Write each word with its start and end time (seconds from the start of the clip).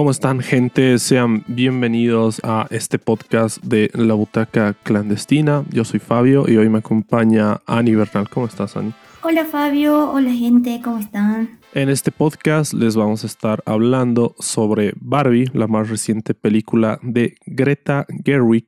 ¿Cómo 0.00 0.12
están 0.12 0.40
gente? 0.40 0.98
Sean 0.98 1.44
bienvenidos 1.46 2.40
a 2.42 2.66
este 2.70 2.98
podcast 2.98 3.62
de 3.62 3.90
La 3.92 4.14
Butaca 4.14 4.72
Clandestina. 4.82 5.62
Yo 5.70 5.84
soy 5.84 6.00
Fabio 6.00 6.46
y 6.48 6.56
hoy 6.56 6.70
me 6.70 6.78
acompaña 6.78 7.60
Ani 7.66 7.94
Bernal. 7.94 8.30
¿Cómo 8.30 8.46
estás, 8.46 8.78
Ani? 8.78 8.94
Hola 9.22 9.44
Fabio, 9.44 10.10
hola 10.10 10.32
gente, 10.32 10.80
¿cómo 10.82 11.00
están? 11.00 11.59
En 11.72 11.88
este 11.88 12.10
podcast 12.10 12.72
les 12.74 12.96
vamos 12.96 13.22
a 13.22 13.28
estar 13.28 13.62
hablando 13.64 14.34
sobre 14.40 14.92
Barbie, 14.96 15.50
la 15.52 15.68
más 15.68 15.88
reciente 15.88 16.34
película 16.34 16.98
de 17.00 17.36
Greta 17.46 18.06
Gerwig, 18.24 18.66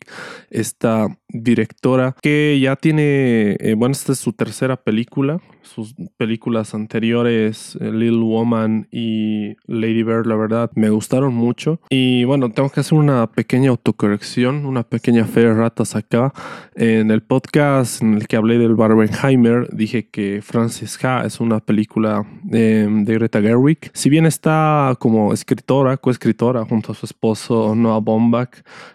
esta 0.50 1.08
directora 1.32 2.14
que 2.22 2.60
ya 2.60 2.76
tiene, 2.76 3.56
eh, 3.58 3.74
bueno, 3.76 3.92
esta 3.92 4.12
es 4.12 4.18
su 4.18 4.32
tercera 4.32 4.76
película, 4.76 5.40
sus 5.62 5.94
películas 6.16 6.74
anteriores, 6.74 7.76
eh, 7.80 7.90
Little 7.90 8.24
Woman 8.24 8.88
y 8.90 9.56
Lady 9.66 10.02
Bird, 10.02 10.26
la 10.26 10.36
verdad, 10.36 10.70
me 10.74 10.90
gustaron 10.90 11.34
mucho. 11.34 11.80
Y 11.88 12.24
bueno, 12.24 12.50
tengo 12.50 12.70
que 12.70 12.80
hacer 12.80 12.98
una 12.98 13.26
pequeña 13.30 13.70
autocorrección, 13.70 14.66
una 14.66 14.82
pequeña 14.82 15.24
fe 15.24 15.40
de 15.40 15.54
ratas 15.54 15.96
acá. 15.96 16.32
En 16.74 17.10
el 17.10 17.22
podcast 17.22 18.02
en 18.02 18.14
el 18.14 18.26
que 18.26 18.36
hablé 18.36 18.58
del 18.58 18.74
Barbenheimer, 18.74 19.68
dije 19.72 20.08
que 20.08 20.40
Francis 20.42 21.02
Ha 21.04 21.24
es 21.24 21.40
una 21.40 21.60
película 21.60 22.26
de, 22.42 22.86
de 23.04 23.14
Greta 23.14 23.40
Gerwig. 23.40 23.90
Si 23.92 24.10
bien 24.10 24.26
está 24.26 24.96
como 24.98 25.32
escritora, 25.32 25.96
coescritora 25.96 26.64
junto 26.64 26.92
a 26.92 26.94
su 26.94 27.06
esposo 27.06 27.74
Noah 27.74 28.00
Baumbach, 28.00 28.50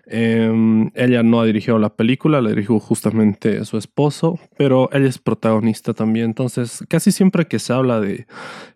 em, 0.05 0.89
ella 0.95 1.23
no 1.23 1.41
ha 1.41 1.45
dirigido 1.45 1.79
la 1.79 1.89
película, 1.89 2.41
la 2.41 2.49
dirigió 2.49 2.79
justamente 2.79 3.65
su 3.65 3.77
esposo, 3.77 4.39
pero 4.57 4.89
ella 4.93 5.07
es 5.07 5.17
protagonista 5.17 5.93
también. 5.93 6.27
Entonces, 6.27 6.83
casi 6.87 7.11
siempre 7.11 7.45
que 7.45 7.59
se 7.59 7.73
habla 7.73 7.99
de, 7.99 8.27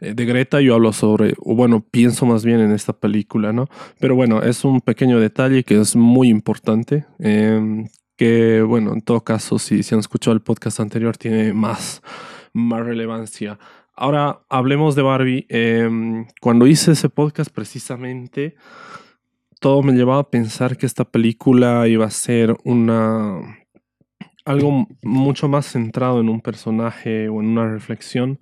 eh, 0.02 0.14
de 0.14 0.26
Greta, 0.26 0.62
yo 0.62 0.76
hablo 0.76 0.94
sobre, 0.94 1.36
o 1.40 1.56
bueno, 1.56 1.86
pienso 1.92 2.26
más 2.26 2.44
bien 2.44 2.60
en 2.60 2.72
esta 2.72 2.94
película, 2.94 3.54
¿no? 3.54 3.68
Pero 4.00 4.16
bueno, 4.16 4.42
es 4.42 4.66
un 4.66 4.82
pequeño 4.82 5.20
detalle 5.20 5.64
que 5.64 5.80
es 5.80 5.96
muy 5.96 6.30
importante. 6.30 7.06
Em, 7.20 7.88
que 8.18 8.62
bueno, 8.62 8.94
en 8.94 9.02
todo 9.02 9.24
caso, 9.24 9.58
si, 9.58 9.82
si 9.82 9.96
han 9.96 10.00
escuchado 10.00 10.36
el 10.36 10.42
podcast 10.42 10.80
anterior, 10.80 11.18
tiene 11.18 11.54
más, 11.54 12.04
más 12.54 12.86
relevancia. 12.86 13.58
Ahora 13.94 14.42
hablemos 14.50 14.96
de 14.96 15.02
Barbie. 15.02 15.46
Em, 15.50 16.26
cuando 16.40 16.68
hice 16.68 16.94
ese 16.94 17.10
podcast 17.10 17.52
precisamente, 17.54 18.56
todo 19.60 19.84
me 19.84 19.94
llevaba 19.94 20.22
a 20.22 20.30
pensar 20.30 20.78
que 20.78 20.86
esta 20.86 21.06
película 21.06 21.88
iba 21.88 22.06
a 22.06 22.12
ser 22.12 22.56
una 22.64 23.58
algo 24.44 24.88
mucho 25.04 25.48
más 25.48 25.68
centrado 25.68 26.20
en 26.20 26.30
un 26.30 26.42
personaje 26.42 27.30
o 27.30 27.42
en 27.42 27.48
una 27.48 27.72
reflexión 27.72 28.40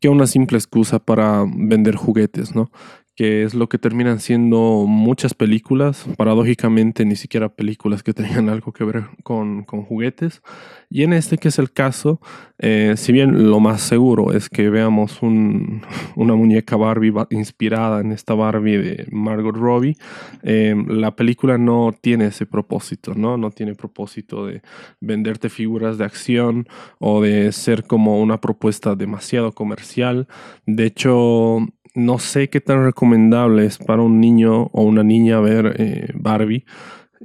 que 0.00 0.08
una 0.08 0.26
simple 0.26 0.58
excusa 0.58 0.98
para 0.98 1.44
vender 1.48 1.96
juguetes, 1.96 2.54
¿no? 2.54 2.70
Que 3.18 3.42
es 3.42 3.52
lo 3.52 3.68
que 3.68 3.78
terminan 3.78 4.20
siendo 4.20 4.84
muchas 4.86 5.34
películas, 5.34 6.06
paradójicamente 6.16 7.04
ni 7.04 7.16
siquiera 7.16 7.48
películas 7.48 8.04
que 8.04 8.14
tengan 8.14 8.48
algo 8.48 8.70
que 8.70 8.84
ver 8.84 9.06
con, 9.24 9.64
con 9.64 9.82
juguetes. 9.82 10.40
Y 10.88 11.02
en 11.02 11.12
este 11.12 11.36
que 11.36 11.48
es 11.48 11.58
el 11.58 11.72
caso, 11.72 12.20
eh, 12.60 12.94
si 12.96 13.10
bien 13.10 13.50
lo 13.50 13.58
más 13.58 13.82
seguro 13.82 14.32
es 14.32 14.48
que 14.48 14.70
veamos 14.70 15.20
un, 15.20 15.82
una 16.14 16.36
muñeca 16.36 16.76
Barbie 16.76 17.12
inspirada 17.30 18.00
en 18.02 18.12
esta 18.12 18.34
Barbie 18.34 18.78
de 18.78 19.06
Margot 19.10 19.56
Robbie, 19.56 19.96
eh, 20.44 20.76
la 20.86 21.16
película 21.16 21.58
no 21.58 21.92
tiene 22.00 22.26
ese 22.26 22.46
propósito, 22.46 23.14
¿no? 23.16 23.36
No 23.36 23.50
tiene 23.50 23.74
propósito 23.74 24.46
de 24.46 24.62
venderte 25.00 25.48
figuras 25.48 25.98
de 25.98 26.04
acción 26.04 26.68
o 27.00 27.20
de 27.20 27.50
ser 27.50 27.82
como 27.82 28.20
una 28.20 28.40
propuesta 28.40 28.94
demasiado 28.94 29.50
comercial. 29.50 30.28
De 30.66 30.86
hecho, 30.86 31.66
no 31.98 32.18
sé 32.18 32.48
qué 32.48 32.60
tan 32.60 32.84
recomendable 32.84 33.66
es 33.66 33.78
para 33.78 34.02
un 34.02 34.20
niño 34.20 34.64
o 34.72 34.82
una 34.82 35.02
niña 35.02 35.40
ver 35.40 35.74
eh, 35.78 36.12
Barbie 36.14 36.64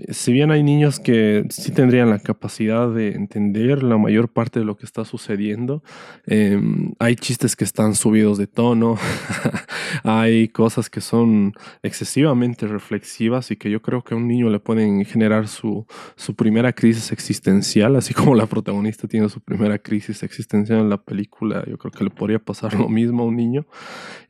si 0.09 0.33
bien 0.33 0.49
hay 0.49 0.63
niños 0.63 0.99
que 0.99 1.45
sí 1.49 1.71
tendrían 1.71 2.09
la 2.09 2.19
capacidad 2.19 2.89
de 2.89 3.09
entender 3.11 3.83
la 3.83 3.97
mayor 3.97 4.27
parte 4.29 4.59
de 4.59 4.65
lo 4.65 4.75
que 4.75 4.85
está 4.85 5.05
sucediendo, 5.05 5.83
em, 6.25 6.93
hay 6.99 7.15
chistes 7.15 7.55
que 7.55 7.63
están 7.63 7.93
subidos 7.93 8.39
de 8.39 8.47
tono, 8.47 8.97
hay 10.03 10.47
cosas 10.47 10.89
que 10.89 10.99
son 10.99 11.53
excesivamente 11.83 12.65
reflexivas 12.65 13.51
y 13.51 13.55
que 13.55 13.69
yo 13.69 13.81
creo 13.81 14.03
que 14.03 14.15
a 14.15 14.17
un 14.17 14.27
niño 14.27 14.49
le 14.49 14.59
pueden 14.59 15.05
generar 15.05 15.47
su, 15.47 15.85
su 16.15 16.35
primera 16.35 16.73
crisis 16.73 17.11
existencial, 17.11 17.95
así 17.95 18.13
como 18.15 18.33
la 18.33 18.47
protagonista 18.47 19.07
tiene 19.07 19.29
su 19.29 19.41
primera 19.41 19.77
crisis 19.77 20.23
existencial 20.23 20.79
en 20.79 20.89
la 20.89 20.97
película, 20.97 21.63
yo 21.67 21.77
creo 21.77 21.91
que 21.91 22.03
le 22.03 22.09
podría 22.09 22.39
pasar 22.39 22.73
lo 22.73 22.89
mismo 22.89 23.23
a 23.23 23.25
un 23.27 23.35
niño. 23.35 23.67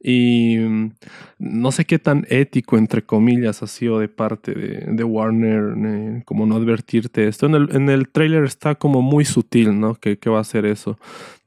Y 0.02 0.58
mm, 0.58 0.92
no 1.40 1.72
sé 1.72 1.86
qué 1.86 2.00
tan 2.00 2.26
ético, 2.30 2.78
entre 2.78 3.04
comillas, 3.04 3.64
ha 3.64 3.68
sido 3.68 4.00
de 4.00 4.10
parte 4.10 4.54
de, 4.54 4.86
de 4.94 5.04
Warner 5.06 5.53
eh, 5.54 6.24
como 6.26 6.46
no 6.46 6.56
advertirte 6.56 7.28
esto. 7.28 7.46
En 7.46 7.56
el, 7.56 7.76
en 7.76 7.90
el 7.90 8.10
trailer 8.10 8.44
está 8.44 8.76
como 8.76 9.02
muy 9.02 9.26
sutil, 9.26 9.80
¿no? 9.80 9.96
Que, 9.96 10.18
va 10.30 10.40
a 10.40 10.44
ser 10.44 10.66
eso. 10.66 10.98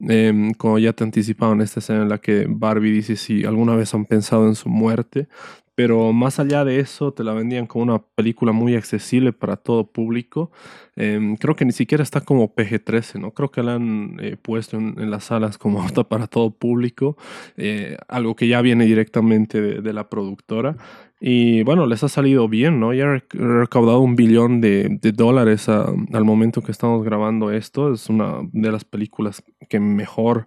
Em, 0.01 0.53
como 0.55 0.79
ya 0.79 0.93
te 0.93 1.05
anticipaba 1.05 1.53
en 1.53 1.63
esta 1.63 1.81
escena 1.81 2.03
en 2.03 2.09
la 2.09 2.19
que 2.19 2.47
Barbie 2.49 2.91
dice 2.93 3.17
si 3.17 3.45
alguna 3.45 3.75
vez 3.77 3.95
han 3.95 4.05
pensado 4.05 4.47
en 4.47 4.55
su 4.55 4.69
muerte, 4.69 5.29
pero 5.77 6.11
más 6.15 6.41
allá 6.41 6.65
de 6.65 6.81
eso, 6.81 7.13
te 7.13 7.23
la 7.23 7.35
vendían 7.35 7.67
como 7.67 7.85
una 7.85 7.99
película 7.99 8.53
muy 8.53 8.75
accesible 8.75 9.35
para 9.35 9.57
todo 9.57 9.87
público. 9.87 10.51
Em, 10.97 11.37
creo 11.37 11.55
que 11.55 11.67
ni 11.67 11.73
siquiera 11.73 12.03
está 12.03 12.23
como 12.23 12.55
PG-13, 12.55 13.21
¿no? 13.21 13.33
Creo 13.33 13.51
que 13.51 13.63
la 13.63 13.75
han 13.75 14.17
eh, 14.19 14.39
puesto 14.41 14.79
en, 14.79 15.11
las 15.11 15.25
salas 15.25 15.59
como 15.59 15.83
apta 15.85 16.05
para 16.05 16.29
todo 16.29 16.51
público, 16.51 17.19
eh, 17.59 17.99
algo 18.09 18.35
que 18.35 18.49
ya 18.49 18.63
viene 18.63 18.87
directamente 18.87 19.61
de, 19.61 19.93
la 19.93 20.09
productora. 20.09 20.79
Y 21.19 21.63
bueno, 21.63 21.87
les 21.87 22.05
ha 22.05 22.09
salido 22.09 22.47
bien, 22.47 22.79
¿no? 22.79 22.93
Ya 22.93 23.07
ha 23.07 23.23
recaudado 23.31 24.01
un 24.01 24.17
billón 24.17 24.61
de, 24.61 24.99
dólares 25.15 25.69
al 25.69 26.25
momento 26.25 26.63
que 26.63 26.73
estamos 26.73 27.03
grabando 27.05 27.51
esto. 27.51 27.93
Es 27.93 28.11
una 28.11 28.41
de 28.53 28.71
las 28.71 28.85
películas 28.85 29.43
que 29.71 29.81
mejor 29.81 30.47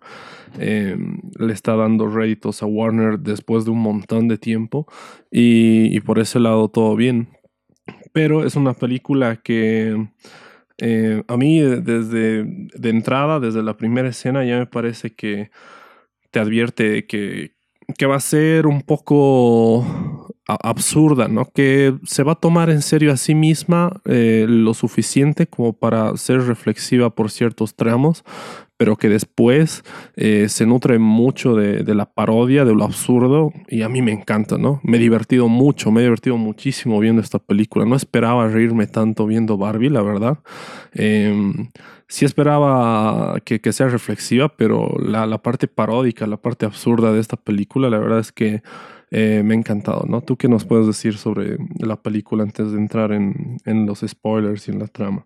em, 0.59 1.21
le 1.39 1.53
está 1.53 1.75
dando 1.75 2.07
réditos 2.07 2.61
a 2.61 2.67
Warner 2.67 3.19
después 3.19 3.65
de 3.65 3.71
un 3.71 3.79
montón 3.79 4.27
de 4.27 4.37
tiempo. 4.37 4.85
Y, 5.31 5.99
por 6.01 6.19
ese 6.19 6.39
lado 6.39 6.69
todo 6.69 6.95
bien. 6.95 7.29
Pero 8.13 8.45
es 8.45 8.55
una 8.55 8.73
película 8.73 9.37
que 9.37 10.09
eh, 10.77 11.23
a 11.27 11.37
mí 11.37 11.59
desde 11.61 12.43
de 12.45 12.89
entrada, 12.89 13.39
desde 13.39 13.63
la 13.63 13.75
primera 13.75 14.09
escena, 14.09 14.45
ya 14.45 14.59
me 14.59 14.67
parece 14.67 15.11
que 15.15 15.49
te 16.31 16.39
advierte 16.39 17.07
que, 17.07 17.53
que 17.97 18.05
va 18.05 18.17
a 18.17 18.19
ser 18.19 18.67
un 18.67 18.81
poco 18.83 20.28
absurda, 20.55 21.27
¿no? 21.27 21.45
Que 21.53 21.95
se 22.05 22.23
va 22.23 22.33
a 22.33 22.35
tomar 22.35 22.69
en 22.69 22.81
serio 22.81 23.11
a 23.11 23.17
sí 23.17 23.35
misma 23.35 24.01
eh, 24.05 24.45
lo 24.47 24.73
suficiente 24.73 25.47
como 25.47 25.73
para 25.73 26.15
ser 26.17 26.41
reflexiva 26.41 27.09
por 27.09 27.29
ciertos 27.29 27.75
tramos, 27.75 28.23
pero 28.77 28.95
que 28.95 29.09
después 29.09 29.83
eh, 30.15 30.47
se 30.47 30.65
nutre 30.65 30.99
mucho 30.99 31.53
de, 31.53 31.83
la 31.93 32.05
parodia, 32.05 32.63
de 32.63 32.73
lo 32.73 32.85
absurdo, 32.85 33.51
y 33.67 33.81
a 33.81 33.89
mí 33.89 34.01
me 34.01 34.13
encanta, 34.13 34.57
¿no? 34.57 34.79
Me 34.83 34.97
he 34.97 34.99
divertido 35.01 35.49
mucho, 35.49 35.91
me 35.91 35.99
he 35.99 36.03
divertido 36.03 36.37
muchísimo 36.37 36.97
viendo 36.99 37.21
esta 37.21 37.39
película. 37.39 37.85
No 37.85 37.97
esperaba 37.97 38.47
reírme 38.47 38.87
tanto 38.87 39.25
viendo 39.25 39.57
Barbie, 39.57 39.89
la 39.89 40.01
verdad. 40.01 40.39
Em, 40.93 41.71
sí 42.07 42.23
esperaba 42.23 43.41
que, 43.43 43.59
sea 43.73 43.89
reflexiva, 43.89 44.47
pero 44.47 44.95
la 44.97 45.41
parte 45.41 45.67
paródica, 45.67 46.25
la 46.25 46.37
parte 46.37 46.65
absurda 46.65 47.11
de 47.11 47.19
esta 47.19 47.35
película, 47.35 47.89
la 47.89 47.99
verdad 47.99 48.19
es 48.19 48.31
que 48.31 48.61
eh, 49.11 49.41
me 49.43 49.53
ha 49.53 49.57
encantado, 49.57 50.05
¿no? 50.07 50.21
¿Tú 50.21 50.37
qué 50.37 50.47
nos 50.47 50.65
puedes 50.65 50.85
decir 50.85 51.17
sobre 51.17 51.57
la 51.79 52.01
película 52.01 52.43
antes 52.43 52.71
de 52.71 52.77
entrar 52.77 53.11
en, 53.11 53.85
los 53.85 54.03
spoilers 54.07 54.67
y 54.67 54.71
en 54.71 54.79
la 54.79 54.87
trama? 54.87 55.25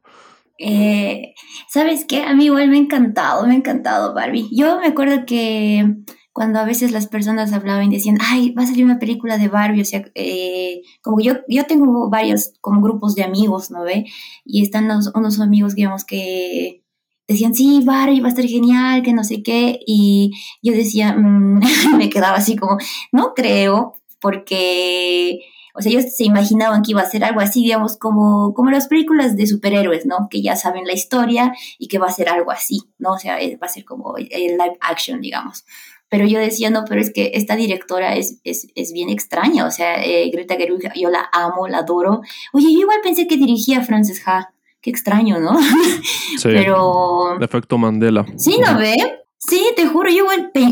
Eh, 0.58 1.34
¿Sabes 1.68 2.06
qué? 2.08 2.24
A 2.24 2.34
mí 2.34 2.46
igual 2.46 2.70
me 2.70 2.78
ha 2.78 2.80
encantado, 2.80 3.46
me 3.46 3.54
ha 3.54 3.58
encantado 3.58 4.14
Barbie. 4.14 4.48
Yo 4.52 4.80
me 4.80 4.88
acuerdo 4.88 5.26
que 5.26 5.98
cuando 6.32 6.60
a 6.60 6.66
veces 6.66 6.92
las 6.92 7.08
personas 7.08 7.52
hablaban 7.52 7.92
y 7.92 7.96
decían, 7.96 8.18
ay, 8.22 8.52
va 8.52 8.64
a 8.64 8.68
salir 8.68 8.86
una 8.86 9.00
película 9.00 9.38
de 9.38 9.50
Barbie, 9.50 9.82
o 9.82 9.86
sea, 9.86 10.04
eh, 10.16 10.82
como 11.02 11.20
yo, 11.20 11.36
yo 11.48 11.66
tengo 11.66 12.10
varios 12.10 12.54
como 12.62 12.82
grupos 12.82 13.16
de 13.16 13.24
amigos, 13.24 13.70
¿no 13.70 13.84
ve? 13.84 14.06
Y 14.46 14.64
están 14.64 14.90
unos 15.14 15.40
amigos, 15.40 15.76
digamos, 15.76 16.06
que 16.06 16.83
decían, 17.28 17.56
sí, 17.56 17.82
Barbie 17.84 18.22
va 18.22 18.28
a 18.28 18.30
estar 18.30 18.46
genial, 18.46 19.02
que 19.04 19.14
no 19.14 19.24
sé 19.24 19.44
qué, 19.44 19.80
y 19.86 20.32
yo 20.62 20.74
decía, 20.74 21.14
mm", 21.14 21.60
me 21.98 22.10
quedaba 22.10 22.38
así 22.38 22.56
como, 22.56 22.78
no 23.12 23.34
creo, 23.34 23.96
porque, 24.20 25.42
o 25.76 25.82
sea, 25.82 25.92
ellos 25.92 26.14
se 26.16 26.24
imaginaban 26.26 26.82
que 26.82 26.92
iba 26.92 27.02
a 27.02 27.10
ser 27.10 27.24
algo 27.24 27.42
así, 27.42 27.64
digamos, 27.64 27.98
como, 27.98 28.54
como 28.54 28.72
las 28.72 28.88
películas 28.88 29.36
de 29.36 29.48
superhéroes, 29.48 30.06
¿no? 30.06 30.28
Que 30.30 30.42
ya 30.42 30.56
saben 30.56 30.86
la 30.86 30.94
historia 30.94 31.54
y 31.78 31.88
que 31.88 32.00
va 32.00 32.08
a 32.08 32.12
ser 32.12 32.30
algo 32.30 32.52
así, 32.52 32.80
¿no? 33.00 33.14
O 33.14 33.20
sea, 33.20 33.38
va 33.62 33.68
a 33.68 33.70
ser 33.70 33.86
como 33.86 34.16
el 34.18 34.30
live 34.30 34.78
action, 34.82 35.22
digamos. 35.22 35.66
pero 36.10 36.26
yo 36.28 36.40
decía, 36.40 36.70
no, 36.70 36.86
pero 36.88 37.02
es 37.02 37.12
que 37.12 37.32
esta 37.34 37.56
directora 37.56 38.16
es, 38.16 38.40
es, 38.44 38.68
es 38.76 38.94
bien 38.94 39.10
extraña, 39.10 39.66
o 39.66 39.72
sea, 39.72 40.04
eh, 40.04 40.30
Greta 40.32 40.56
Gerwig, 40.56 40.92
yo 40.96 41.10
la 41.10 41.28
amo, 41.32 41.68
la 41.68 41.80
adoro. 41.80 42.22
Oye, 42.54 42.72
yo 42.72 42.82
igual 42.82 43.00
pensé 43.04 43.28
que 43.28 43.36
dirigía 43.38 43.82
Frances 43.82 44.22
Ha, 44.28 44.53
qué 44.84 44.92
extraño, 44.92 45.40
¿no? 45.40 45.58
Sí, 46.38 46.50
pero... 46.50 47.38
El 47.38 47.44
efecto 47.44 47.78
Mandela. 47.78 48.26
Sí, 48.38 48.58
¿no 48.60 48.78
ve? 48.78 48.96
Sí, 49.38 49.72
te 49.76 49.88
juro, 49.88 50.10
yo 50.10 50.26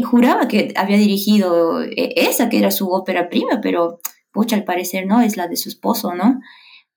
juraba 0.03 0.47
que 0.47 0.73
había 0.75 0.97
dirigido 0.97 1.81
eh, 1.83 2.13
esa, 2.15 2.49
que 2.49 2.57
era 2.57 2.71
su 2.71 2.89
ópera 2.89 3.29
prima, 3.29 3.59
pero 3.61 3.99
pucha, 4.31 4.55
al 4.55 4.63
parecer 4.63 5.05
no, 5.05 5.21
es 5.21 5.37
la 5.37 5.47
de 5.47 5.55
su 5.55 5.69
esposo, 5.69 6.13
¿no? 6.13 6.39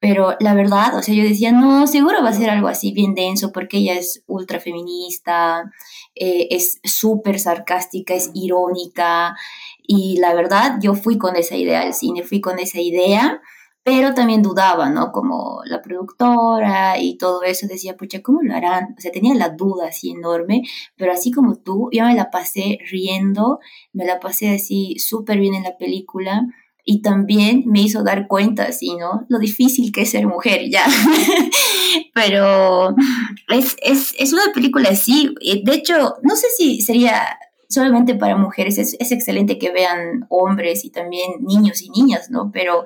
Pero 0.01 0.37
la 0.41 0.55
verdad, 0.55 0.97
o 0.97 1.03
sea, 1.03 1.15
yo 1.15 1.23
decía, 1.23 1.53
no, 1.53 1.87
seguro 1.87 2.23
va 2.23 2.31
a 2.31 2.35
ser 2.35 2.51
algo 2.51 2.69
así 2.69 2.93
bien 2.93 3.15
denso, 3.15 3.53
porque 3.53 3.79
ella 3.79 3.95
es 3.95 4.23
ultra 4.27 4.61
feminista, 4.61 5.71
eh, 6.15 6.49
es 6.51 6.81
súper 6.85 7.39
sarcástica, 7.39 8.15
es 8.15 8.31
irónica, 8.35 9.37
y 9.83 10.17
la 10.19 10.35
verdad, 10.35 10.79
yo 10.81 10.95
fui 10.95 11.19
con 11.19 11.37
esa 11.37 11.57
idea 11.57 11.83
al 11.83 11.95
cine, 11.95 12.23
fui 12.23 12.41
con 12.41 12.59
esa 12.59 12.81
idea, 12.81 13.41
pero 13.85 14.15
también 14.15 14.43
dudaba, 14.43 14.89
¿no? 14.89 15.13
Como 15.13 15.61
la 15.67 15.83
productora 15.83 16.99
y 16.99 17.19
todo 17.19 17.43
eso, 17.43 17.67
decía, 17.67 17.97
pucha, 17.99 18.23
¿cómo 18.23 18.41
lo 18.43 18.55
harán? 18.55 18.95
O 18.97 19.01
sea, 19.01 19.13
tenía 19.13 19.35
la 19.35 19.51
duda 19.51 19.89
así 19.89 20.11
enorme, 20.11 20.63
pero 20.97 21.13
así 21.13 21.31
como 21.31 21.57
tú, 21.57 21.91
yo 21.93 22.05
me 22.07 22.15
la 22.15 22.31
pasé 22.31 22.79
riendo, 22.91 23.61
me 23.93 24.07
la 24.07 24.21
pasé 24.21 24.55
así 24.55 24.99
súper 24.99 25.39
bien 25.39 25.55
en 25.55 25.65
la 25.65 25.77
película 25.77 26.47
y 26.83 27.03
también 27.03 27.65
me 27.67 27.83
hizo 27.83 28.03
dar 28.03 28.27
cuenta, 28.27 28.65
así, 28.65 28.97
¿no? 28.97 29.27
Lo 29.29 29.39
difícil 29.39 29.93
que 29.93 30.03
es 30.03 30.11
ser 30.11 30.27
mujer, 30.27 30.71
ya. 30.71 30.87
pero 32.15 32.95
es, 33.49 33.77
es, 33.83 34.15
es 34.19 34.33
una 34.33 34.51
película 34.55 34.89
así, 34.91 35.35
de 35.63 35.75
hecho, 35.75 36.15
no 36.23 36.37
sé 36.37 36.47
si 36.57 36.81
sería 36.81 37.39
solamente 37.69 38.15
para 38.15 38.37
mujeres, 38.37 38.79
es, 38.79 38.97
es 38.99 39.13
excelente 39.13 39.59
que 39.59 39.73
vean 39.73 40.27
hombres 40.31 40.85
y 40.85 40.91
también 40.91 41.33
niños 41.41 41.83
y 41.83 41.91
niñas, 41.91 42.31
¿no? 42.31 42.51
Pero 42.53 42.85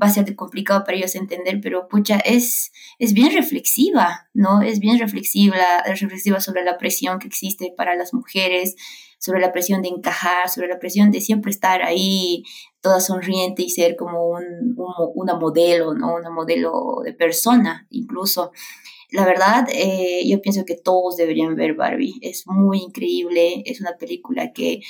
va 0.00 0.06
a 0.06 0.10
ser 0.10 0.34
complicado 0.36 0.84
para 0.84 0.96
ellos 0.96 1.14
entender, 1.14 1.60
pero 1.62 1.88
pucha, 1.88 2.18
es, 2.18 2.72
es 2.98 3.12
bien 3.12 3.32
reflexiva, 3.32 4.28
¿no? 4.34 4.62
Es 4.62 4.78
bien 4.78 4.98
reflexiva, 4.98 5.82
reflexiva 5.86 6.40
sobre 6.40 6.64
la 6.64 6.78
presión 6.78 7.18
que 7.18 7.28
existe 7.28 7.72
para 7.76 7.96
las 7.96 8.12
mujeres, 8.12 8.76
sobre 9.18 9.40
la 9.40 9.52
presión 9.52 9.82
de 9.82 9.88
encajar, 9.88 10.48
sobre 10.48 10.68
la 10.68 10.78
presión 10.78 11.10
de 11.10 11.20
siempre 11.20 11.50
estar 11.50 11.82
ahí 11.82 12.44
toda 12.80 13.00
sonriente 13.00 13.62
y 13.62 13.70
ser 13.70 13.96
como 13.96 14.28
un, 14.28 14.76
una 15.14 15.34
modelo, 15.34 15.94
¿no? 15.94 16.14
Una 16.14 16.30
modelo 16.30 17.00
de 17.04 17.12
persona, 17.12 17.86
incluso. 17.90 18.52
La 19.10 19.24
verdad, 19.24 19.68
eh, 19.72 20.22
yo 20.26 20.40
pienso 20.42 20.64
que 20.64 20.74
todos 20.74 21.16
deberían 21.16 21.54
ver 21.54 21.74
Barbie. 21.74 22.14
Es 22.22 22.44
muy 22.46 22.78
increíble, 22.78 23.62
es 23.64 23.80
una 23.80 23.96
película 23.96 24.52
que 24.52 24.80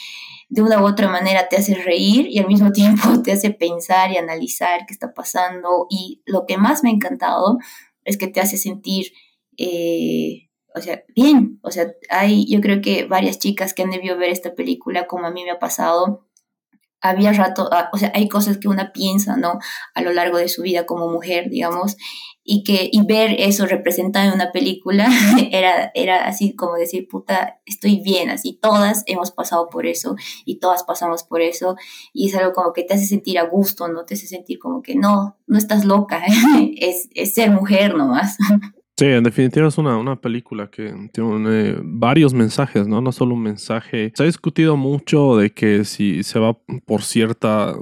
de 0.48 0.62
una 0.62 0.82
u 0.82 0.86
otra 0.86 1.08
manera 1.08 1.48
te 1.48 1.56
hace 1.56 1.74
reír 1.74 2.26
y 2.28 2.38
al 2.38 2.46
mismo 2.46 2.72
tiempo 2.72 3.22
te 3.22 3.32
hace 3.32 3.50
pensar 3.50 4.10
y 4.10 4.16
analizar 4.16 4.86
qué 4.86 4.94
está 4.94 5.12
pasando. 5.12 5.86
Y 5.90 6.22
lo 6.24 6.46
que 6.46 6.56
más 6.56 6.82
me 6.82 6.90
ha 6.90 6.94
encantado 6.94 7.58
es 8.04 8.16
que 8.16 8.28
te 8.28 8.40
hace 8.40 8.56
sentir, 8.56 9.12
eh, 9.58 10.48
o 10.74 10.80
sea, 10.80 11.02
bien. 11.14 11.58
O 11.62 11.70
sea, 11.70 11.92
hay, 12.08 12.46
yo 12.46 12.60
creo 12.60 12.80
que 12.80 13.04
varias 13.04 13.38
chicas 13.38 13.74
que 13.74 13.82
han 13.82 13.90
debido 13.90 14.16
ver 14.16 14.30
esta 14.30 14.54
película, 14.54 15.06
como 15.06 15.26
a 15.26 15.30
mí 15.30 15.44
me 15.44 15.50
ha 15.50 15.58
pasado, 15.58 16.25
había 17.00 17.32
rato, 17.32 17.68
ah, 17.72 17.90
o 17.92 17.98
sea, 17.98 18.10
hay 18.14 18.28
cosas 18.28 18.58
que 18.58 18.68
una 18.68 18.92
piensa, 18.92 19.36
¿no? 19.36 19.58
A 19.94 20.02
lo 20.02 20.12
largo 20.12 20.38
de 20.38 20.48
su 20.48 20.62
vida 20.62 20.86
como 20.86 21.08
mujer, 21.08 21.50
digamos, 21.50 21.96
y 22.42 22.62
que 22.62 22.88
y 22.90 23.04
ver 23.04 23.34
eso 23.38 23.66
representado 23.66 24.28
en 24.28 24.34
una 24.34 24.52
película 24.52 25.08
era, 25.50 25.90
era 25.94 26.26
así 26.26 26.54
como 26.54 26.74
decir, 26.74 27.08
puta, 27.08 27.60
estoy 27.66 28.00
bien, 28.00 28.30
así 28.30 28.58
todas 28.60 29.02
hemos 29.06 29.32
pasado 29.32 29.68
por 29.68 29.86
eso 29.86 30.16
y 30.44 30.58
todas 30.58 30.84
pasamos 30.84 31.24
por 31.24 31.42
eso 31.42 31.76
y 32.12 32.28
es 32.28 32.34
algo 32.36 32.52
como 32.52 32.72
que 32.72 32.84
te 32.84 32.94
hace 32.94 33.06
sentir 33.06 33.38
a 33.38 33.44
gusto, 33.44 33.88
¿no? 33.88 34.04
Te 34.04 34.14
hace 34.14 34.26
sentir 34.26 34.58
como 34.58 34.82
que 34.82 34.94
no, 34.94 35.36
no 35.46 35.58
estás 35.58 35.84
loca, 35.84 36.22
es, 36.76 37.08
es 37.14 37.34
ser 37.34 37.50
mujer 37.50 37.94
nomás. 37.94 38.36
Sí, 38.98 39.04
en 39.04 39.24
definitiva 39.24 39.68
es 39.68 39.76
una, 39.76 39.98
una 39.98 40.18
película 40.18 40.70
que 40.70 41.10
tiene 41.12 41.76
varios 41.82 42.32
mensajes, 42.32 42.88
¿no? 42.88 43.02
No 43.02 43.12
solo 43.12 43.34
un 43.34 43.42
mensaje. 43.42 44.10
Se 44.14 44.22
ha 44.22 44.26
discutido 44.26 44.78
mucho 44.78 45.36
de 45.36 45.52
que 45.52 45.84
si 45.84 46.22
se 46.22 46.38
va 46.38 46.54
por 46.86 47.02
cierta 47.02 47.74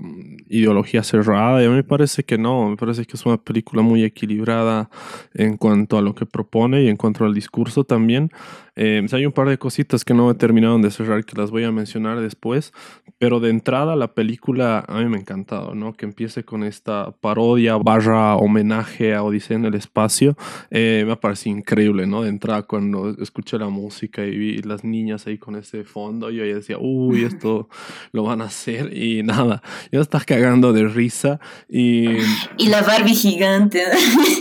ideología 0.49 1.05
cerrada, 1.05 1.63
y 1.63 1.67
a 1.67 1.69
mí 1.69 1.77
me 1.77 1.85
parece 1.85 2.25
que 2.25 2.37
no, 2.37 2.69
me 2.69 2.77
parece 2.77 3.05
que 3.05 3.17
es 3.17 3.25
una 3.27 3.37
película 3.37 3.81
muy 3.83 4.03
equilibrada 4.03 4.91
en 5.35 5.57
cuanto 5.57 5.99
a 5.99 6.03
lo 6.03 6.17
que 6.17 6.27
propone 6.27 6.83
y 6.83 6.89
en 6.89 6.97
cuanto 6.97 7.25
al 7.25 7.33
discurso 7.33 7.85
también. 7.85 8.31
Eh, 8.77 9.07
hay 9.13 9.27
un 9.27 9.33
par 9.33 9.49
de 9.49 9.59
cositas 9.59 10.05
que 10.05 10.15
no 10.15 10.31
he 10.31 10.35
terminado 10.35 10.79
de 10.79 10.91
cerrar 10.91 11.25
que 11.25 11.37
las 11.37 11.51
voy 11.51 11.63
a 11.65 11.71
mencionar 11.71 12.21
después, 12.21 12.73
pero 13.19 13.39
de 13.39 13.51
entrada 13.51 13.95
la 13.95 14.15
película 14.15 14.85
a 14.89 14.99
mí 14.99 15.07
me 15.07 15.17
ha 15.17 15.21
encantado, 15.21 15.75
¿no? 15.75 15.93
Que 15.93 16.07
empiece 16.07 16.45
con 16.45 16.65
esta 16.65 17.13
parodia 17.13 17.77
barra 17.77 18.35
homenaje 18.35 19.15
a 19.15 19.23
Odisea 19.23 19.57
en 19.57 19.67
el 19.67 19.75
espacio, 19.75 20.37
eh, 20.71 21.05
me 21.07 21.17
parece 21.17 21.51
increíble, 21.51 22.07
¿no? 22.07 22.23
De 22.23 22.31
entrada 22.31 22.63
cuando 22.63 23.11
escuché 23.21 23.59
la 23.59 23.69
música 23.69 24.25
y 24.25 24.37
vi 24.37 24.63
las 24.63 24.83
niñas 24.83 25.27
ahí 25.29 25.39
con 25.39 25.55
ese 25.55 25.85
fondo, 25.85 26.31
yo 26.31 26.45
ya 26.45 26.55
decía, 26.57 26.77
uy, 26.81 27.25
esto 27.25 27.69
lo 28.11 28.25
van 28.25 28.41
a 28.41 28.47
hacer 28.47 28.97
y 28.97 29.23
nada, 29.23 29.63
ya 29.93 30.01
estás 30.01 30.25
cagando 30.25 30.73
de 30.73 30.89
risa 30.89 31.39
y... 31.69 32.09
Y 32.57 32.69
la 32.69 32.83
Barbie 32.83 33.15
gigante. 33.15 33.83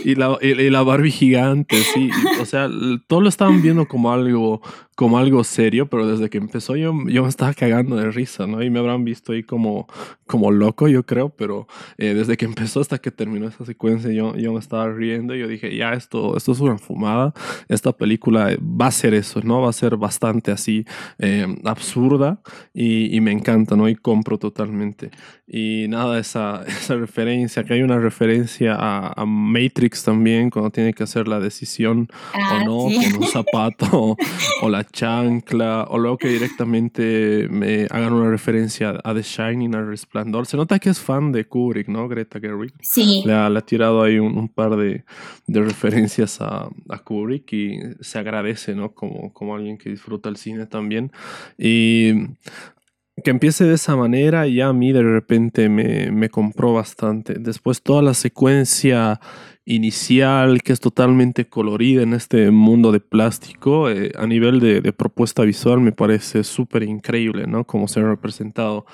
Y 0.06 0.16
la, 0.16 0.38
y 0.42 0.70
la 0.70 0.84
Barbie 0.84 1.12
gigante, 1.12 1.76
sí, 1.78 2.10
o 2.40 2.46
sea, 2.46 2.70
todo 3.08 3.22
lo 3.22 3.30
estaban 3.30 3.62
viendo 3.62 3.88
como 3.88 4.12
algo 4.12 4.23
algo 4.24 4.62
como 4.96 5.18
algo 5.18 5.44
serio, 5.44 5.88
pero 5.88 6.08
desde 6.08 6.30
que 6.30 6.38
empezó 6.38 6.76
yo, 6.76 6.94
yo 7.08 7.24
me 7.24 7.30
estaba 7.30 7.54
cagando 7.54 7.96
de 7.96 8.12
risa, 8.12 8.46
¿no? 8.46 8.62
Y 8.62 8.70
me 8.70 8.80
habrán 8.80 9.04
visto 9.04 9.32
ahí 9.32 9.44
como, 9.44 9.88
como 10.28 10.52
loco, 10.52 10.88
yo 10.88 11.04
creo, 11.04 11.30
pero 11.30 11.68
eh, 11.98 12.14
desde 12.14 12.38
que 12.38 12.46
empezó 12.46 12.80
hasta 12.80 13.00
que 13.00 13.10
terminó 13.10 13.48
esa 13.48 13.66
secuencia, 13.66 14.12
yo, 14.12 14.36
yo 14.36 14.54
me 14.54 14.60
estaba 14.60 14.92
riendo 14.92 15.36
y 15.36 15.40
yo 15.40 15.48
dije, 15.48 15.76
ya, 15.76 15.94
esto, 15.94 16.38
esto 16.38 16.52
es 16.52 16.60
una 16.60 16.78
fumada, 16.78 17.34
esta 17.70 17.92
película 17.92 18.56
va 18.60 18.88
a 18.88 18.92
ser 18.92 19.16
eso, 19.16 19.42
¿no? 19.44 19.62
Va 19.62 19.70
a 19.70 19.74
ser 19.74 19.98
bastante 19.98 20.52
así 20.52 20.86
eh, 21.18 21.48
absurda 21.64 22.42
y, 22.74 23.16
y, 23.16 23.22
me 23.22 23.32
encanta, 23.32 23.76
¿no? 23.76 23.90
Y 23.90 23.96
compro 23.96 24.38
totalmente. 24.38 25.10
Y 25.48 25.88
nada, 25.88 26.20
esa, 26.20 26.64
esa 26.68 26.96
referencia, 26.96 27.64
que 27.64 27.74
hay 27.74 27.82
una 27.82 27.98
referencia 27.98 28.76
a, 28.76 29.14
a 29.20 29.26
Matrix 29.26 30.04
también, 30.04 30.52
cuando 30.52 30.70
tiene 30.70 30.94
que 30.94 31.04
hacer 31.04 31.28
la 31.28 31.40
decisión 31.40 32.10
o 32.12 32.38
ah, 32.38 32.64
no, 32.64 32.78
con 32.78 33.24
un 33.24 33.28
zapato 33.28 34.18
o 34.62 34.70
la 34.70 34.84
chancla, 34.94 35.88
o 35.90 35.98
luego 35.98 36.18
que 36.18 36.30
directamente 36.30 37.48
me 37.50 37.88
hagan 37.90 38.14
una 38.14 38.30
referencia 38.30 39.00
a 39.04 39.14
The 39.14 39.24
Shining, 39.24 39.76
al 39.76 39.88
Resplandor. 39.88 40.46
Se 40.46 40.56
nota 40.56 40.80
que 40.80 40.90
es 40.90 41.00
fan 41.00 41.32
de 41.32 41.46
Kubrick, 41.46 41.90
¿no? 41.90 42.08
Greta 42.08 42.40
Gerwig. 42.40 42.74
Sí. 42.80 43.24
Le 43.26 43.34
ha, 43.34 43.62
tirado 43.62 44.04
ahí 44.04 44.20
un, 44.20 44.48
par 44.48 44.78
de, 44.78 45.04
de 45.48 45.62
referencias 45.62 46.40
a, 46.40 46.70
a, 46.90 46.98
Kubrick 47.00 47.52
y 47.54 47.80
se 48.00 48.20
agradece, 48.20 48.76
¿no? 48.76 48.94
Como, 48.94 49.34
como 49.34 49.56
alguien 49.56 49.78
que 49.78 49.90
disfruta 49.90 50.30
el 50.30 50.38
cine 50.38 50.68
también. 50.68 51.12
Y 51.58 52.14
que 53.22 53.30
empiece 53.32 53.66
de 53.66 53.76
esa 53.76 53.96
manera 53.96 54.48
ya 54.48 54.70
a 54.70 54.74
mí 54.74 54.92
de 54.92 55.04
repente 55.04 55.70
me, 55.70 56.12
me 56.12 56.30
compró 56.30 56.74
bastante. 56.74 57.36
Después 57.40 57.82
toda 57.82 58.02
la 58.02 58.14
secuencia 58.14 59.20
inicial 59.66 60.62
que 60.62 60.74
es 60.74 60.80
totalmente 60.80 61.46
colorida 61.48 62.04
en 62.04 62.14
este 62.14 62.52
mundo 62.52 62.92
de 62.92 63.00
plástico, 63.00 63.90
eh, 63.90 64.12
a 64.18 64.28
nivel 64.28 64.60
de, 64.60 64.82
de, 64.82 64.94
propuesta 64.94 65.44
visual 65.44 65.80
me 65.80 65.94
parece 65.94 66.44
súper 66.44 66.84
increíble, 66.84 67.48
¿no? 67.48 67.64
Como 67.66 67.88
se 67.88 68.02
ha 68.02 68.04
representado 68.04 68.86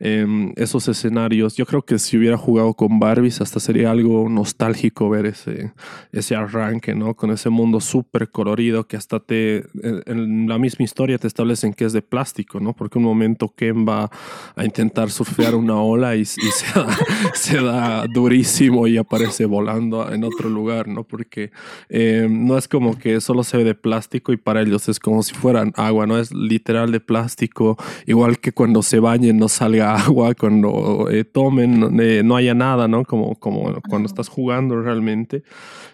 Em, 0.00 0.52
esos 0.56 0.88
escenarios. 0.88 1.56
Yo 1.56 1.66
creo 1.66 1.82
que 1.82 1.98
si 1.98 2.16
hubiera 2.16 2.36
jugado 2.36 2.74
con 2.74 2.98
Barbies 2.98 3.40
hasta 3.40 3.60
sería 3.60 3.92
algo 3.92 4.28
nostálgico 4.28 5.08
ver 5.08 5.26
ese, 5.26 5.72
ese 6.12 6.34
arranque, 6.34 6.94
¿no? 6.94 7.14
Con 7.14 7.30
ese 7.30 7.48
mundo 7.48 7.80
súper 7.80 8.28
colorido 8.30 8.88
que 8.88 8.96
hasta 8.96 9.20
te, 9.20 9.64
en 9.82 10.48
la 10.48 10.58
misma 10.58 10.84
historia 10.84 11.16
te 11.18 11.28
establecen 11.28 11.74
que 11.74 11.84
es 11.84 11.92
de 11.92 12.02
plástico, 12.02 12.58
¿no? 12.58 12.72
Porque 12.72 12.98
un 12.98 13.04
momento 13.04 13.52
Ken 13.54 13.86
va 13.86 14.10
a 14.56 14.64
intentar 14.64 15.10
surfear 15.10 15.54
una 15.54 15.80
ola 15.80 16.16
y, 16.16 16.24
se, 17.34 17.60
da, 17.62 18.06
durísimo 18.12 18.88
y 18.88 18.96
aparece 18.96 19.44
volando 19.44 20.12
en 20.12 20.24
otro 20.24 20.48
lugar, 20.48 20.88
¿no? 20.88 21.04
Porque 21.04 21.52
em, 21.88 22.46
no 22.46 22.58
es 22.58 22.66
como 22.66 22.98
que 22.98 23.20
solo 23.20 23.44
se 23.44 23.58
ve 23.58 23.64
de 23.64 23.74
plástico 23.76 24.32
y 24.32 24.36
para 24.38 24.62
ellos 24.62 24.88
es 24.88 24.98
como 24.98 25.22
si 25.22 25.34
fueran 25.34 25.72
agua, 25.76 26.06
¿no? 26.06 26.18
Es 26.18 26.32
literal 26.32 26.90
de 26.90 26.98
plástico, 26.98 27.76
igual 28.06 28.40
que 28.40 28.50
cuando 28.50 28.82
se 28.82 28.98
bañen 28.98 29.38
no 29.38 29.48
salga 29.48 29.83
agua, 29.84 30.34
cuando 30.34 31.08
eh, 31.10 31.24
tomen, 31.24 32.00
eh, 32.00 32.22
no 32.24 32.36
haya 32.36 32.54
nada, 32.54 32.88
¿no? 32.88 33.04
Como, 33.04 33.34
como 33.36 33.80
cuando 33.88 34.06
estás 34.06 34.28
jugando 34.28 34.80
realmente. 34.80 35.42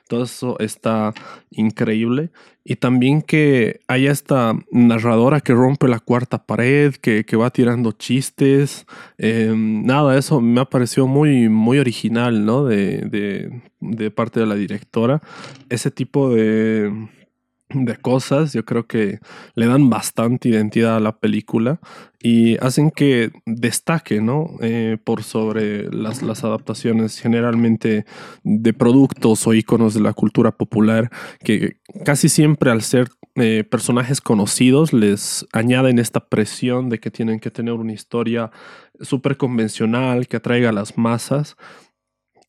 Todo 0.09 0.25
eso 0.25 0.59
está 0.59 1.14
increíble. 1.50 2.30
Y 2.64 2.76
también 2.76 3.23
que 3.23 3.80
haya 3.87 4.11
esta 4.11 4.54
narradora 4.70 5.40
que 5.40 5.54
rompe 5.54 5.88
la 5.88 6.00
cuarta 6.00 6.47
pared, 6.47 6.94
que, 6.94 7.25
que 7.25 7.37
va 7.37 7.50
tirando 7.50 7.92
chistes. 7.92 8.87
Em, 9.18 9.85
nada, 9.85 10.18
eso 10.18 10.40
me 10.40 10.61
ha 10.61 10.64
parecido 10.64 11.06
muy, 11.06 11.49
muy 11.49 11.78
original, 11.78 12.44
¿no? 12.44 12.64
De, 12.64 13.02
de, 13.02 13.62
de 13.80 14.11
parte 14.11 14.40
de 14.40 14.47
la 14.47 14.56
directora. 14.56 15.23
Ese 15.68 15.90
tipo 15.90 16.30
de 16.30 16.92
de 17.73 17.97
cosas, 17.97 18.53
yo 18.53 18.65
creo 18.65 18.87
que 18.87 19.19
le 19.55 19.67
dan 19.67 19.91
bastante 19.91 20.49
identidad 20.49 20.97
a 20.97 21.00
la 21.00 21.17
película 21.19 21.81
y 22.23 22.57
hacen 22.59 22.91
que 22.91 23.31
destaque, 23.47 24.21
¿no? 24.21 24.57
Eh, 24.61 24.99
por 25.03 25.23
sobre 25.23 25.91
las, 25.93 26.23
las, 26.23 26.45
adaptaciones 26.45 27.19
generalmente 27.19 28.05
de 28.43 28.73
productos 28.73 29.47
o 29.47 29.55
iconos 29.55 29.95
de 29.95 30.00
la 30.00 30.12
cultura 30.12 30.50
popular, 30.50 31.11
que 31.43 31.77
casi 32.05 32.29
siempre 32.29 32.71
al 32.71 32.83
ser 32.83 33.09
eh, 33.37 33.65
personajes 33.65 34.21
conocidos 34.21 34.93
les 34.93 35.47
añaden 35.53 35.99
esta 35.99 36.29
presión 36.29 36.89
de 36.89 36.99
que 36.99 37.11
tienen 37.11 37.39
que 37.39 37.50
tener 37.50 37.75
una 37.75 37.93
historia 37.93 38.50
súper 39.00 39.37
convencional 39.37 40.27
que 40.27 40.37
atraiga 40.37 40.71
a 40.71 40.73
las 40.73 40.99
masas 40.99 41.57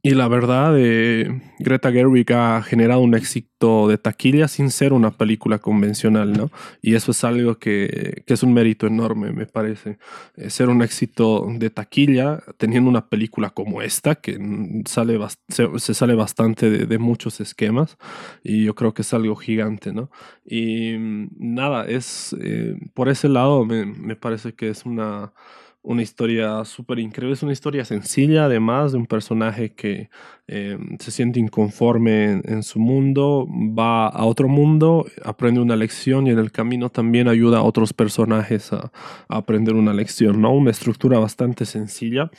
y 0.04 0.12
la 0.12 0.28
verdad, 0.28 0.74
eh, 0.78 1.42
Greta 1.60 1.92
Gerwig 1.92 2.34
ha 2.34 2.64
generado 2.64 3.02
un 3.02 3.14
éxito 3.14 3.88
de 3.88 4.00
taquilla 4.00 4.48
sin 4.48 4.72
ser 4.72 4.94
una 4.94 5.12
película 5.12 5.60
convencional, 5.60 6.34
¿no? 6.34 6.50
Y 6.82 6.96
eso 6.96 7.12
es 7.12 7.24
algo 7.24 7.60
que, 7.60 8.24
que 8.26 8.34
es 8.34 8.42
un 8.42 8.54
mérito 8.54 8.88
enorme, 8.88 9.32
me 9.32 9.46
parece. 9.46 10.00
Eh, 10.36 10.50
ser 10.50 10.70
un 10.70 10.82
éxito 10.82 11.46
de 11.48 11.70
taquilla 11.70 12.42
teniendo 12.58 12.90
una 12.90 13.08
película 13.10 13.52
como 13.52 13.84
esta, 13.84 14.16
que 14.16 14.40
sale 14.86 15.20
se, 15.50 15.94
sale 15.94 16.16
bastante 16.16 16.70
de, 16.72 16.86
de, 16.88 16.98
muchos 16.98 17.40
esquemas, 17.40 17.98
y 18.44 18.66
yo 18.66 18.74
creo 18.74 18.94
que 18.96 19.04
es 19.04 19.14
algo 19.14 19.36
gigante, 19.36 19.94
¿no? 19.94 20.10
Y 20.44 20.98
mm, 20.98 21.30
nada, 21.38 21.86
es 21.86 22.36
eh, 22.42 22.76
por 22.96 23.10
ese 23.10 23.30
lado 23.30 23.66
me, 23.66 23.86
me 23.86 24.16
parece 24.16 24.54
que 24.54 24.70
es 24.70 24.86
una 24.86 25.34
una 25.84 26.04
historia 26.04 26.64
súper 26.66 27.00
increíble. 27.00 27.34
Es 27.34 27.44
una 27.44 27.54
historia 27.54 27.86
sencilla, 27.86 28.46
además, 28.46 28.92
de 28.92 29.00
un 29.00 29.08
personaje 29.08 29.74
que 29.74 30.10
eh, 30.48 30.78
se 31.00 31.12
siente 31.12 31.40
inconforme 31.40 32.42
en, 32.44 32.64
su 32.64 32.80
mundo, 32.80 33.48
va 33.50 34.08
a 34.08 34.26
otro 34.26 34.48
mundo, 34.48 35.06
aprende 35.24 35.60
una 35.60 35.76
lección 35.76 36.28
y 36.28 36.32
en 36.32 36.40
el 36.40 36.52
camino 36.52 36.90
también 36.90 37.28
ayuda 37.28 37.60
a 37.60 37.64
otros 37.64 37.94
personajes 37.94 38.72
a, 38.74 38.92
aprender 39.28 39.76
una 39.76 39.94
lección, 39.94 40.42
¿no? 40.42 40.54
Una 40.54 40.72
estructura 40.72 41.18
bastante 41.20 41.66
sencilla, 41.66 42.30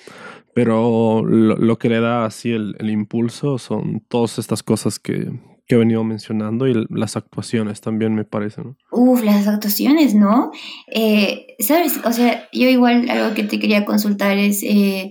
pero 0.54 1.25
lo, 1.25 1.78
que 1.78 1.88
le 1.88 2.00
da 2.00 2.25
así 2.26 2.52
el, 2.52 2.76
el 2.78 2.90
impulso 2.90 3.58
son 3.58 4.00
todas 4.08 4.38
estas 4.38 4.62
cosas 4.62 4.99
que, 4.99 5.32
que 5.73 5.76
he 5.76 5.79
venido 5.79 6.05
mencionando 6.05 6.69
y 6.69 6.87
las 6.91 7.17
actuaciones 7.17 7.81
también 7.81 8.14
me 8.14 8.25
parecen. 8.25 8.76
Uf, 8.91 9.23
las 9.23 9.49
actuaciones, 9.49 10.14
¿no? 10.14 10.50
Eh, 10.93 11.47
¿Sabes? 11.61 11.99
O 12.05 12.12
sea, 12.12 12.47
yo 12.52 12.69
igual 12.69 13.09
algo 13.09 13.35
que 13.35 13.45
te 13.45 13.59
quería 13.59 13.87
consultar 13.87 14.37
es, 14.37 14.62
eh, 14.64 15.11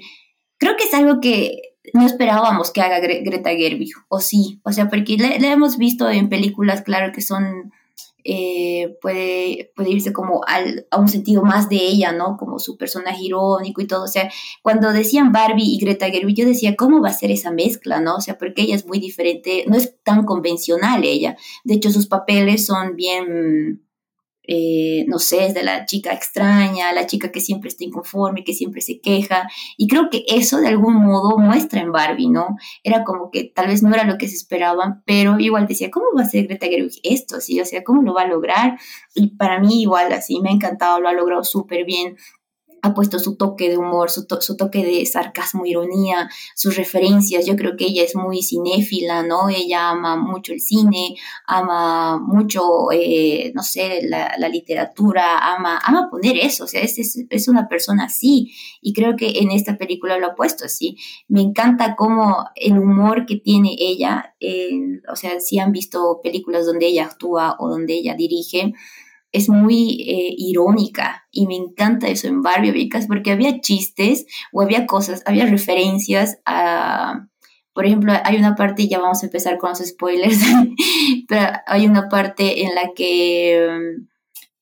creo 0.59 0.75
que 0.77 0.83
es 0.83 0.93
algo 0.93 1.19
que 1.19 1.61
no 1.95 2.05
esperábamos 2.05 2.69
que 2.69 2.81
haga 2.81 2.99
Greta 2.99 3.49
Gerwig, 3.49 3.89
o 4.07 4.19
sí, 4.19 4.61
o 4.63 4.71
sea, 4.71 4.87
porque 4.87 5.17
la 5.17 5.51
hemos 5.51 5.79
visto 5.79 6.07
en 6.11 6.29
películas, 6.29 6.83
claro, 6.83 7.11
que 7.11 7.21
son 7.21 7.71
eh, 8.23 8.97
puede, 9.01 9.71
puede 9.75 9.91
irse 9.91 10.13
como 10.13 10.41
al, 10.45 10.87
a 10.91 10.99
un 10.99 11.07
sentido 11.07 11.43
más 11.43 11.69
de 11.69 11.77
ella, 11.77 12.11
¿no? 12.11 12.37
Como 12.37 12.59
su 12.59 12.77
personaje 12.77 13.23
irónico 13.23 13.81
y 13.81 13.87
todo. 13.87 14.03
O 14.03 14.07
sea, 14.07 14.31
cuando 14.61 14.91
decían 14.93 15.31
Barbie 15.31 15.75
y 15.75 15.79
Greta 15.79 16.09
Gerwig, 16.09 16.35
yo 16.35 16.45
decía, 16.45 16.75
¿cómo 16.75 17.01
va 17.01 17.09
a 17.09 17.13
ser 17.13 17.31
esa 17.31 17.51
mezcla, 17.51 17.99
no? 17.99 18.15
O 18.15 18.21
sea, 18.21 18.37
porque 18.37 18.63
ella 18.63 18.75
es 18.75 18.85
muy 18.85 18.99
diferente, 18.99 19.65
no 19.67 19.77
es 19.77 19.95
tan 20.03 20.25
convencional 20.25 21.03
ella. 21.03 21.37
De 21.63 21.75
hecho, 21.75 21.91
sus 21.91 22.07
papeles 22.07 22.65
son 22.65 22.95
bien 22.95 23.83
eh, 24.53 25.05
no 25.07 25.17
sé, 25.17 25.45
es 25.45 25.53
de 25.53 25.63
la 25.63 25.85
chica 25.85 26.11
extraña, 26.11 26.91
la 26.91 27.07
chica 27.07 27.31
que 27.31 27.39
siempre 27.39 27.69
está 27.69 27.85
inconforme, 27.85 28.43
que 28.43 28.53
siempre 28.53 28.81
se 28.81 28.99
queja. 28.99 29.47
Y 29.77 29.87
creo 29.87 30.09
que 30.09 30.25
eso 30.27 30.59
de 30.59 30.67
algún 30.67 30.95
modo 30.95 31.37
muestra 31.37 31.79
en 31.79 31.93
Barbie, 31.93 32.27
¿no? 32.27 32.57
Era 32.83 33.05
como 33.05 33.31
que 33.31 33.45
tal 33.45 33.67
vez 33.67 33.81
no 33.81 33.93
era 33.93 34.03
lo 34.03 34.17
que 34.17 34.27
se 34.27 34.35
esperaban, 34.35 35.03
pero 35.05 35.39
igual 35.39 35.67
decía, 35.67 35.89
¿cómo 35.89 36.07
va 36.17 36.23
a 36.23 36.25
ser 36.25 36.47
Greta 36.47 36.67
Gerwig 36.67 36.99
esto? 37.03 37.39
¿Sí? 37.39 37.61
O 37.61 37.65
sea, 37.65 37.81
¿cómo 37.85 38.01
lo 38.01 38.13
va 38.13 38.23
a 38.23 38.27
lograr? 38.27 38.77
Y 39.15 39.37
para 39.37 39.57
mí 39.61 39.83
igual 39.83 40.11
así, 40.11 40.41
me 40.41 40.49
ha 40.49 40.53
encantado, 40.53 40.99
lo 40.99 41.07
ha 41.07 41.13
logrado 41.13 41.45
súper 41.45 41.85
bien 41.85 42.17
ha 42.81 42.93
puesto 42.93 43.19
su 43.19 43.35
toque 43.35 43.69
de 43.69 43.77
humor, 43.77 44.09
su, 44.09 44.25
toque 44.25 44.83
de 44.83 45.05
sarcasmo, 45.05 45.65
ironía, 45.65 46.29
sus 46.55 46.75
referencias. 46.75 47.45
Yo 47.45 47.55
creo 47.55 47.77
que 47.77 47.85
ella 47.85 48.03
es 48.03 48.15
muy 48.15 48.41
cinéfila, 48.41 49.23
¿no? 49.23 49.49
Ella 49.49 49.89
ama 49.89 50.17
mucho 50.17 50.53
el 50.53 50.59
cine, 50.59 51.15
ama 51.45 52.17
mucho, 52.17 52.91
eh, 52.91 53.51
no 53.53 53.63
sé, 53.63 54.01
la, 54.07 54.35
literatura, 54.49 55.53
ama, 55.55 55.79
ama 55.83 56.09
poner 56.09 56.37
eso, 56.37 56.65
o 56.65 56.67
sea, 56.67 56.81
es, 56.81 56.97
es, 56.97 57.47
una 57.47 57.69
persona 57.69 58.05
así. 58.05 58.51
Y 58.81 58.93
creo 58.93 59.15
que 59.15 59.39
en 59.39 59.51
esta 59.51 59.77
película 59.77 60.17
lo 60.17 60.27
ha 60.27 60.35
puesto 60.35 60.65
así. 60.65 60.97
Me 61.27 61.41
encanta 61.41 61.95
cómo 61.95 62.45
el 62.55 62.77
humor 62.77 63.25
que 63.25 63.37
tiene 63.37 63.75
ella, 63.77 64.35
o 65.11 65.15
sea, 65.15 65.39
si 65.39 65.59
han 65.59 65.71
visto 65.71 66.19
películas 66.23 66.65
donde 66.65 66.87
ella 66.87 67.05
actúa 67.05 67.55
o 67.59 67.69
donde 67.69 67.93
ella 67.93 68.15
dirige, 68.15 68.73
es 69.31 69.49
muy 69.49 70.01
eh, 70.07 70.35
irónica 70.37 71.27
y 71.31 71.47
me 71.47 71.55
encanta 71.55 72.07
eso 72.07 72.27
en 72.27 72.41
Barbie 72.41 72.71
Vicas 72.71 73.07
porque 73.07 73.31
había 73.31 73.61
chistes 73.61 74.25
o 74.51 74.61
había 74.61 74.85
cosas, 74.85 75.23
había 75.25 75.45
referencias 75.45 76.39
a, 76.45 77.27
por 77.73 77.85
ejemplo, 77.85 78.13
hay 78.23 78.35
una 78.35 78.55
parte, 78.55 78.87
ya 78.87 78.99
vamos 78.99 79.23
a 79.23 79.27
empezar 79.27 79.57
con 79.57 79.69
los 79.69 79.79
spoilers, 79.79 80.39
pero 81.27 81.53
hay 81.67 81.87
una 81.87 82.09
parte 82.09 82.63
en 82.63 82.75
la 82.75 82.91
que 82.93 83.97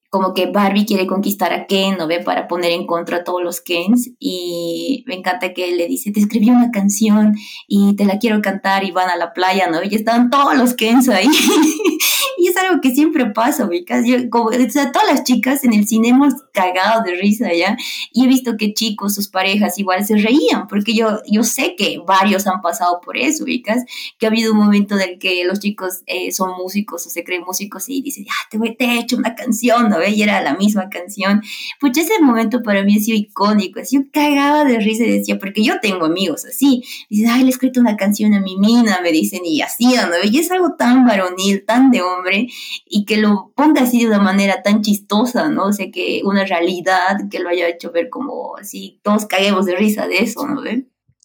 como 0.09 0.33
que 0.33 0.47
Barbie 0.47 0.85
quiere 0.85 1.05
conquistar 1.05 1.53
a 1.53 1.67
Ken, 1.67 1.97
¿no 1.97 2.07
ve? 2.07 2.19
Para 2.19 2.47
poner 2.47 2.71
en 2.71 2.87
contra 2.87 3.17
a 3.17 3.23
todos 3.23 3.43
los 3.43 3.61
Kens. 3.61 4.09
Y 4.19 5.03
me 5.07 5.13
encanta 5.15 5.53
que 5.53 5.69
él 5.69 5.77
le 5.77 5.87
dice, 5.87 6.11
te 6.11 6.19
escribí 6.19 6.49
una 6.49 6.71
canción 6.71 7.35
y 7.67 7.95
te 7.95 8.05
la 8.05 8.17
quiero 8.17 8.41
cantar 8.41 8.83
y 8.83 8.91
van 8.91 9.09
a 9.09 9.17
la 9.17 9.33
playa, 9.33 9.69
¿no? 9.69 9.83
Y 9.83 9.93
estaban 9.93 10.31
todos 10.31 10.57
los 10.57 10.73
Kens 10.73 11.09
ahí. 11.09 11.27
y 12.39 12.47
es 12.47 12.57
algo 12.57 12.81
que 12.81 12.89
siempre 12.91 13.27
pasa, 13.27 13.65
ubicas. 13.65 14.03
Yo, 14.07 14.29
como, 14.31 14.45
o 14.45 14.69
sea, 14.69 14.91
todas 14.91 15.07
las 15.07 15.23
chicas 15.23 15.63
en 15.63 15.73
el 15.73 15.87
cine 15.87 16.09
hemos 16.09 16.33
cagado 16.53 17.03
de 17.03 17.13
risa 17.13 17.53
ya. 17.53 17.77
Y 18.11 18.25
he 18.25 18.27
visto 18.27 18.57
que 18.57 18.73
chicos, 18.73 19.13
sus 19.13 19.27
parejas 19.27 19.77
igual 19.77 20.03
se 20.05 20.17
reían, 20.17 20.67
porque 20.67 20.95
yo, 20.95 21.19
yo 21.29 21.43
sé 21.43 21.75
que 21.77 21.99
varios 22.03 22.47
han 22.47 22.61
pasado 22.61 22.99
por 23.01 23.15
eso, 23.15 23.43
ubicas. 23.43 23.83
Que 24.17 24.25
ha 24.25 24.29
habido 24.29 24.53
un 24.53 24.57
momento 24.57 24.95
en 24.95 25.01
el 25.01 25.19
que 25.19 25.43
los 25.43 25.59
chicos 25.59 26.01
eh, 26.07 26.31
son 26.31 26.57
músicos 26.57 27.05
o 27.05 27.09
se 27.11 27.23
creen 27.23 27.43
músicos 27.43 27.87
y 27.89 28.01
dicen, 28.01 28.25
ah, 28.27 28.47
te, 28.49 28.57
voy, 28.57 28.75
te 28.75 28.85
he 28.85 28.99
hecho 28.99 29.15
una 29.15 29.35
canción, 29.35 29.89
¿no? 29.89 29.98
Y 30.07 30.21
era 30.21 30.41
la 30.41 30.55
misma 30.55 30.89
canción. 30.89 31.41
Pues 31.79 31.97
ese 31.97 32.21
momento 32.21 32.61
para 32.63 32.83
mí 32.83 32.97
ha 32.97 32.99
sido 32.99 33.17
icónico. 33.17 33.79
Así 33.79 33.97
yo 33.97 34.03
cagaba 34.11 34.65
de 34.65 34.79
risa 34.79 35.03
y 35.03 35.11
decía, 35.11 35.39
porque 35.39 35.63
yo 35.63 35.79
tengo 35.81 36.05
amigos 36.05 36.45
así. 36.45 36.83
Dicen, 37.09 37.29
ay, 37.29 37.41
le 37.41 37.47
he 37.47 37.49
escrito 37.49 37.79
una 37.79 37.97
canción 37.97 38.33
a 38.33 38.41
mi 38.41 38.57
mina, 38.57 38.99
me 39.01 39.11
dicen, 39.11 39.41
y 39.45 39.61
así, 39.61 39.85
¿no? 39.85 40.29
Y 40.29 40.37
es 40.37 40.51
algo 40.51 40.75
tan 40.77 41.05
varonil, 41.05 41.65
tan 41.65 41.91
de 41.91 42.01
hombre, 42.01 42.47
y 42.85 43.05
que 43.05 43.17
lo 43.17 43.51
ponga 43.55 43.83
así 43.83 43.99
de 43.99 44.07
una 44.07 44.19
manera 44.19 44.61
tan 44.61 44.81
chistosa, 44.81 45.49
¿no? 45.49 45.65
O 45.65 45.73
sea, 45.73 45.89
que 45.91 46.21
una 46.23 46.45
realidad 46.45 47.17
que 47.29 47.39
lo 47.39 47.49
haya 47.49 47.67
hecho 47.67 47.91
ver 47.91 48.09
como 48.09 48.57
así, 48.57 48.99
todos 49.03 49.25
caguemos 49.25 49.65
de 49.65 49.75
risa 49.75 50.07
de 50.07 50.19
eso, 50.19 50.47
¿no? 50.47 50.61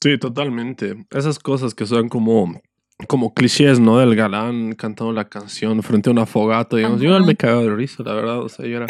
Sí, 0.00 0.18
totalmente. 0.18 1.06
Esas 1.10 1.38
cosas 1.38 1.74
que 1.74 1.86
son 1.86 2.08
como 2.08 2.60
como 3.06 3.34
clichés, 3.34 3.80
¿no? 3.80 3.98
Del 3.98 4.14
galán 4.14 4.74
cantando 4.74 5.12
la 5.12 5.24
canción 5.24 5.82
frente 5.82 6.10
a 6.10 6.12
una 6.12 6.26
fogata, 6.26 6.76
digamos. 6.76 7.00
Yo 7.00 7.18
me 7.20 7.36
cagaba 7.36 7.62
de 7.62 7.74
risa, 7.74 8.02
la 8.02 8.14
verdad. 8.14 8.40
O 8.40 8.48
sea, 8.48 8.66
yo 8.66 8.76
era, 8.76 8.86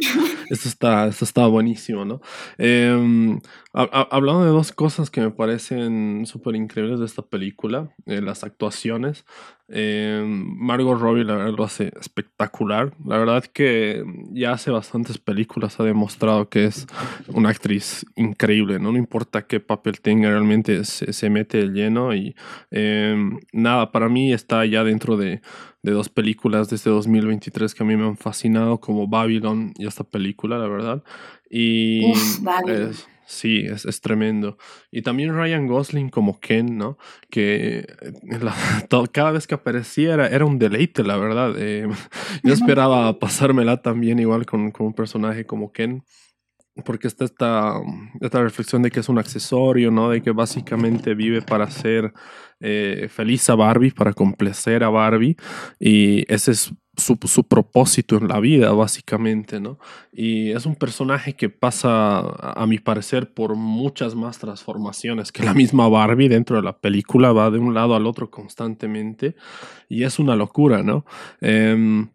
esto 0.51 0.69
está, 0.69 1.07
esto 1.07 1.25
está 1.25 1.47
buenísimo, 1.47 2.05
¿no? 2.05 2.21
Eh, 2.59 3.39
hablando 3.75 4.45
de 4.45 4.51
dos 4.51 4.71
cosas 4.71 5.11
que 5.11 5.21
me 5.21 5.31
parecen 5.31 6.27
súper 6.27 6.55
increíbles 6.55 7.01
de 7.01 7.07
esta 7.07 7.23
película, 7.23 7.91
eh, 8.07 8.21
las 8.21 8.45
actuaciones. 8.45 9.25
Eh, 9.69 10.23
Margot 10.27 10.99
Robbie, 10.99 11.25
la 11.25 11.35
verdad, 11.35 11.55
lo 11.57 11.65
hace 11.65 11.93
espectacular. 11.99 12.93
La 13.05 13.19
verdad 13.19 13.45
que 13.45 14.05
ya 14.31 14.53
hace 14.53 14.71
bastantes 14.71 15.19
películas 15.19 15.81
ha 15.81 15.85
demostrado 15.85 16.49
que 16.49 16.67
es 16.67 16.87
una 17.29 17.49
actriz 17.49 18.07
increíble, 18.15 18.79
¿no? 18.79 18.93
No 18.93 18.99
importa 18.99 19.47
qué 19.47 19.59
papel 19.59 20.01
tenga, 20.01 20.29
realmente 20.29 20.85
se, 20.85 21.13
se 21.13 21.29
mete 21.29 21.61
el 21.61 21.73
lleno 21.73 22.15
y 22.15 22.37
em, 22.71 23.41
nada, 23.53 23.91
para 23.91 24.09
mí 24.09 24.33
está 24.33 24.65
ya 24.67 24.85
dentro 24.85 25.17
de, 25.17 25.41
de 25.83 25.93
dos 25.93 26.09
películas 26.09 26.71
desde 26.71 26.91
2023 26.91 27.75
que 27.75 27.83
a 27.83 27.87
mí 27.87 27.97
me 27.97 28.07
han 28.07 28.17
fascinado, 28.17 28.79
como 28.79 29.09
Babylon 29.09 29.73
y 29.77 29.87
esta 29.87 30.05
película, 30.05 30.59
la 30.59 30.69
verdad. 30.69 31.03
Y 31.51 32.13
Sí, 33.27 33.65
es, 33.67 33.87
es, 33.87 34.01
tremendo. 34.01 34.59
Y 34.91 35.03
también 35.03 35.35
Ryan 35.35 35.67
Gosling 35.67 36.11
como 36.11 36.41
Ken, 36.41 36.77
¿no? 36.77 36.99
Que 37.31 37.87
cada 39.13 39.31
vez 39.33 39.47
que 39.47 39.55
aparecía 39.55 40.15
era, 40.15 40.45
un 40.45 40.59
deleite, 40.59 41.03
la 41.05 41.17
verdad. 41.17 41.55
Eh, 41.59 41.89
yo 42.43 42.53
esperaba 42.53 43.19
pasármela 43.19 43.81
también 43.83 44.19
igual 44.19 44.47
con, 44.47 44.71
con, 44.71 44.87
un 44.87 44.95
personaje 44.95 45.47
como 45.47 45.73
Ken. 45.73 46.05
Porque 46.85 47.07
está 47.07 47.25
esta, 47.25 47.75
esta 48.21 48.43
reflexión 48.43 48.83
de 48.83 48.91
que 48.91 49.01
es 49.01 49.09
un 49.09 49.19
accesorio, 49.19 49.91
¿no? 49.93 50.11
De 50.11 50.23
que 50.23 50.33
básicamente 50.33 51.15
vive 51.15 51.41
para 51.41 51.71
ser 51.71 52.13
eh, 52.59 53.09
feliz 53.11 53.49
a 53.49 53.55
Barbie, 53.55 53.93
para 53.93 54.13
complacer 54.13 54.83
a 54.83 54.89
Barbie. 54.89 55.37
Y 55.79 56.25
ese 56.33 56.51
es 56.51 56.73
su, 56.97 57.19
su, 57.25 57.45
propósito 57.45 58.17
en 58.17 58.29
la 58.29 58.41
vida, 58.41 58.73
básicamente, 58.73 59.61
¿no? 59.61 59.79
Y 60.13 60.51
es 60.51 60.67
un 60.67 60.77
personaje 60.77 61.35
que 61.35 61.49
pasa, 61.49 62.21
a 62.21 62.67
mi 62.67 62.79
parecer, 62.79 63.33
por 63.33 63.55
muchas 63.57 64.15
más 64.15 64.39
transformaciones 64.39 65.33
que 65.33 65.45
la 65.45 65.55
misma 65.55 65.89
Barbie 65.89 66.29
dentro 66.29 66.57
de 66.57 66.63
la 66.63 66.79
película, 66.79 67.33
va 67.33 67.51
de 67.51 67.59
un 67.59 67.75
lado 67.75 67.95
al 67.95 68.07
otro 68.07 68.31
constantemente, 68.31 69.35
y 69.89 70.05
es 70.05 70.19
una 70.19 70.37
locura, 70.37 70.83
¿no? 70.83 71.05
Eh, 71.41 72.07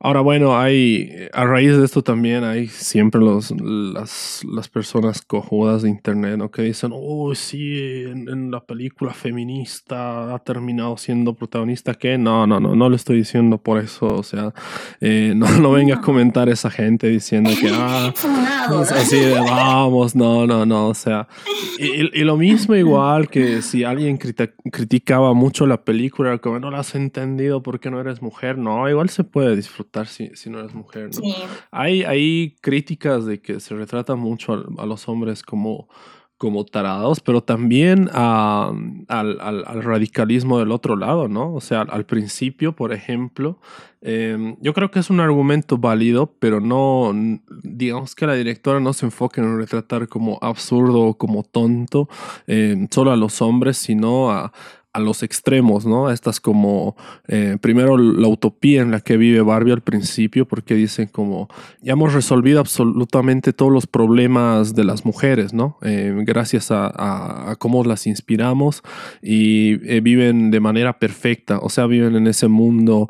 Ahora, 0.00 0.20
bueno, 0.20 0.56
hay, 0.56 1.28
a 1.32 1.44
raíz 1.44 1.76
de 1.76 1.84
esto 1.84 2.02
también 2.02 2.44
hay 2.44 2.68
siempre 2.68 3.20
los, 3.20 3.50
las, 3.60 4.44
las 4.48 4.68
personas 4.68 5.22
cojudas 5.22 5.82
de 5.82 5.88
internet, 5.88 6.36
¿no? 6.38 6.52
Que 6.52 6.62
dicen, 6.62 6.92
oh, 6.94 7.34
sí, 7.34 8.04
en, 8.06 8.52
la 8.52 8.60
película 8.60 9.12
feminista 9.12 10.32
ha 10.32 10.38
terminado 10.38 10.96
siendo 10.98 11.34
protagonista, 11.34 11.94
que 11.94 12.16
no, 12.16 12.46
no, 12.46 12.60
no, 12.60 12.76
no 12.76 12.88
le 12.88 12.94
estoy 12.94 13.16
diciendo 13.16 13.58
por 13.58 13.80
eso, 13.82 14.06
o 14.06 14.22
sea, 14.22 14.54
eh, 15.00 15.32
no, 15.34 15.48
no 15.58 15.72
venga 15.72 15.96
a 15.96 16.00
comentar 16.00 16.48
esa 16.48 16.70
gente 16.70 17.08
diciendo 17.08 17.50
que, 17.60 17.68
ah, 17.72 18.14
así 18.94 19.18
de, 19.18 19.34
vamos, 19.34 20.14
no, 20.14 20.46
no, 20.46 20.64
no, 20.64 20.86
o 20.86 20.94
sea, 20.94 21.26
y, 21.76 22.20
y 22.20 22.22
lo 22.22 22.36
mismo 22.36 22.76
igual 22.76 23.28
que 23.28 23.62
si 23.62 23.82
alguien 23.82 24.16
criticaba 24.16 25.34
mucho 25.34 25.66
la 25.66 25.82
película, 25.82 26.38
como 26.38 26.60
no 26.60 26.70
la 26.70 26.78
has 26.78 26.94
entendido 26.94 27.64
porque 27.64 27.90
no 27.90 28.00
eres 28.00 28.22
mujer, 28.22 28.58
no, 28.58 28.88
igual 28.88 29.08
se 29.08 29.24
puede 29.24 29.56
disfrutar 29.56 29.87
si, 30.06 30.30
si 30.34 30.50
no 30.50 30.60
eres 30.60 30.74
mujer. 30.74 31.10
¿no? 31.14 31.34
Hay, 31.70 32.02
hay 32.02 32.56
críticas 32.60 33.26
de 33.26 33.40
que 33.40 33.60
se 33.60 33.74
retrata 33.74 34.14
mucho 34.14 34.64
a, 34.78 34.86
los 34.86 35.08
hombres 35.08 35.42
como, 35.42 35.88
como 36.36 36.64
tarados, 36.64 37.20
pero 37.20 37.42
también 37.42 38.08
al, 38.12 39.06
al, 39.08 39.82
radicalismo 39.82 40.58
del 40.58 40.70
otro 40.70 40.96
lado, 40.96 41.28
¿no? 41.28 41.52
O 41.54 41.60
sea, 41.60 41.82
al 41.82 42.06
principio, 42.06 42.74
por 42.74 42.92
ejemplo, 42.92 43.58
em, 44.00 44.56
yo 44.60 44.72
creo 44.74 44.90
que 44.90 45.00
es 45.00 45.10
un 45.10 45.20
argumento 45.20 45.78
válido, 45.78 46.34
pero 46.38 46.60
no, 46.60 47.12
digamos 47.62 48.14
que 48.14 48.26
la 48.26 48.34
directora 48.34 48.80
no 48.80 48.92
se 48.92 49.06
enfoca 49.06 49.40
en 49.40 49.58
retratar 49.58 50.08
como 50.08 50.38
absurdo 50.40 51.00
o 51.02 51.18
como 51.18 51.42
tonto 51.42 52.08
em, 52.46 52.88
solo 52.90 53.10
a 53.10 53.16
los 53.16 53.42
hombres, 53.42 53.76
sino 53.76 54.30
a, 54.30 54.52
a 54.98 55.00
los 55.00 55.22
extremos, 55.22 55.86
¿no? 55.86 56.10
Estas 56.10 56.40
como, 56.40 56.96
eh, 57.28 57.56
primero 57.60 57.96
la 57.96 58.28
utopía 58.28 58.82
en 58.82 58.90
la 58.90 59.00
que 59.00 59.16
vive 59.16 59.40
Barbie 59.40 59.72
al 59.72 59.80
principio, 59.80 60.46
porque 60.46 60.74
dicen 60.74 61.08
como, 61.08 61.48
ya 61.80 61.92
hemos 61.92 62.12
resolvido 62.12 62.60
absolutamente 62.60 63.52
todos 63.52 63.72
los 63.72 63.86
problemas 63.86 64.74
de 64.74 64.84
las 64.84 65.04
mujeres, 65.04 65.54
¿no? 65.54 65.78
Eh, 65.82 66.14
gracias 66.26 66.68
a, 66.70 67.56
cómo 67.58 67.82
las 67.84 68.06
inspiramos 68.06 68.82
y 69.22 69.78
eh, 69.88 70.00
viven 70.00 70.50
de 70.50 70.60
manera 70.60 70.98
perfecta, 70.98 71.58
o 71.58 71.68
sea, 71.68 71.86
viven 71.86 72.16
en 72.16 72.26
ese 72.26 72.48
mundo 72.48 73.08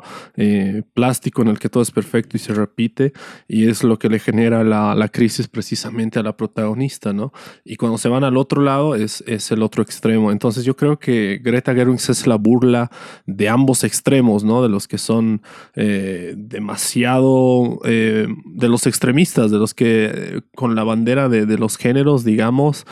plástico 0.93 1.41
en 1.41 1.49
el 1.49 1.59
que 1.59 1.69
todo 1.69 1.83
es 1.83 1.91
perfecto 1.91 2.37
y 2.37 2.39
se 2.39 2.53
repite, 2.53 3.13
y 3.47 3.67
es 3.67 3.83
lo 3.83 3.99
que 3.99 4.09
le 4.09 4.19
genera 4.19 4.63
la, 4.63 4.95
la, 4.95 5.09
crisis 5.09 5.47
precisamente 5.47 6.19
a 6.19 6.23
la 6.23 6.37
protagonista, 6.37 7.13
¿no? 7.13 7.33
Y 7.65 7.75
cuando 7.75 7.97
se 7.97 8.07
van 8.09 8.23
al 8.23 8.37
otro 8.37 8.61
lado 8.61 8.95
es, 8.95 9.23
es 9.27 9.51
el 9.51 9.63
otro 9.63 9.83
extremo. 9.83 10.31
Entonces 10.31 10.63
yo 10.63 10.75
creo 10.75 10.99
que 10.99 11.39
Greta 11.43 11.73
es 11.81 12.27
la 12.27 12.35
burla 12.35 12.89
de 13.25 13.49
ambos 13.49 13.83
extremos, 13.83 14.43
¿no? 14.43 14.61
De 14.61 14.69
los 14.69 14.87
que 14.87 14.97
son 14.97 15.41
eh, 15.75 16.33
demasiado, 16.37 17.79
eh, 17.85 18.27
de 18.45 18.69
los 18.69 18.87
extremistas, 18.87 19.51
de 19.51 19.57
los 19.57 19.73
que 19.73 20.11
eh, 20.13 20.41
con 20.55 20.75
la 20.75 20.83
bandera 20.83 21.29
de, 21.29 21.57
los 21.57 21.77
géneros, 21.77 22.23
digamos, 22.23 22.85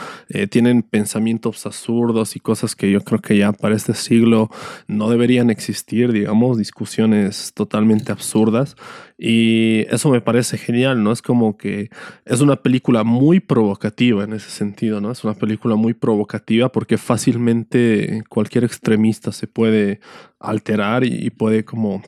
tienen 0.49 0.81
pensamientos 0.81 1.65
absurdos 1.65 2.35
y 2.35 2.39
cosas 2.39 2.75
que 2.75 2.91
yo 2.91 3.01
creo 3.01 3.21
que 3.21 3.37
ya 3.37 3.53
para 3.53 3.75
este 3.75 3.93
siglo 3.93 4.49
no 4.87 5.09
deberían 5.09 5.49
existir, 5.49 6.11
digamos, 6.11 6.57
discusiones 6.57 7.53
totalmente 7.53 8.11
absurdas. 8.11 8.75
Y 9.19 9.85
eso 9.89 10.09
me 10.09 10.21
parece 10.21 10.59
genial, 10.59 11.03
¿no? 11.03 11.11
Es 11.11 11.23
como 11.23 11.57
que 11.57 11.89
es 12.25 12.39
una 12.39 12.57
película 12.57 13.03
muy 13.03 13.39
provocativa 13.39 14.23
en 14.23 14.33
ese 14.33 14.51
sentido, 14.51 15.01
¿no? 15.01 15.11
Es 15.11 15.23
una 15.23 15.33
película 15.33 15.75
muy 15.75 15.95
provocativa 15.95 16.71
porque 16.71 16.99
fácilmente 16.99 18.23
cualquier 18.29 18.63
extremista 18.67 19.31
se 19.31 19.47
puede 19.47 19.99
alterar 20.39 21.03
y, 21.03 21.29
puede 21.29 21.65
como 21.65 22.01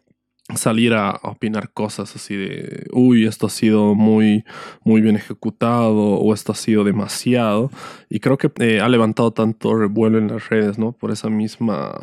salir 0.56 0.94
a, 0.94 1.20
opinar 1.24 1.72
cosas 1.72 2.16
así 2.16 2.36
de, 2.36 2.88
uy, 2.92 3.26
esto 3.26 3.48
ha 3.48 3.50
sido 3.50 3.96
muy, 3.96 4.44
muy 4.84 5.02
bien 5.02 5.16
ejecutado 5.16 5.96
o 5.96 6.34
esto 6.34 6.52
ha 6.52 6.56
sido 6.56 6.84
demasiado. 6.84 7.72
Y 8.10 8.20
creo 8.20 8.38
que 8.38 8.52
eh, 8.60 8.82
ha 8.82 8.90
levantado 8.90 9.32
tanto 9.32 9.76
revuelo 9.76 10.18
en 10.18 10.28
las 10.28 10.50
redes, 10.50 10.78
¿no? 10.78 10.92
Por 10.92 11.12
esa 11.12 11.30
misma 11.30 11.98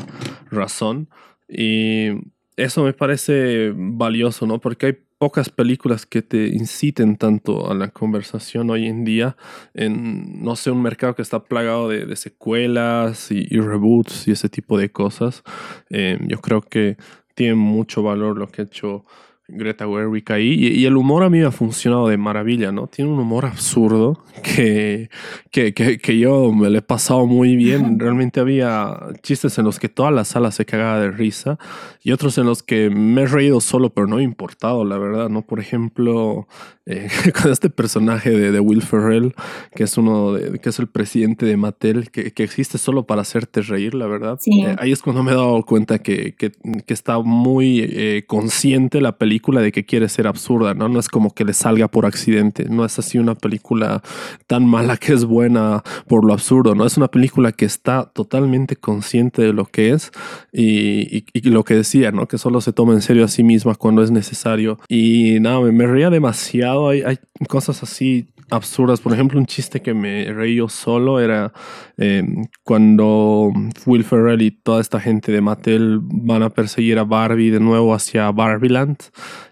razón. 0.51 1.09
Y 1.49 2.09
eso 2.57 2.83
me 2.83 2.93
parece 2.93 3.73
valioso, 3.75 4.47
¿no? 4.47 4.61
Porque 4.61 4.87
hay 4.87 5.06
pocas 5.19 5.49
películas 5.49 6.05
que 6.07 6.23
te 6.23 6.49
inciten 6.49 7.17
tanto 7.17 7.71
a 7.71 7.75
la 7.75 7.89
conversación 7.89 8.71
hoy 8.71 8.87
en 8.87 9.05
día 9.05 9.37
en, 9.75 10.43
no 10.43 10.57
sé, 10.57 10.71
un 10.71 10.83
mercado 10.83 11.15
que 11.15 11.23
está 11.23 11.45
plagado 11.45 11.89
de, 11.89 12.17
secuelas 12.17 13.31
y, 13.31 13.45
reboots 13.59 14.29
y 14.29 14.33
ese 14.33 14.49
tipo 14.49 14.79
de 14.79 14.91
cosas. 14.91 15.43
Eh, 15.91 16.19
yo 16.29 16.41
creo 16.41 16.61
que 16.61 16.97
tiene 17.35 17.55
mucho 17.55 18.03
valor 18.03 18.39
lo 18.39 18.49
que 18.49 18.63
ha 18.63 18.65
hecho 18.65 19.05
Greta 19.49 19.87
Gerwig 19.87 20.31
ahí. 20.33 20.55
Y, 20.55 20.87
el 20.87 20.97
humor 20.97 21.23
a 21.23 21.31
mí 21.31 21.39
me 21.39 21.45
ha 21.45 21.53
funcionado 21.53 22.09
de 22.09 22.17
maravilla, 22.17 22.73
¿no? 22.73 22.89
Tiene 22.89 23.11
un 23.11 23.19
humor 23.19 23.47
absurdo 23.47 24.25
que, 24.43 25.09
que, 25.51 25.73
que, 25.73 26.19
yo 26.19 26.53
me 26.53 26.69
lo 26.69 26.79
he 26.79 26.83
pasado 26.83 27.27
muy 27.27 27.55
bien. 27.55 27.99
Realmente 28.01 28.41
había 28.41 28.99
chistes 29.23 29.59
en 29.59 29.65
los 29.65 29.79
que 29.79 29.89
toda 29.89 30.11
la 30.11 30.25
sala 30.25 30.51
se 30.51 30.65
cagaba 30.65 30.99
de 30.99 31.11
risa 31.11 31.59
y 32.03 32.13
otros 32.13 32.39
en 32.39 32.47
los 32.47 32.63
que 32.63 32.91
me 32.91 33.23
he 33.23 33.27
reído 33.27 33.61
solo, 33.61 33.91
pero 33.91 34.07
no 34.07 34.19
he 34.19 34.23
importado, 34.23 34.85
la 34.85 34.99
verdad, 34.99 35.29
¿no? 35.29 35.43
Por 35.43 35.61
ejemplo, 35.61 36.49
eh, 36.87 37.09
con 37.41 37.53
este 37.53 37.71
personaje 37.71 38.31
de, 38.31 38.61
Will 38.61 38.83
Ferrell, 38.83 39.35
que 39.75 39.85
es 39.85 39.97
uno 39.97 40.33
de, 40.33 40.59
que 40.59 40.71
es 40.71 40.79
el 40.79 40.89
presidente 40.89 41.47
de 41.47 41.57
Mattel, 41.57 42.11
que, 42.11 42.33
que 42.33 42.43
existe 42.43 42.79
solo 42.79 43.07
para 43.07 43.23
hacerte 43.23 43.61
reír, 43.63 43.95
la 43.95 44.07
verdad. 44.07 44.39
Eh, 44.47 44.75
ahí 44.79 44.93
es 44.93 45.03
cuando 45.03 45.23
me 45.23 45.33
he 45.33 45.35
dado 45.35 45.65
cuenta 45.65 46.01
que, 46.01 46.35
que, 46.35 46.53
está 46.87 47.19
muy 47.19 47.81
eh, 47.81 48.25
consciente 48.27 49.01
la 49.01 49.19
película 49.19 49.36
de 49.41 49.73
que 49.73 49.85
quiere 49.85 50.09
ser 50.09 50.27
absurda, 50.27 50.75
¿no? 50.75 50.89
No 50.89 50.99
es 50.99 51.09
como 51.09 51.33
que 51.33 51.45
le 51.45 51.53
salga 51.53 51.89
por 51.89 52.07
accidente, 52.07 52.67
no 52.69 52.85
es 52.85 52.99
así 52.99 53.19
una 53.19 53.35
película 53.35 54.03
tan 54.47 54.67
mala 54.67 54.97
que 54.97 55.13
es 55.13 55.25
buena 55.25 55.83
por 56.09 56.25
lo 56.25 56.33
absurdo, 56.33 56.75
¿no? 56.75 56.85
Es 56.85 56.97
una 56.97 57.09
película 57.09 57.53
que 57.53 57.65
está 57.65 58.11
totalmente 58.13 58.77
consciente 58.77 59.43
de 59.43 59.53
lo 59.53 59.67
que 59.67 59.91
es 59.91 60.11
y, 60.53 61.25
lo 61.49 61.65
que 61.65 61.75
decía, 61.75 62.13
¿no? 62.13 62.27
Que 62.27 62.39
solo 62.39 62.61
se 62.61 62.73
toma 62.73 62.93
en 62.95 63.03
serio 63.03 63.25
a 63.25 63.29
sí 63.29 63.43
misma 63.43 63.75
cuando 63.75 64.03
es 64.03 64.11
necesario. 64.11 64.79
Y 64.89 65.39
nada, 65.41 65.61
me, 65.61 65.73
me 65.73 65.87
reía 65.87 66.11
demasiado, 66.11 66.89
hay, 66.89 67.03
hay 67.03 67.19
cosas 67.49 67.83
así 67.83 68.27
absurdas. 68.51 69.01
Por 69.01 69.13
ejemplo, 69.13 69.39
un 69.39 69.47
chiste 69.47 69.81
que 69.83 69.95
me 69.95 70.33
reí 70.33 70.57
yo 70.57 70.69
solo 70.69 71.21
era 71.21 71.53
eh, 71.97 72.23
cuando 72.63 73.53
Will 73.87 74.05
Ferrell 74.05 74.43
y 74.43 74.51
toda 74.51 74.81
esta 74.81 75.01
gente 75.01 75.33
de 75.33 75.41
Mattel 75.41 76.01
van 76.03 76.43
a 76.43 76.51
perseguir 76.51 76.99
a 76.99 77.05
Barbie 77.05 77.51
de 77.51 77.61
nuevo 77.61 77.95
hacia 77.95 78.31
Barbieland 78.31 78.99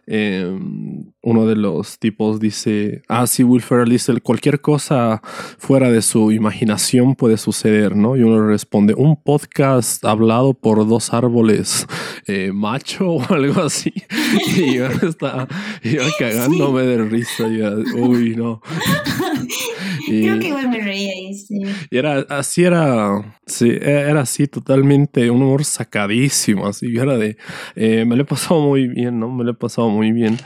Em, 0.07 1.14
uno 1.25 1.47
de 1.47 1.57
los 1.57 1.99
tipos 1.99 2.39
dice, 2.39 3.03
ah, 3.09 3.27
sí, 3.27 3.43
Will 3.45 3.63
Ferrell 3.63 3.89
dice, 3.89 4.13
cualquier 4.21 4.61
cosa 4.61 5.23
fuera 5.59 5.91
de 5.91 6.03
su 6.03 6.33
imaginación 6.33 7.15
puede 7.15 7.39
suceder, 7.39 7.97
¿no? 7.97 8.15
Y 8.17 8.23
uno 8.23 8.47
responde, 8.47 8.95
un 8.95 9.17
podcast 9.17 10.05
hablado 10.05 10.53
por 10.53 10.87
dos 10.87 11.15
árboles 11.15 11.87
eh, 12.27 12.53
macho 12.53 13.13
o 13.13 13.33
algo 13.33 13.63
así. 13.63 13.93
y 14.57 14.75
yo 14.75 14.87
estaba 14.87 15.49
iba 15.83 16.05
cagándome 16.19 16.83
de 16.83 17.05
risa. 17.05 17.49
Y, 17.49 17.63
uy, 17.99 18.37
no. 18.37 18.61
Creo 20.07 20.39
que 20.39 20.49
igual 20.49 20.69
me 20.69 20.81
reía 20.81 21.13
ahí, 21.13 21.35
sí. 21.35 21.61
Y 21.91 21.99
era, 21.99 22.21
así 22.29 22.65
era, 22.65 23.37
sí, 23.47 23.71
e, 23.71 23.91
era 24.11 24.21
así 24.21 24.47
totalmente 24.47 25.31
un 25.31 25.43
humor 25.43 25.65
sacadísimo, 25.65 26.67
así, 26.67 26.97
era 26.97 27.17
de, 27.17 27.37
eh, 27.77 28.05
me 28.05 28.17
lo 28.17 28.23
he 28.23 28.27
pasado 28.27 28.61
muy 28.61 28.89
bien, 28.89 29.19
¿no? 29.19 29.31
Me 29.31 29.45
lo 29.45 29.53
he 29.53 29.55
pasado 29.55 29.89
muy 29.89 30.13
bien. 30.13 30.37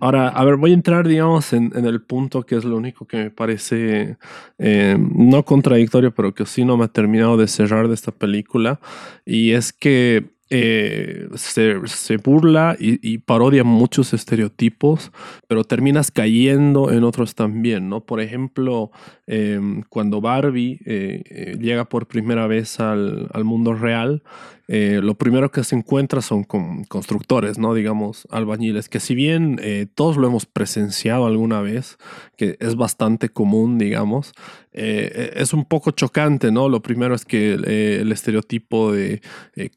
Ahora, 0.00 0.28
a 0.28 0.44
ver, 0.44 0.56
voy 0.56 0.70
a 0.72 0.74
entrar, 0.74 1.06
digamos, 1.08 1.52
en, 1.52 1.72
en 1.74 1.84
el 1.86 2.02
punto 2.02 2.44
que 2.44 2.56
es 2.56 2.64
lo 2.64 2.76
único 2.76 3.06
que 3.06 3.16
me 3.16 3.30
parece, 3.30 4.16
eh, 4.58 4.96
no 4.98 5.44
contradictorio, 5.44 6.14
pero 6.14 6.34
que 6.34 6.46
sí 6.46 6.64
no 6.64 6.76
me 6.76 6.84
ha 6.84 6.88
terminado 6.88 7.36
de 7.36 7.48
cerrar 7.48 7.88
de 7.88 7.94
esta 7.94 8.12
película, 8.12 8.80
y 9.24 9.52
es 9.52 9.72
que 9.72 10.37
eh, 10.50 11.28
se, 11.34 12.16
burla 12.16 12.76
y, 12.78 13.18
parodia 13.18 13.64
muchos 13.64 14.14
estereotipos, 14.14 15.12
pero 15.46 15.64
terminas 15.64 16.10
cayendo 16.10 16.90
en 16.90 17.04
otros 17.04 17.34
también, 17.34 17.88
¿no? 17.88 18.00
Por 18.00 18.20
ejemplo, 18.20 18.90
em, 19.26 19.82
cuando 19.88 20.20
Barbie 20.20 20.80
eh, 20.86 21.22
eh, 21.26 21.56
llega 21.60 21.88
por 21.88 22.06
primera 22.06 22.46
vez 22.46 22.80
al, 22.80 23.28
al 23.32 23.44
mundo 23.44 23.74
real, 23.74 24.22
eh, 24.70 25.00
lo 25.02 25.14
primero 25.14 25.50
que 25.50 25.64
se 25.64 25.74
encuentra 25.74 26.20
son 26.20 26.44
con 26.44 26.84
constructores, 26.84 27.58
¿no? 27.58 27.72
Digamos, 27.72 28.28
albañiles, 28.30 28.90
que 28.90 29.00
si 29.00 29.14
bien 29.14 29.58
eh, 29.62 29.86
todos 29.94 30.18
lo 30.18 30.26
hemos 30.26 30.44
presenciado 30.44 31.26
alguna 31.26 31.62
vez, 31.62 31.96
que 32.36 32.58
es 32.60 32.76
bastante 32.76 33.30
común, 33.30 33.78
digamos, 33.78 34.32
eh, 34.74 35.32
es 35.36 35.54
un 35.54 35.64
poco 35.64 35.92
chocante, 35.92 36.52
¿no? 36.52 36.68
Lo 36.68 36.82
primero 36.82 37.14
es 37.14 37.24
que 37.24 37.54
el 37.54 38.12
estereotipo 38.12 38.92
de 38.92 39.22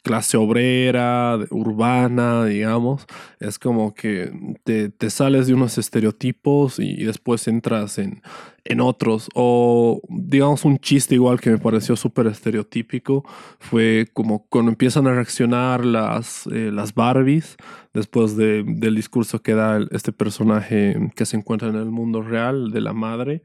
clase 0.04 0.36
obrera, 0.36 1.39
urbana, 1.49 2.43
digamos, 2.43 3.06
es 3.39 3.58
como 3.58 3.93
que 3.93 4.32
te, 4.65 5.10
sales 5.10 5.47
de 5.47 5.54
unos 5.54 5.77
estereotipos 5.77 6.80
y, 6.80 7.06
después 7.06 7.47
entras 7.47 7.97
en, 7.97 8.21
en 8.65 8.82
otros. 8.82 9.30
O 9.34 10.02
digamos 10.10 10.65
un 10.65 10.80
chiste 10.80 11.15
igual 11.15 11.39
que 11.39 11.52
me 11.52 11.58
pareció 11.58 11.95
súper 11.95 12.28
estereotípico 12.28 13.24
fue 13.60 14.08
como 14.13 14.45
cuando 14.47 14.71
empiezan 14.71 15.08
a 15.08 15.13
reaccionar 15.13 15.86
las, 15.86 16.47
eh, 16.47 16.71
las 16.71 16.93
Barbies 16.93 17.58
después 17.93 18.36
de, 18.36 18.63
del 18.65 18.95
discurso 18.95 19.41
que 19.41 19.54
da 19.54 19.80
este 19.91 20.12
personaje 20.12 21.12
que 21.15 21.26
se 21.26 21.38
encuentra 21.38 21.69
en 21.69 21.76
el 21.76 21.91
mundo 21.91 22.21
real 22.21 22.71
de 22.71 22.82
la 22.82 22.93
madre 22.93 23.43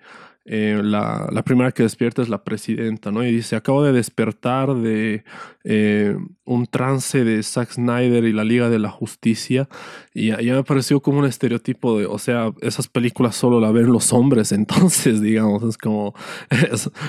eh, 0.48 0.80
la, 0.80 1.28
la, 1.32 1.42
primera 1.42 1.72
que 1.72 1.82
despierta 1.82 2.22
es 2.22 2.28
la 2.28 2.44
presidenta, 2.44 3.10
¿no? 3.10 3.24
Y 3.24 3.32
dice, 3.32 3.56
acabo 3.56 3.82
de 3.82 3.92
despertar 3.92 4.74
de 4.76 5.24
eh, 5.64 6.16
un 6.44 6.66
trance 6.66 7.24
de 7.24 7.42
Zack 7.42 7.72
Snyder 7.72 8.22
y 8.24 8.32
la 8.32 8.44
Liga 8.44 8.70
de 8.70 8.78
la 8.78 8.88
Justicia. 8.88 9.68
Y 10.14 10.28
ya, 10.28 10.54
me 10.54 10.62
pareció 10.62 11.00
como 11.00 11.18
un 11.18 11.24
estereotipo 11.24 11.98
de, 11.98 12.06
o 12.06 12.18
sea, 12.18 12.52
esas 12.60 12.86
películas 12.86 13.34
solo 13.34 13.58
la 13.58 13.72
ven 13.72 13.92
los 13.92 14.12
hombres, 14.12 14.52
entonces, 14.52 15.20
digamos, 15.20 15.64
es 15.64 15.76
como 15.76 16.14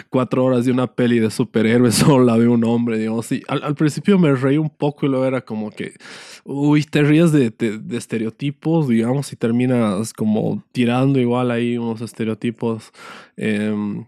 cuatro 0.10 0.43
horas 0.43 0.65
de 0.65 0.71
una 0.71 0.88
peli 0.88 1.19
de 1.19 1.30
superhéroes, 1.30 1.93
solo 1.95 2.26
la 2.26 2.38
ve 2.38 2.47
un 2.47 2.65
hombre, 2.65 2.97
digamos. 2.97 3.32
Y 3.32 3.43
al, 3.47 3.63
al, 3.63 3.76
principio 3.76 4.17
me 4.17 4.34
reí 4.34 4.58
un 4.58 4.71
poco 4.71 5.06
y 5.06 5.10
luego 5.10 5.26
era 5.26 5.41
como 5.41 5.69
que, 5.69 5.93
uy, 6.48 6.84
te 6.84 7.04
ríes 7.04 7.32
de, 7.32 7.52
de, 7.52 7.98
estereotipos, 7.98 8.88
digamos, 8.88 9.34
y 9.34 9.36
terminas 9.36 10.14
como 10.14 10.64
tirando 10.72 11.20
igual 11.20 11.52
ahí 11.52 11.78
unos 11.78 12.02
estereotipos 12.02 12.94
Em, 13.38 14.06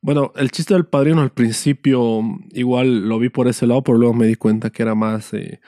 bueno, 0.00 0.32
el 0.36 0.50
chiste 0.50 0.74
del 0.74 0.86
padrino 0.86 1.20
al 1.20 1.30
principio 1.30 2.22
igual 2.52 3.08
lo 3.08 3.18
vi 3.18 3.28
por 3.28 3.46
ese 3.48 3.66
lado, 3.66 3.82
pero 3.84 3.98
luego 3.98 4.14
me 4.14 4.26
di 4.26 4.34
cuenta 4.36 4.70
que 4.70 4.82
era 4.82 4.94
más 4.94 5.34
eh, 5.34 5.60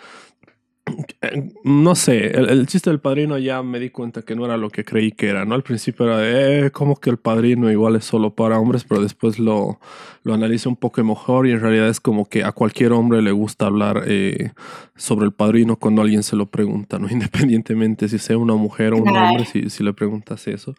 no 1.64 1.94
sé, 1.94 2.32
el, 2.36 2.66
chiste 2.66 2.90
del 2.90 2.98
padrino 2.98 3.38
ya 3.38 3.62
me 3.62 3.78
di 3.78 3.90
cuenta 3.90 4.22
que 4.22 4.34
no 4.34 4.44
era 4.44 4.56
lo 4.56 4.68
que 4.68 4.84
creí 4.84 5.12
que 5.12 5.28
era, 5.28 5.44
¿no? 5.44 5.54
Al 5.54 5.62
principio 5.62 6.06
era, 6.06 6.66
eh, 6.66 6.70
como 6.70 6.96
que 6.96 7.10
el 7.10 7.18
padrino 7.18 7.70
igual 7.70 7.96
es 7.96 8.04
solo 8.04 8.34
para 8.34 8.58
hombres, 8.58 8.84
pero 8.84 9.00
después 9.00 9.38
lo, 9.38 9.78
lo 10.24 10.34
analicé 10.34 10.68
un 10.68 10.76
poco 10.76 11.02
mejor 11.04 11.46
y 11.46 11.52
en 11.52 11.60
realidad 11.60 11.88
es 11.88 12.00
como 12.00 12.26
que 12.26 12.42
a 12.42 12.52
cualquier 12.52 12.92
hombre 12.92 13.22
le 13.22 13.30
gusta 13.30 13.66
hablar 13.66 14.02
eh, 14.06 14.50
sobre 14.96 15.24
el 15.24 15.32
padrino 15.32 15.76
cuando 15.76 16.02
alguien 16.02 16.24
se 16.24 16.34
lo 16.34 16.46
pregunta, 16.46 16.98
¿no? 16.98 17.08
Independientemente 17.10 18.08
si 18.08 18.18
sea 18.18 18.36
una 18.36 18.54
mujer 18.54 18.92
o 18.92 18.96
un 18.98 19.08
hombre, 19.08 19.44
si, 19.44 19.70
si 19.70 19.84
le 19.84 19.92
preguntas 19.92 20.46
eso. 20.48 20.74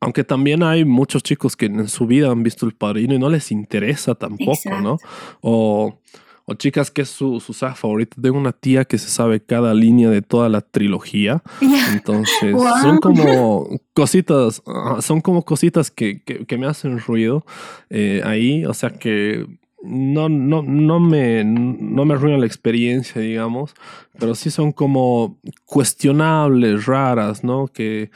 aunque 0.00 0.22
también 0.22 0.62
hay 0.62 0.84
muchos 0.84 1.22
chicos 1.22 1.56
que 1.56 1.66
en 1.66 1.88
su 1.88 2.06
vida 2.06 2.30
han 2.30 2.44
visto 2.44 2.64
el 2.64 2.72
padrino 2.72 3.14
y 3.14 3.18
no 3.18 3.28
les 3.28 3.50
interesa 3.50 4.14
tampoco, 4.14 4.80
¿no? 4.80 4.98
O 5.40 5.98
o 6.44 6.54
chicas 6.54 6.90
que 6.90 7.02
es 7.02 7.08
su, 7.08 7.40
su 7.40 7.52
saga 7.52 7.74
favorita. 7.74 8.16
Tengo 8.20 8.38
una 8.38 8.52
tía 8.52 8.84
que 8.84 8.98
se 8.98 9.08
sabe 9.08 9.40
cada 9.40 9.74
línea 9.74 10.10
de 10.10 10.22
toda 10.22 10.48
la 10.48 10.60
trilogía. 10.60 11.42
Entonces, 11.92 12.56
son 12.82 12.98
como 12.98 13.68
cositas, 13.94 14.62
son 15.00 15.20
como 15.20 15.44
cositas 15.44 15.90
que, 15.90 16.22
que, 16.22 16.58
me 16.58 16.66
hacen 16.66 16.98
ruido 16.98 17.44
eh, 17.90 18.22
ahí. 18.24 18.64
O 18.64 18.74
sea 18.74 18.90
que 18.90 19.46
no, 19.82 20.28
no, 20.28 20.62
no, 20.62 21.00
me, 21.00 21.44
no 21.44 22.04
me 22.04 22.14
arruina 22.14 22.38
la 22.38 22.46
experiencia, 22.46 23.20
digamos, 23.20 23.74
pero 24.18 24.34
sí 24.34 24.50
son 24.50 24.72
como 24.72 25.38
cuestionables, 25.64 26.86
raras, 26.86 27.42
¿no? 27.42 27.66
Que 27.68 28.10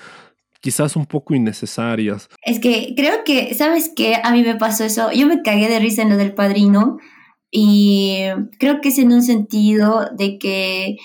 quizás 0.61 0.97
un 0.97 1.07
poco 1.07 1.35
innecesarias. 1.35 2.29
Es 2.43 2.59
que 2.59 2.95
creo 2.97 3.25
que, 3.25 3.55
¿sabes 3.55 3.93
qué? 3.95 4.17
A 4.23 4.33
mí 4.33 4.43
me 4.43 4.57
pasó 4.57 4.85
eso. 4.85 5.13
Yo 5.13 5.27
me 5.27 5.43
cagué 5.43 5.69
de 5.69 5.79
risa 5.79 6.03
en 6.03 6.11
lo 6.11 6.17
del 6.17 6.35
padrino 6.35 6.99
y 7.59 8.19
creo 8.59 8.83
que 8.83 8.91
es 8.91 8.99
en 8.99 9.15
un 9.15 9.23
sentido 9.23 10.11
de 10.13 10.39
que, 10.39 10.99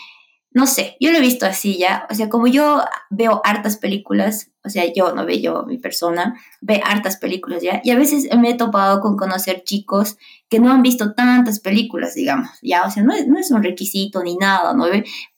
no 0.51 0.67
sé, 0.67 0.97
yo 0.99 1.09
lo 1.13 1.17
he 1.17 1.21
visto 1.21 1.45
así 1.45 1.77
ya, 1.77 2.05
o 2.09 2.13
sea, 2.13 2.27
como 2.27 2.45
yo 2.45 2.81
veo 3.09 3.39
hartas 3.45 3.77
películas, 3.77 4.51
o 4.61 4.69
sea, 4.69 4.83
yo 4.93 5.15
no 5.15 5.25
veo 5.25 5.63
mi 5.65 5.77
persona, 5.77 6.35
ve 6.59 6.81
hartas 6.83 7.15
películas 7.15 7.63
ya, 7.63 7.79
y 7.85 7.91
a 7.91 7.97
veces 7.97 8.27
me 8.37 8.49
he 8.49 8.55
topado 8.55 8.99
con 8.99 9.15
conocer 9.15 9.63
chicos 9.63 10.17
que 10.49 10.59
no 10.59 10.73
han 10.73 10.81
visto 10.81 11.13
tantas 11.13 11.61
películas, 11.61 12.15
digamos, 12.15 12.49
ya, 12.61 12.83
o 12.85 12.91
sea, 12.91 13.01
no 13.01 13.13
es, 13.13 13.29
no 13.29 13.39
es 13.39 13.49
un 13.51 13.63
requisito 13.63 14.21
ni 14.21 14.35
nada, 14.35 14.73
¿no? 14.73 14.87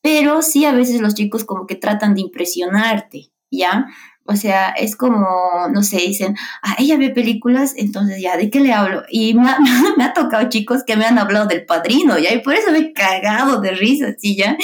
Pero 0.02 0.42
sí 0.42 0.66
a 0.66 0.74
veces 0.74 1.00
los 1.00 1.14
chicos 1.14 1.46
como 1.46 1.68
que 1.68 1.76
tratan 1.76 2.16
de 2.16 2.22
impresionarte, 2.22 3.30
¿ya? 3.52 3.86
O 4.26 4.38
sea, 4.38 4.70
es 4.70 4.96
como, 4.96 5.28
no 5.70 5.84
sé, 5.84 5.98
dicen, 5.98 6.38
ah, 6.62 6.76
ella 6.80 6.98
ve 6.98 7.10
películas, 7.10 7.74
entonces 7.76 8.22
ya, 8.22 8.38
¿de 8.38 8.50
qué 8.50 8.62
le 8.62 8.72
hablo? 8.72 9.04
Y 9.10 9.34
me 9.98 10.04
ha, 10.04 10.14
tocado 10.14 10.48
chicos 10.48 10.84
que 10.86 10.96
me 10.96 11.06
han 11.06 11.20
hablado 11.20 11.46
del 11.46 11.66
padrino, 11.66 12.18
¿ya? 12.18 12.34
Y 12.34 12.40
por 12.40 12.54
eso 12.54 12.72
me 12.72 12.78
he 12.78 12.94
cagado 12.94 13.60
de 13.60 13.72
risa, 13.72 14.16
¿sí, 14.18 14.38
ya? 14.38 14.56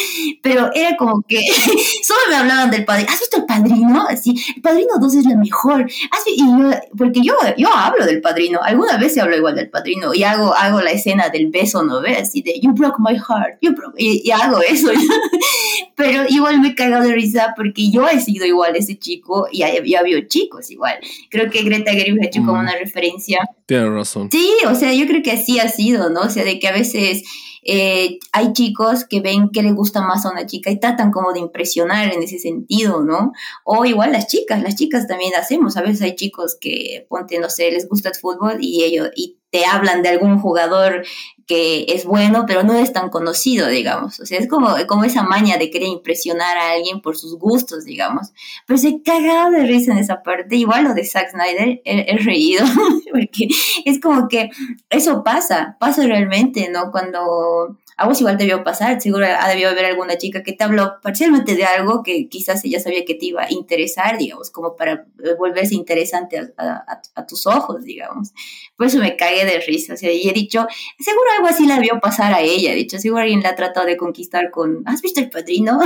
Pero 0.42 0.70
era 0.74 0.96
como 0.96 1.22
que 1.24 1.42
solo 2.04 2.20
me 2.30 2.36
hablaban 2.36 2.72
del 2.72 2.86
padrino. 2.86 3.10
¿Has 3.12 3.20
visto 3.20 3.38
el 3.38 3.46
padrino? 3.46 4.06
Así, 4.08 4.34
el 4.56 4.62
padrino 4.62 4.94
2 4.98 5.16
es 5.16 5.26
la 5.26 5.36
mejor. 5.36 5.90
Y 6.26 6.40
yo, 6.40 6.70
porque 6.98 7.22
yo, 7.22 7.34
yo 7.58 7.68
hablo 7.74 8.06
del 8.06 8.22
padrino, 8.22 8.60
alguna 8.62 8.98
vez 8.98 9.14
se 9.14 9.22
hablo 9.22 9.36
igual 9.36 9.56
del 9.56 9.70
padrino 9.70 10.14
y 10.14 10.24
hago, 10.24 10.54
hago 10.54 10.80
la 10.82 10.92
escena 10.92 11.30
del 11.30 11.48
beso, 11.48 11.84
¿no 11.84 12.02
ves? 12.02 12.22
Así 12.22 12.42
de, 12.42 12.60
you 12.62 12.72
broke 12.74 13.00
my 13.00 13.16
heart, 13.16 13.58
you 13.62 13.74
broke, 13.74 13.96
y, 13.98 14.30
hago 14.32 14.62
eso. 14.62 14.90
Pero 15.96 16.24
igual 16.30 16.62
me 16.62 16.70
he 16.70 16.76
cagado 16.76 17.04
de 17.04 17.14
risa 17.14 17.54
porque 17.58 17.90
yo 17.90 18.08
he 18.08 18.22
sido 18.22 18.46
igual 18.46 18.76
ese 18.78 18.98
chico 18.98 19.49
y 19.52 19.60
ya, 19.60 20.04
vio 20.04 20.28
chicos 20.28 20.70
igual. 20.72 21.00
Creo 21.30 21.50
que 21.50 21.64
Greta 21.64 21.92
Gerwig 21.92 22.22
ha 22.22 22.26
hecho 22.28 22.42
como 22.42 22.56
mm. 22.56 22.62
una 22.62 22.76
referencia. 22.76 23.40
Tiene 23.66 23.90
razón. 23.90 24.30
Sí, 24.32 24.50
o 24.68 24.76
sea, 24.76 24.94
yo 24.94 25.08
creo 25.08 25.24
que 25.24 25.32
así 25.32 25.60
ha 25.60 25.70
sido, 25.70 26.10
¿no? 26.10 26.22
O 26.22 26.30
sea, 26.30 26.44
de 26.44 26.60
que 26.60 26.68
a 26.68 26.72
veces 26.72 27.24
eh, 27.64 28.20
hay 28.32 28.54
chicos 28.54 29.06
que 29.06 29.20
ven 29.20 29.50
que 29.50 29.64
le 29.64 29.74
gusta 29.74 30.02
más 30.02 30.26
a 30.26 30.32
una 30.32 30.46
chica 30.46 30.72
y 30.72 30.80
tratan 30.80 31.12
como 31.12 31.34
de 31.34 31.40
impresionar 31.40 32.14
en 32.14 32.24
ese 32.24 32.40
sentido, 32.40 33.04
¿no? 33.04 33.34
O 33.66 33.86
igual 33.86 34.12
las 34.12 34.28
chicas, 34.28 34.62
las 34.62 34.76
chicas 34.76 35.08
también 35.08 35.34
hacemos, 35.36 35.76
a 35.76 35.82
veces 35.82 36.02
hay 36.02 36.16
chicos 36.16 36.58
que, 36.60 37.06
ponte, 37.10 37.40
no 37.40 37.50
sé, 37.50 37.72
les 37.72 37.88
gusta 37.88 38.10
el 38.10 38.16
fútbol 38.16 38.58
y 38.62 38.84
ellos, 38.84 39.10
y 39.16 39.39
te 39.52 39.66
hablan 39.66 40.02
de 40.02 40.10
algún 40.10 40.40
jugador 40.40 41.04
que 41.50 41.86
es 41.90 42.06
bueno, 42.06 42.46
pero 42.46 42.62
no 42.62 42.76
es 42.76 42.94
tan 42.94 43.10
conocido, 43.10 43.68
digamos. 43.68 44.20
O 44.20 44.26
sea, 44.28 44.38
es 44.38 44.48
como, 44.48 44.70
como 44.88 45.04
esa 45.04 45.24
maña 45.24 45.58
de 45.58 45.72
querer 45.72 45.88
impresionar 45.88 46.56
a 46.58 46.74
alguien 46.74 47.02
por 47.02 47.18
sus 47.18 47.40
gustos, 47.40 47.86
digamos. 47.86 48.32
Pero 48.68 48.78
se 48.78 49.02
cagado 49.02 49.50
de 49.50 49.64
risa 49.66 49.94
en 49.94 49.98
esa 49.98 50.22
parte. 50.22 50.56
Igual 50.56 50.84
lo 50.84 50.94
de 50.94 51.04
Zack 51.04 51.32
Snyder, 51.32 51.82
he, 51.86 52.18
reído, 52.18 52.64
porque 53.12 53.48
es 53.84 54.00
como 54.00 54.28
que 54.28 54.52
eso 54.92 55.24
pasa, 55.24 55.76
pasa 55.80 56.04
realmente, 56.04 56.70
¿no? 56.72 56.92
Cuando 56.92 57.76
a 58.00 58.08
vos 58.08 58.20
igual 58.22 58.38
debió 58.38 58.64
pasar, 58.64 59.02
seguro 59.02 59.26
ha 59.26 59.50
debido 59.50 59.70
haber 59.70 59.84
alguna 59.84 60.18
chica 60.18 60.42
que 60.42 60.54
te 60.54 60.64
habló 60.64 60.94
parcialmente 61.04 61.56
de 61.56 61.66
algo 61.66 62.02
que 62.02 62.30
quizás 62.30 62.64
ella 62.64 62.80
sabía 62.80 63.04
que 63.04 63.14
te 63.14 63.26
iba 63.26 63.44
a 63.44 63.52
interesar, 63.52 64.18
digamos, 64.18 64.52
como 64.52 64.78
para 64.78 65.06
volverse 65.38 65.76
interesante 65.76 66.54
a, 66.58 67.26
tus 67.28 67.46
ojos, 67.46 67.84
digamos. 67.84 68.32
Por 68.78 68.88
eso 68.88 69.00
me 69.00 69.18
cagué 69.18 69.44
de 69.44 69.60
risa, 69.60 69.96
o 69.96 69.98
sea, 69.98 70.14
y 70.14 70.30
he 70.30 70.34
dicho, 70.34 70.66
seguro 70.98 71.26
algo 71.38 71.50
así 71.50 71.68
la 71.68 71.78
vio 71.80 72.00
pasar 72.00 72.34
a 72.34 72.40
ella, 72.40 72.72
he 72.72 72.76
dicho, 72.76 72.98
seguro 73.00 73.22
alguien 73.22 73.44
la 73.44 73.50
ha 73.50 73.56
tratado 73.56 73.86
de 73.86 73.98
conquistar 73.98 74.50
con, 74.50 74.82
¿has 74.86 75.02
visto 75.02 75.20
el 75.20 75.30
padrino? 75.30 75.80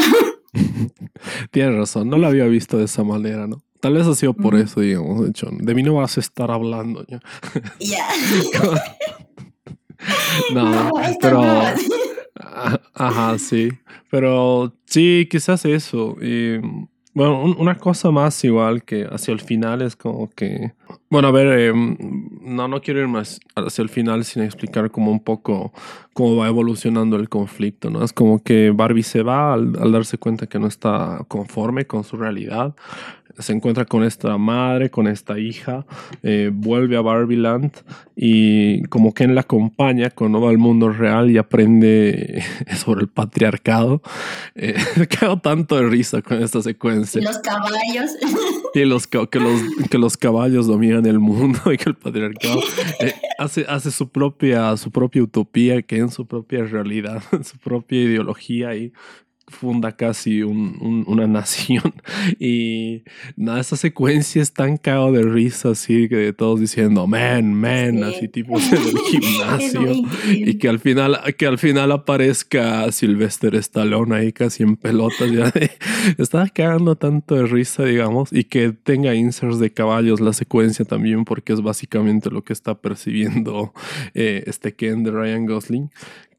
Tienes 1.51 1.75
razón, 1.75 2.09
no 2.09 2.17
la 2.17 2.27
había 2.27 2.45
visto 2.45 2.77
de 2.77 2.85
esa 2.85 3.03
manera, 3.03 3.47
¿no? 3.47 3.63
Tal 3.79 3.95
vez 3.95 4.05
ha 4.05 4.13
sido 4.13 4.33
por 4.33 4.55
eso, 4.55 4.81
digamos, 4.81 5.23
de 5.23 5.31
hecho, 5.31 5.49
de 5.51 5.73
mí 5.73 5.81
no 5.81 5.95
vas 5.95 6.17
a 6.17 6.21
estar 6.21 6.51
hablando 6.51 7.03
ya. 7.07 7.19
Ya. 7.79 8.07
no, 10.53 10.91
pero... 11.21 11.41
Ajá, 12.93 13.37
sí. 13.39 13.69
Pero 14.09 14.73
sí, 14.85 15.27
quizás 15.29 15.65
eso. 15.65 16.15
Y, 16.21 16.59
bueno, 17.13 17.43
una 17.43 17.75
cosa 17.75 18.09
más 18.11 18.43
igual 18.43 18.83
que 18.83 19.05
hacia 19.05 19.33
el 19.33 19.39
final 19.39 19.81
es 19.81 19.95
como 19.95 20.29
que... 20.29 20.73
Bueno, 21.09 21.27
a 21.27 21.31
ver, 21.31 21.59
em, 21.59 21.95
no, 22.41 22.67
no 22.67 22.81
quiero 22.81 23.01
ir 23.01 23.07
más 23.07 23.39
hacia 23.55 23.83
el 23.83 23.89
final 23.89 24.23
sin 24.25 24.41
explicar 24.41 24.89
como 24.89 25.11
un 25.11 25.19
poco 25.19 25.71
cómo 26.13 26.37
va 26.37 26.47
evolucionando 26.47 27.15
el 27.17 27.29
conflicto, 27.29 27.91
¿no? 27.91 28.03
Es 28.03 28.13
como 28.13 28.41
que 28.41 28.71
Barbie 28.71 29.03
se 29.03 29.21
va 29.21 29.53
al, 29.53 29.77
al 29.79 29.91
darse 29.91 30.17
cuenta 30.17 30.47
que 30.47 30.57
no 30.57 30.67
está 30.67 31.23
conforme 31.27 31.85
con 31.85 32.03
su 32.03 32.17
realidad 32.17 32.75
se 33.39 33.53
encuentra 33.53 33.85
con 33.85 34.03
esta 34.03 34.37
madre, 34.37 34.89
con 34.89 35.07
esta 35.07 35.39
hija, 35.39 35.85
eh, 36.21 36.51
vuelve 36.53 36.97
a 36.97 37.01
Barbieland 37.01 37.71
y 38.15 38.83
como 38.83 39.13
él 39.17 39.35
la 39.35 39.41
acompaña 39.41 40.09
cuando 40.09 40.41
va 40.41 40.49
al 40.49 40.57
mundo 40.57 40.89
real 40.89 41.31
y 41.31 41.37
aprende 41.37 42.43
sobre 42.75 43.01
el 43.01 43.07
patriarcado. 43.07 44.01
Eh, 44.55 44.75
quedo 45.09 45.39
tanto 45.39 45.77
de 45.77 45.87
risa 45.87 46.21
con 46.21 46.41
esta 46.43 46.61
secuencia. 46.61 47.02
Y 47.13 47.21
los 47.21 47.39
caballos. 47.39 48.11
Y 48.75 48.85
los, 48.85 49.05
que, 49.05 49.19
los, 49.19 49.61
que 49.91 49.99
los 49.99 50.17
caballos 50.17 50.65
dominan 50.65 51.05
el 51.05 51.19
mundo 51.19 51.59
y 51.71 51.77
que 51.77 51.89
el 51.89 51.95
patriarcado 51.95 52.59
eh, 53.01 53.13
hace, 53.37 53.65
hace 53.69 53.91
su, 53.91 54.09
propia, 54.09 54.75
su 54.77 54.89
propia 54.89 55.21
utopía, 55.21 55.83
que 55.83 55.97
en 55.97 56.09
su 56.09 56.25
propia 56.25 56.63
realidad, 56.63 57.21
su 57.43 57.59
propia 57.59 58.01
ideología 58.01 58.75
y 58.75 58.91
funda 59.53 59.93
casi 59.93 60.43
una 60.43 61.27
nación. 61.27 61.93
Y 62.39 63.03
nada, 63.35 63.61
esa 63.61 63.77
secuencia 63.77 64.41
es 64.41 64.51
tan 64.53 64.77
cago 64.77 65.11
de 65.11 65.23
risa, 65.23 65.69
así 65.69 66.09
que 66.09 66.33
todos 66.33 66.59
diciendo, 66.59 67.07
man, 67.07 67.53
man, 67.53 68.03
así 68.03 68.27
tipo 68.27 68.59
en 68.59 68.73
el 68.73 68.97
gimnasio. 69.09 69.93
y 70.29 70.57
que 70.57 70.67
al 70.67 70.79
final, 70.79 71.19
que 71.37 71.45
al 71.47 71.57
final 71.57 71.91
aparezca 71.91 72.91
Sylvester 72.91 73.55
Stallone 73.55 74.15
ahí 74.15 74.33
casi 74.33 74.63
en 74.63 74.75
pelotas. 74.75 75.31
Ya 75.31 75.49
de, 75.51 75.71
estaba 76.17 76.47
cagando 76.49 76.95
tanto 76.95 77.35
de 77.35 77.45
risa, 77.45 77.85
digamos, 77.85 78.33
y 78.33 78.45
que 78.45 78.71
tenga 78.71 79.15
inserts 79.15 79.59
de 79.59 79.71
caballos 79.71 80.19
la 80.19 80.33
secuencia 80.33 80.85
también, 80.85 81.25
porque 81.25 81.53
es 81.53 81.61
básicamente 81.61 82.29
lo 82.29 82.43
que 82.43 82.53
está 82.53 82.75
percibiendo 82.75 83.73
eh, 84.13 84.43
este 84.47 84.73
Ken 84.73 85.03
de 85.03 85.11
Ryan 85.11 85.45
Gosling 85.45 85.89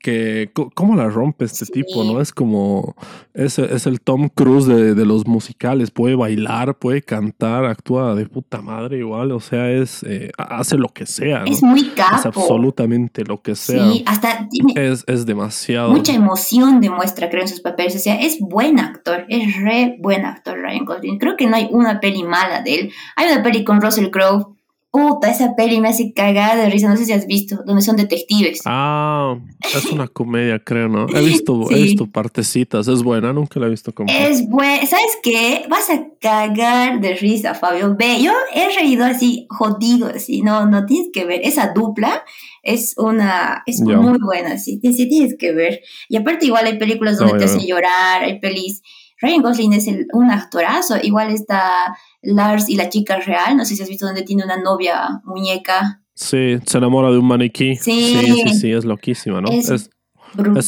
que 0.05 0.51
cómo 0.75 0.97
la 0.97 1.09
rompe 1.09 1.47
este 1.47 1.65
tipo, 1.65 2.05
¿no? 2.05 2.21
Es 2.21 2.31
como, 2.31 2.95
es, 3.33 3.59
es 3.59 3.87
el 3.87 4.03
Tom 4.03 4.29
Cruise 4.29 4.67
de, 4.67 4.95
de, 4.95 5.07
los 5.07 5.27
musicales, 5.27 5.91
puede 5.91 6.15
bailar, 6.15 6.77
puede 6.77 7.01
cantar, 7.01 7.65
actúa 7.65 8.15
de 8.15 8.27
puta 8.27 8.61
madre 8.61 8.99
igual, 8.99 9.33
o 9.33 9.41
sea, 9.41 9.71
es, 9.71 10.03
eh, 10.03 10.31
hace 10.37 10.77
lo 10.77 10.91
que 10.91 11.07
sea. 11.07 11.41
¿no? 11.41 11.47
Es 11.47 11.63
muy 11.63 11.89
capo. 11.89 12.17
Es 12.17 12.27
absolutamente 12.27 13.25
lo 13.25 13.41
que 13.41 13.55
sea. 13.55 13.91
Sí, 13.91 14.05
hasta 14.07 14.47
tiene 14.51 14.75
es, 14.93 15.05
es 15.07 15.25
demasiado. 15.25 15.91
Mucha 15.91 16.13
emoción 16.13 16.83
demuestra, 16.83 17.31
creo, 17.31 17.41
en 17.41 17.49
sus 17.49 17.63
papeles, 17.63 17.97
o 17.97 17.99
sea, 17.99 18.21
es 18.21 18.39
buen 18.41 18.79
actor, 18.79 19.25
es 19.31 19.57
re 19.57 19.97
buen 20.01 20.27
actor 20.27 20.59
Ryan 20.59 20.85
Gosling. 20.85 21.19
Creo 21.19 21.39
que 21.39 21.47
no 21.47 21.57
hay 21.57 21.69
una 21.71 21.99
peli 22.01 22.25
mala 22.25 22.61
de 22.61 22.75
él. 22.75 22.93
Hay 23.17 23.33
una 23.33 23.43
peli 23.43 23.65
con 23.65 23.81
Russell 23.81 24.11
Crowe 24.11 24.55
Puta, 24.95 25.29
esa 25.29 25.57
peli 25.57 25.81
me 25.81 25.89
hace 25.89 26.13
cagada 26.13 26.55
de 26.55 26.71
risa, 26.71 26.89
no 26.89 26.97
sé 26.97 27.05
si 27.05 27.13
has 27.13 27.27
visto, 27.27 27.65
donde 27.67 27.83
son 27.83 27.97
detectives. 27.97 28.61
Ah, 28.65 29.37
es 29.75 29.87
una 29.87 30.07
comedia, 30.07 30.61
creo, 30.61 30.89
¿no? 30.89 31.09
He 31.09 31.21
visto, 31.25 31.69
he 31.73 31.83
visto 31.83 32.07
partecitas, 32.07 32.87
es 32.87 33.03
buena, 33.03 33.33
nunca 33.33 33.59
la 33.59 33.67
he 33.67 33.71
visto 33.71 33.93
como. 33.93 34.09
Es 34.09 34.49
buena, 34.49 34.87
¿sabes 34.87 35.19
qué? 35.21 35.67
Vas 35.69 35.91
a 35.91 36.07
cagar 36.21 37.01
de 37.01 37.17
risa, 37.17 37.55
Fabio. 37.55 37.97
Ve, 37.99 38.23
yo 38.23 38.31
he 38.55 38.73
reído 38.73 39.05
así, 39.05 39.49
jodido, 39.51 40.07
así, 40.15 40.43
no, 40.43 40.65
no 40.67 40.87
tienes 40.87 41.09
que 41.13 41.25
ver. 41.25 41.41
Esa 41.43 41.73
dupla 41.75 42.23
es 42.63 42.95
una, 42.97 43.65
es 43.67 43.81
muy 43.81 44.19
buena, 44.21 44.59
sí, 44.59 44.79
sí, 44.81 45.09
tienes 45.09 45.35
que 45.37 45.51
ver. 45.51 45.81
Y 46.09 46.19
aparte 46.19 46.47
igual 46.47 46.67
hay 46.67 46.79
películas 46.79 47.19
donde 47.19 47.37
te 47.37 47.47
hacen 47.47 47.67
llorar, 47.67 48.23
hay 48.23 48.39
pelis. 48.39 48.81
Ryan 49.21 49.43
Gosling 49.43 49.73
es 49.73 49.89
un 50.13 50.31
actorazo, 50.31 50.97
igual 51.03 51.33
está 51.33 51.97
Lars 52.25 52.69
y 52.69 52.77
la 52.77 52.89
chica 52.89 53.19
real, 53.19 53.57
no 53.57 53.65
sé 53.65 53.77
si 53.77 53.83
has 53.83 53.89
visto 53.89 54.07
donde 54.07 54.23
tiene 54.23 54.45
una 54.45 54.57
novia 54.57 55.21
muñeca. 55.25 56.03
Sí, 56.15 56.59
se 56.65 56.79
enamora 56.79 57.11
de 57.11 57.19
un 57.19 57.27
maniquí. 57.27 57.77
Sí, 57.77 58.17
sí, 58.21 58.55
sí, 58.55 58.71
es 58.71 58.85
loquísima, 58.85 59.41
¿no? 59.41 59.51
Es, 59.51 59.69
es, 59.69 59.91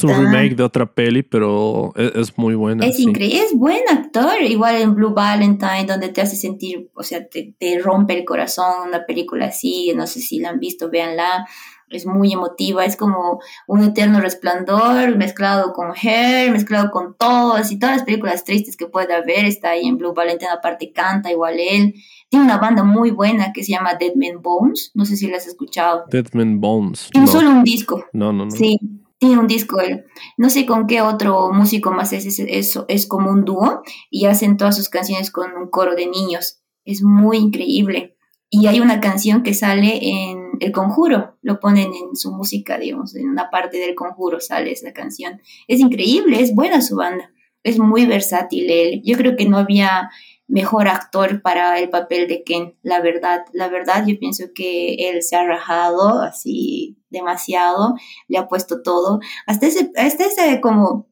un 0.05 0.11
remake 0.11 0.55
de 0.55 0.63
otra 0.63 0.87
peli, 0.93 1.23
pero 1.23 1.93
e, 1.97 2.13
es, 2.17 2.37
muy 2.37 2.55
buena. 2.55 2.87
Es 2.87 2.99
increíble, 3.01 3.39
es 3.39 3.55
buen 3.55 3.83
actor, 3.91 4.43
igual 4.43 4.77
en 4.77 4.95
Blue 4.95 5.15
Valentine, 5.15 5.87
donde 5.87 6.09
te 6.09 6.21
hace 6.21 6.37
sentir, 6.37 6.91
o 6.95 7.03
sea, 7.03 7.27
te, 7.29 7.55
te 7.59 7.79
rompe 7.79 8.19
el 8.19 8.25
corazón, 8.25 8.89
una 8.89 9.07
película 9.07 9.47
así, 9.47 9.93
no 9.95 10.07
sé 10.07 10.21
si 10.21 10.41
la 10.41 10.51
han 10.51 10.61
visto, 10.61 10.91
véanla 10.91 11.47
es 11.91 12.07
muy 12.07 12.33
emotiva, 12.33 12.85
es 12.85 12.97
como 12.97 13.41
un 13.67 13.85
eterno 13.85 14.21
resplandor 14.21 15.17
mezclado 15.17 15.73
con 15.73 15.93
Hair, 15.95 16.51
mezclado 16.51 16.91
con 16.91 17.17
todas 17.17 17.71
y 17.71 17.79
todas 17.79 17.97
las 17.97 18.05
películas 18.05 18.45
tristes 18.45 18.77
que 18.77 18.87
pueda 18.87 19.19
haber, 19.19 19.45
está 19.45 19.71
ahí 19.71 19.87
en 19.87 19.99
Blue 19.99 20.15
Valentine, 20.15 20.51
aparte 20.51 20.93
canta 20.93 21.31
igual 21.31 21.57
él. 21.59 21.95
Tiene 22.29 22.45
una 22.45 22.59
banda 22.59 22.83
muy 22.83 23.13
buena 23.13 23.53
que 23.53 23.63
se 23.63 23.73
llama 23.73 23.95
Dead 23.95 24.15
Man 24.17 24.43
Bones, 24.43 24.91
no 24.95 25.05
sé 25.05 25.17
si 25.17 25.29
la 25.29 25.37
has 25.37 25.47
escuchado. 25.47 26.05
Dead 26.11 26.27
Man 26.33 26.61
Bones. 26.61 27.09
Tiene 27.13 27.29
solo 27.29 27.51
un 27.51 27.63
disco. 27.63 28.05
No, 28.13 28.33
no, 28.33 28.47
no. 28.47 28.51
Sí, 28.51 28.79
tiene 29.19 29.39
un 29.39 29.47
disco 29.47 29.81
él. 29.81 30.05
No 30.37 30.51
sé 30.51 30.67
con 30.67 30.87
qué 30.87 31.03
otro 31.03 31.53
músico 31.53 31.93
más 31.93 32.13
es, 32.13 32.27
es, 32.27 32.41
es, 32.41 32.79
es 32.89 33.07
como 33.07 33.31
un 33.31 33.45
dúo 33.45 33.83
y 34.11 34.27
hacen 34.27 34.57
todas 34.57 34.77
sus 34.77 34.89
canciones 34.89 35.31
con 35.31 35.53
un 35.57 35.71
coro 35.71 35.95
de 35.95 36.07
niños. 36.07 36.61
Es 36.85 37.03
muy 37.03 37.39
increíble. 37.39 38.17
Y 38.51 38.67
hay 38.67 38.81
una 38.81 39.01
canción 39.01 39.43
que 39.43 39.55
sale 39.55 39.99
en 40.03 40.36
El 40.61 40.73
Conjuro, 40.73 41.37
lo 41.43 41.61
ponen 41.61 41.93
en 41.93 42.17
su 42.17 42.33
música, 42.33 42.79
digamos, 42.79 43.15
en 43.15 43.29
una 43.29 43.51
parte 43.51 43.79
del 43.79 43.95
Conjuro 43.95 44.41
sale 44.41 44.73
esa 44.73 44.93
canción. 44.93 45.41
Es 45.69 45.81
increíble, 45.81 46.41
es 46.41 46.55
buena 46.55 46.81
su 46.83 46.97
banda, 46.97 47.31
es 47.63 47.79
muy 47.79 48.07
versátil 48.07 48.71
él. 48.71 49.03
Yo 49.05 49.17
creo 49.17 49.37
que 49.37 49.49
no 49.49 49.59
había 49.59 50.11
mejor 50.49 50.89
actor 50.89 51.43
para 51.43 51.79
el 51.79 51.91
papel 51.91 52.29
de 52.29 52.45
Ken, 52.45 52.77
la 52.83 53.01
verdad. 53.01 53.45
La 53.53 53.69
verdad, 53.69 54.05
yo 54.07 54.19
pienso 54.19 54.45
que 54.55 55.11
él 55.11 55.23
se 55.23 55.37
ha 55.37 55.45
rajado 55.45 56.21
así 56.23 56.97
demasiado, 57.11 57.95
le 58.29 58.39
ha 58.39 58.49
puesto 58.49 58.83
todo. 58.83 59.21
Hasta 59.47 59.67
ese, 59.67 59.91
hasta 59.97 60.25
ese 60.25 60.61
como 60.61 61.09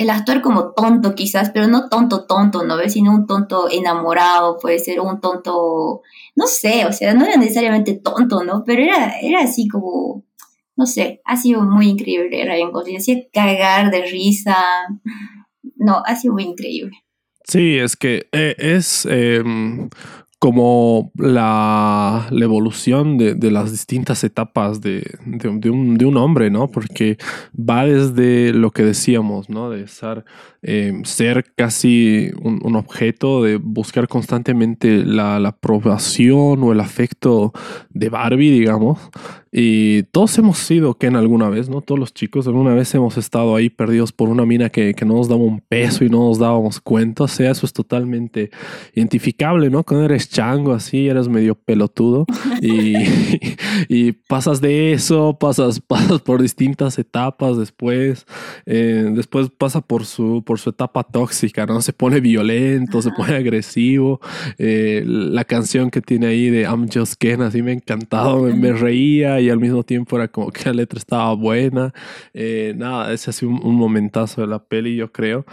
el 0.00 0.08
actor 0.08 0.40
como 0.40 0.72
tonto 0.72 1.14
quizás, 1.14 1.50
pero 1.50 1.68
no 1.68 1.90
tonto 1.90 2.24
tonto, 2.24 2.64
¿no 2.64 2.78
ves? 2.78 2.94
Sino 2.94 3.14
un 3.14 3.26
tonto 3.26 3.68
enamorado, 3.70 4.56
puede 4.56 4.78
ser 4.78 4.98
un 4.98 5.20
tonto, 5.20 6.00
no 6.34 6.46
sé, 6.46 6.86
o 6.86 6.92
sea, 6.94 7.12
no 7.12 7.26
era 7.26 7.36
necesariamente 7.36 8.00
tonto, 8.02 8.42
¿no? 8.42 8.64
Pero 8.64 8.82
era, 8.82 9.20
era 9.20 9.42
así 9.42 9.68
como, 9.68 10.24
no 10.74 10.86
sé, 10.86 11.20
ha 11.26 11.36
sido 11.36 11.60
muy 11.60 11.88
increíble 11.88 12.46
Ryan 12.46 12.72
Gosling, 12.72 12.96
hacía 12.96 13.16
cagar 13.30 13.90
de 13.90 14.06
risa, 14.06 14.56
no, 15.76 16.02
ha 16.06 16.16
sido 16.16 16.32
muy 16.32 16.44
increíble. 16.44 16.96
Sí, 17.44 17.76
es 17.76 17.94
que 17.94 18.26
eh, 18.32 18.54
es 18.56 19.04
em, 19.04 19.90
como 20.40 21.12
la, 21.16 22.26
evolución 22.32 23.18
de, 23.18 23.34
de, 23.34 23.50
las 23.50 23.70
distintas 23.70 24.24
etapas 24.24 24.80
de, 24.80 25.04
de, 25.26 25.48
un, 25.50 25.98
de, 25.98 26.06
un, 26.06 26.16
hombre, 26.16 26.50
¿no? 26.50 26.66
Porque 26.68 27.18
va 27.54 27.84
desde 27.84 28.54
lo 28.54 28.70
que 28.70 28.82
decíamos, 28.82 29.50
¿no? 29.50 29.68
De 29.68 29.86
ser, 29.86 30.24
eh, 30.62 30.92
ser 31.04 31.52
casi 31.56 32.30
un, 32.42 32.60
un, 32.62 32.76
objeto, 32.76 33.42
de 33.42 33.56
buscar 33.56 34.08
constantemente 34.08 35.04
la, 35.04 35.38
la, 35.38 35.50
aprobación 35.50 36.62
o 36.62 36.72
el 36.72 36.80
afecto 36.80 37.52
de 37.90 38.10
Barbie, 38.10 38.50
digamos, 38.50 38.98
y 39.52 40.04
todos 40.04 40.38
hemos 40.38 40.58
sido 40.58 40.94
Ken 40.94 41.16
alguna 41.16 41.48
vez, 41.48 41.68
¿no? 41.68 41.80
Todos 41.80 41.98
los 41.98 42.14
chicos 42.14 42.46
alguna 42.46 42.72
vez 42.72 42.94
hemos 42.94 43.18
estado 43.18 43.56
ahí 43.56 43.68
perdidos 43.68 44.12
por 44.12 44.28
una 44.28 44.46
mina 44.46 44.70
que, 44.70 44.94
que 44.94 45.04
no 45.04 45.16
nos 45.16 45.28
daba 45.28 45.42
un 45.42 45.60
peso 45.60 46.04
y 46.04 46.08
no 46.08 46.28
nos 46.28 46.38
dábamos 46.38 46.80
cuenta. 46.80 47.24
O 47.24 47.28
sea, 47.28 47.50
eso 47.50 47.66
es 47.66 47.72
totalmente 47.72 48.50
identificable, 48.94 49.68
¿no? 49.68 49.82
Cuando 49.82 50.04
eres 50.04 50.30
chango 50.30 50.72
así, 50.72 51.08
eres 51.08 51.26
medio 51.26 51.56
pelotudo 51.56 52.26
y, 52.62 52.94
y 53.88 54.12
pasas 54.12 54.60
de 54.60 54.92
eso, 54.92 55.36
pasas, 55.40 55.80
pasas 55.86 56.20
por 56.20 56.40
distintas 56.40 56.96
etapas 57.00 57.56
después. 57.56 58.26
Eh, 58.66 59.10
después 59.12 59.50
pasa 59.50 59.80
por 59.80 60.06
su, 60.06 60.44
por 60.50 60.58
su 60.58 60.70
etapa 60.70 61.04
tóxica, 61.04 61.64
¿no? 61.64 61.80
Se 61.80 61.92
pone 61.92 62.18
violento, 62.18 63.00
se 63.02 63.12
pone 63.12 63.36
agresivo. 63.36 64.20
Eh, 64.58 65.04
la 65.06 65.44
canción 65.44 65.92
que 65.92 66.00
tiene 66.00 66.26
ahí 66.26 66.50
de 66.50 66.62
I'm 66.62 66.88
Just 66.92 67.14
Ken, 67.20 67.40
así 67.40 67.62
me 67.62 67.70
encantado, 67.70 68.40
me, 68.40 68.54
me 68.54 68.72
reía 68.72 69.40
y 69.40 69.48
al 69.48 69.60
mismo 69.60 69.84
tiempo 69.84 70.16
era 70.16 70.26
como 70.26 70.50
que 70.50 70.64
la 70.64 70.72
letra 70.72 70.98
estaba 70.98 71.32
buena. 71.34 71.94
Eh, 72.34 72.74
nada, 72.76 73.12
ese 73.12 73.30
ha 73.30 73.32
sido 73.32 73.52
un, 73.52 73.76
momentazo 73.76 74.40
de 74.40 74.48
la 74.48 74.58
peli, 74.58 74.96
yo 74.96 75.12
creo. 75.12 75.46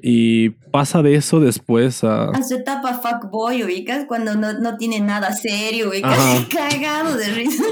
Y 0.00 0.48
pasa 0.48 1.02
de 1.02 1.16
eso 1.16 1.40
después 1.40 2.02
a... 2.02 2.30
A 2.30 2.42
su 2.42 2.54
etapa 2.54 2.94
fuckboy, 2.94 3.64
ubicas, 3.64 4.06
cuando 4.08 4.34
no, 4.34 4.54
no 4.54 4.78
tiene 4.78 5.00
nada 5.00 5.30
serio, 5.34 5.90
ubicas, 5.90 6.46
cagado 6.50 7.18
de 7.18 7.26
risa. 7.34 7.64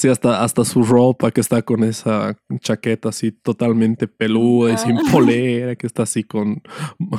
Sí, 0.00 0.08
hasta, 0.08 0.42
hasta 0.42 0.64
su 0.64 0.82
ropa 0.82 1.30
que 1.30 1.42
está 1.42 1.60
con 1.60 1.84
esa 1.84 2.34
chaqueta 2.60 3.10
así 3.10 3.32
totalmente 3.32 4.08
peluda 4.08 4.72
y 4.72 4.78
sin 4.78 4.96
ah. 4.96 5.02
polera, 5.12 5.76
que 5.76 5.86
está 5.86 6.04
así 6.04 6.24
con, 6.24 6.62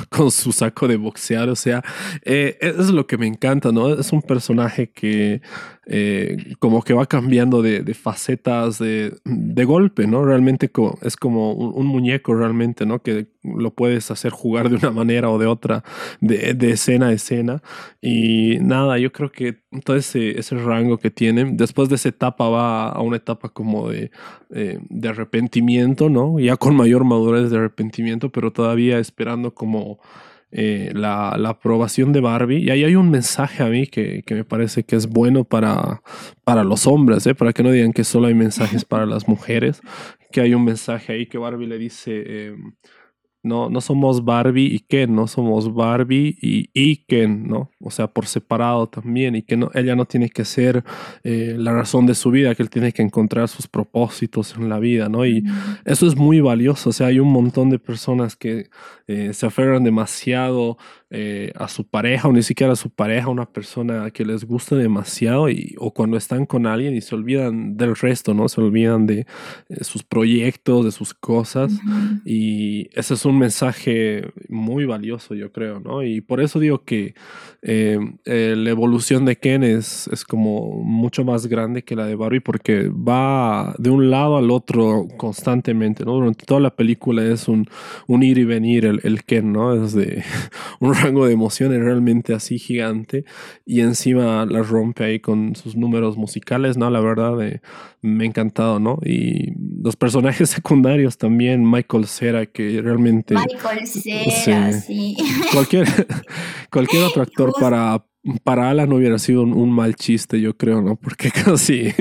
con 0.09 0.31
su 0.31 0.51
saco 0.51 0.87
de 0.87 0.97
boxear. 0.97 1.47
O 1.49 1.55
sea, 1.55 1.83
eh, 2.23 2.57
es 2.59 2.89
lo 2.89 3.05
que 3.05 3.19
me 3.19 3.27
encanta, 3.27 3.71
¿no? 3.71 3.93
Es 3.93 4.11
un 4.11 4.23
personaje 4.23 4.89
que 4.89 5.43
eh, 5.87 6.53
como 6.59 6.83
que 6.83 6.93
va 6.93 7.07
cambiando 7.07 7.63
de, 7.63 7.93
facetas 7.95 8.77
de, 8.77 9.65
golpe, 9.65 10.05
¿no? 10.05 10.23
Realmente 10.23 10.69
es 11.01 11.15
como 11.17 11.53
un, 11.53 11.87
muñeco 11.87 12.35
realmente, 12.35 12.85
¿no? 12.85 13.01
Que 13.01 13.27
lo 13.43 13.71
puedes 13.71 14.11
hacer 14.11 14.31
jugar 14.31 14.69
de 14.69 14.75
una 14.75 14.91
manera 14.91 15.29
o 15.29 15.39
de 15.39 15.47
otra, 15.47 15.83
de, 16.19 16.55
escena 16.71 17.07
a 17.07 17.13
escena. 17.13 17.63
Y 17.99 18.59
nada, 18.61 18.99
yo 18.99 19.11
creo 19.11 19.31
que 19.31 19.57
todo 19.83 19.97
ese, 19.97 20.35
rango 20.51 20.99
que 20.99 21.09
tiene, 21.09 21.45
después 21.53 21.89
de 21.89 21.95
esa 21.95 22.09
etapa 22.09 22.47
va 22.49 22.89
a 22.89 23.01
una 23.01 23.17
etapa 23.17 23.49
como 23.49 23.89
de, 23.89 24.11
eh, 24.51 24.79
de 24.87 25.09
arrepentimiento, 25.09 26.09
¿no? 26.09 26.39
Ya 26.39 26.57
con 26.57 26.75
mayor 26.75 27.05
madurez 27.05 27.49
de 27.49 27.57
arrepentimiento, 27.57 28.29
pero 28.29 28.51
todavía 28.51 28.99
esperando 28.99 29.55
como 29.55 29.99
eh, 30.51 30.91
la, 30.93 31.35
la, 31.37 31.49
aprobación 31.49 32.11
de 32.11 32.19
Barbie. 32.19 32.59
Y 32.59 32.69
ahí 32.69 32.83
hay 32.83 32.95
un 32.95 33.09
mensaje 33.09 33.63
a 33.63 33.67
mí 33.67 33.87
que, 33.87 34.23
que 34.23 34.35
me 34.35 34.43
parece 34.43 34.83
que 34.83 34.95
es 34.95 35.07
bueno 35.07 35.43
para, 35.43 36.01
para 36.43 36.63
los 36.63 36.87
hombres, 36.87 37.25
¿eh? 37.27 37.35
para 37.35 37.53
que 37.53 37.63
no 37.63 37.71
digan 37.71 37.93
que 37.93 38.03
solo 38.03 38.27
hay 38.27 38.33
mensajes 38.33 38.83
para 38.85 39.05
las 39.05 39.27
mujeres, 39.27 39.81
que 40.31 40.41
hay 40.41 40.53
un 40.53 40.65
mensaje 40.65 41.13
ahí 41.13 41.25
que 41.25 41.37
Barbie 41.37 41.67
le 41.67 41.77
dice... 41.77 42.23
Eh, 42.25 42.55
no, 43.43 43.69
no 43.69 43.81
somos 43.81 44.23
Barbie 44.23 44.67
y 44.67 44.79
Ken, 44.79 45.15
no 45.15 45.27
somos 45.27 45.73
Barbie 45.73 46.37
y, 46.41 46.69
y 46.73 46.97
Ken, 47.07 47.47
¿no? 47.47 47.71
O 47.79 47.89
sea, 47.89 48.07
por 48.07 48.27
separado 48.27 48.87
también 48.87 49.35
y 49.35 49.41
que 49.41 49.57
no, 49.57 49.71
ella 49.73 49.95
no 49.95 50.05
tiene 50.05 50.29
que 50.29 50.45
ser 50.45 50.83
eh, 51.23 51.55
la 51.57 51.73
razón 51.73 52.05
de 52.05 52.13
su 52.13 52.29
vida, 52.29 52.53
que 52.53 52.61
él 52.61 52.69
tiene 52.69 52.91
que 52.91 53.01
encontrar 53.01 53.47
sus 53.47 53.67
propósitos 53.67 54.55
en 54.55 54.69
la 54.69 54.77
vida, 54.77 55.09
¿no? 55.09 55.25
Y 55.25 55.43
eso 55.85 56.05
es 56.05 56.15
muy 56.15 56.39
valioso, 56.39 56.91
o 56.91 56.93
sea, 56.93 57.07
hay 57.07 57.19
un 57.19 57.31
montón 57.31 57.71
de 57.71 57.79
personas 57.79 58.35
que 58.35 58.69
eh, 59.07 59.33
se 59.33 59.45
aferran 59.47 59.83
demasiado 59.83 60.77
eh, 61.09 61.51
a 61.55 61.67
su 61.67 61.85
pareja 61.85 62.27
o 62.27 62.31
ni 62.31 62.43
siquiera 62.43 62.73
a 62.73 62.77
su 62.77 62.89
pareja, 62.89 63.27
una 63.27 63.45
persona 63.45 64.11
que 64.11 64.23
les 64.23 64.45
gusta 64.45 64.75
demasiado 64.75 65.49
y, 65.49 65.75
o 65.79 65.91
cuando 65.93 66.15
están 66.15 66.45
con 66.45 66.67
alguien 66.67 66.95
y 66.95 67.01
se 67.01 67.15
olvidan 67.15 67.75
del 67.75 67.95
resto, 67.95 68.33
¿no? 68.33 68.47
Se 68.47 68.61
olvidan 68.61 69.07
de 69.07 69.25
sus 69.81 70.03
proyectos, 70.03 70.85
de 70.85 70.91
sus 70.91 71.13
cosas 71.13 71.73
y 72.23 72.87
ese 72.97 73.15
es 73.15 73.25
un 73.25 73.30
mensaje 73.39 74.31
muy 74.49 74.85
valioso, 74.85 75.35
yo 75.35 75.51
creo, 75.51 75.79
¿no? 75.79 76.03
Y 76.03 76.21
por 76.21 76.41
eso 76.41 76.59
digo 76.59 76.83
que 76.83 77.13
eh, 77.61 77.99
eh, 78.25 78.55
la 78.57 78.69
evolución 78.71 79.25
de 79.25 79.35
Ken 79.35 79.63
es, 79.63 80.07
es, 80.07 80.23
como 80.23 80.81
mucho 80.83 81.23
más 81.23 81.45
grande 81.45 81.83
que 81.83 81.95
la 81.95 82.07
de 82.07 82.15
Barbie 82.15 82.39
porque 82.39 82.89
va 82.89 83.75
de 83.77 83.91
un 83.91 84.09
lado 84.09 84.37
al 84.37 84.49
otro 84.49 85.07
constantemente, 85.17 86.03
¿no? 86.03 86.13
Durante 86.13 86.45
toda 86.45 86.59
la 86.59 86.75
película 86.75 87.23
es 87.23 87.47
un, 87.47 87.67
un 88.07 88.23
ir 88.23 88.39
y 88.39 88.45
venir 88.45 88.85
el, 88.85 88.99
el 89.03 89.23
Ken, 89.23 89.53
¿no? 89.53 89.73
Es 89.73 89.93
de 89.93 90.23
un 90.79 90.95
rango 90.95 91.27
de 91.27 91.33
emociones 91.33 91.79
realmente 91.79 92.33
así 92.33 92.57
gigante 92.57 93.25
y 93.65 93.81
encima 93.81 94.45
la 94.45 94.63
rompe 94.63 95.03
ahí 95.03 95.19
con 95.19 95.55
sus 95.55 95.75
números 95.75 96.17
musicales, 96.17 96.77
¿no? 96.77 96.89
La 96.89 96.99
verdad 96.99 97.41
eh, 97.43 97.61
me 98.01 98.23
ha 98.23 98.27
encantado, 98.27 98.79
¿no? 98.79 98.99
Y 99.03 99.53
los 99.83 99.95
personajes 99.95 100.49
secundarios 100.51 101.17
también, 101.17 101.69
Michael 101.69 102.07
Cera, 102.07 102.45
que 102.45 102.81
realmente... 102.81 103.20
Michael 103.29 103.87
Cera, 103.87 104.73
sí. 104.73 105.15
Cualquier, 105.53 105.87
cualquier 106.71 107.03
otro 107.03 107.21
actor 107.21 107.53
para, 107.59 108.05
para 108.43 108.69
Alan 108.69 108.93
hubiera 108.93 109.17
sido 109.17 109.41
un, 109.43 109.71
mal 109.71 109.95
chiste, 109.95 110.39
yo 110.39 110.55
creo, 110.55 110.81
¿no? 110.81 110.95
Porque 110.95 111.31
casi, 111.45 111.93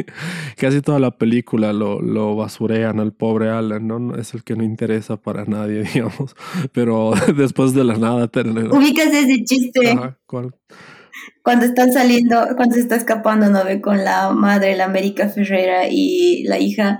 casi 0.56 0.82
toda 0.82 0.98
la 0.98 1.16
película 1.16 1.72
lo, 1.72 2.00
lo 2.00 2.36
basurean 2.36 3.00
al 3.00 3.12
pobre 3.12 3.50
Alan, 3.50 3.86
¿no? 3.86 4.14
Es 4.16 4.34
el 4.34 4.44
que 4.44 4.56
no 4.56 4.64
interesa 4.64 5.16
para 5.16 5.44
nadie, 5.44 5.82
digamos. 5.94 6.34
Pero 6.72 7.12
después 7.36 7.74
de 7.74 7.84
la 7.84 7.96
nada... 7.96 8.30
¿Ubicas 8.70 9.08
ese 9.08 9.44
chiste? 9.44 9.96
¿cuál? 10.26 10.54
Cuando 11.42 11.64
están 11.64 11.92
saliendo, 11.92 12.36
cuando 12.56 12.74
se 12.74 12.82
está 12.82 12.96
escapando, 12.96 13.48
¿no? 13.48 13.64
Ve 13.64 13.80
con 13.80 14.04
la 14.04 14.30
madre, 14.30 14.76
la 14.76 14.84
América 14.84 15.28
Ferrera 15.28 15.88
y 15.90 16.44
la 16.44 16.58
hija, 16.58 16.98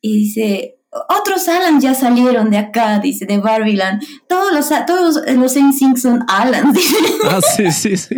y 0.00 0.16
dice, 0.16 0.78
otros 0.92 1.48
Alan 1.48 1.80
ya 1.80 1.94
salieron 1.94 2.50
de 2.50 2.58
acá, 2.58 2.98
dice, 2.98 3.24
de 3.24 3.38
Barbiland. 3.38 4.02
Todos 4.28 4.52
los, 4.52 4.68
todos 4.86 5.22
los 5.26 5.56
NSYNC 5.56 5.96
son 5.96 6.24
Alan. 6.28 6.72
Ah, 7.24 7.40
sí, 7.40 7.70
sí, 7.70 7.96
sí. 7.96 8.16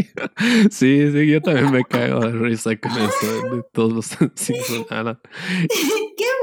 Sí, 0.71 1.13
sí, 1.13 1.27
yo 1.27 1.41
también 1.41 1.71
me 1.71 1.85
caigo 1.85 2.21
de 2.21 2.33
risa 2.33 2.75
con 2.77 2.93
eso, 2.93 3.55
de 3.57 3.63
todos 3.73 3.93
los 3.93 4.21
NSYNC 4.21 4.63
son 4.65 4.87
Alan. 4.91 5.19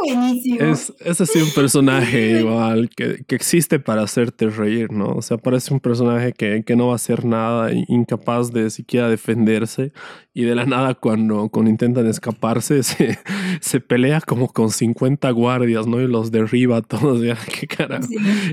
Buenísimo. 0.04 0.60
Es, 0.60 0.94
es 1.00 1.22
así 1.22 1.40
un 1.40 1.52
personaje 1.52 2.32
igual 2.40 2.90
que, 2.90 3.24
que, 3.28 3.36
existe 3.36 3.80
para 3.80 4.04
hacerte 4.04 4.50
reír, 4.50 4.92
¿no? 4.92 5.14
O 5.14 5.22
sea, 5.22 5.38
parece 5.38 5.74
un 5.74 5.80
personaje 5.80 6.34
que, 6.34 6.64
que 6.64 6.76
no 6.76 6.88
va 6.88 6.94
a 6.94 6.96
hacer 6.96 7.26
nada, 7.26 7.72
incapaz 7.88 8.52
de 8.52 8.70
siquiera 8.70 9.10
defenderse 9.10 9.92
y 10.34 10.44
de 10.44 10.56
la 10.56 10.66
nada 10.66 10.96
cuando, 10.96 11.50
cuando 11.50 11.70
intentan 11.70 12.08
escaparse 12.08 12.84
se, 12.84 13.20
se 13.60 13.80
pelea 13.80 14.22
como 14.22 14.52
con 14.52 14.70
50 14.70 15.30
guardias, 15.32 15.88
¿no? 15.88 16.02
Y 16.02 16.08
los 16.08 16.32
derriba 16.32 16.82
todos, 16.82 17.22
ya, 17.22 17.38
qué 17.60 17.68
cara. 17.68 18.00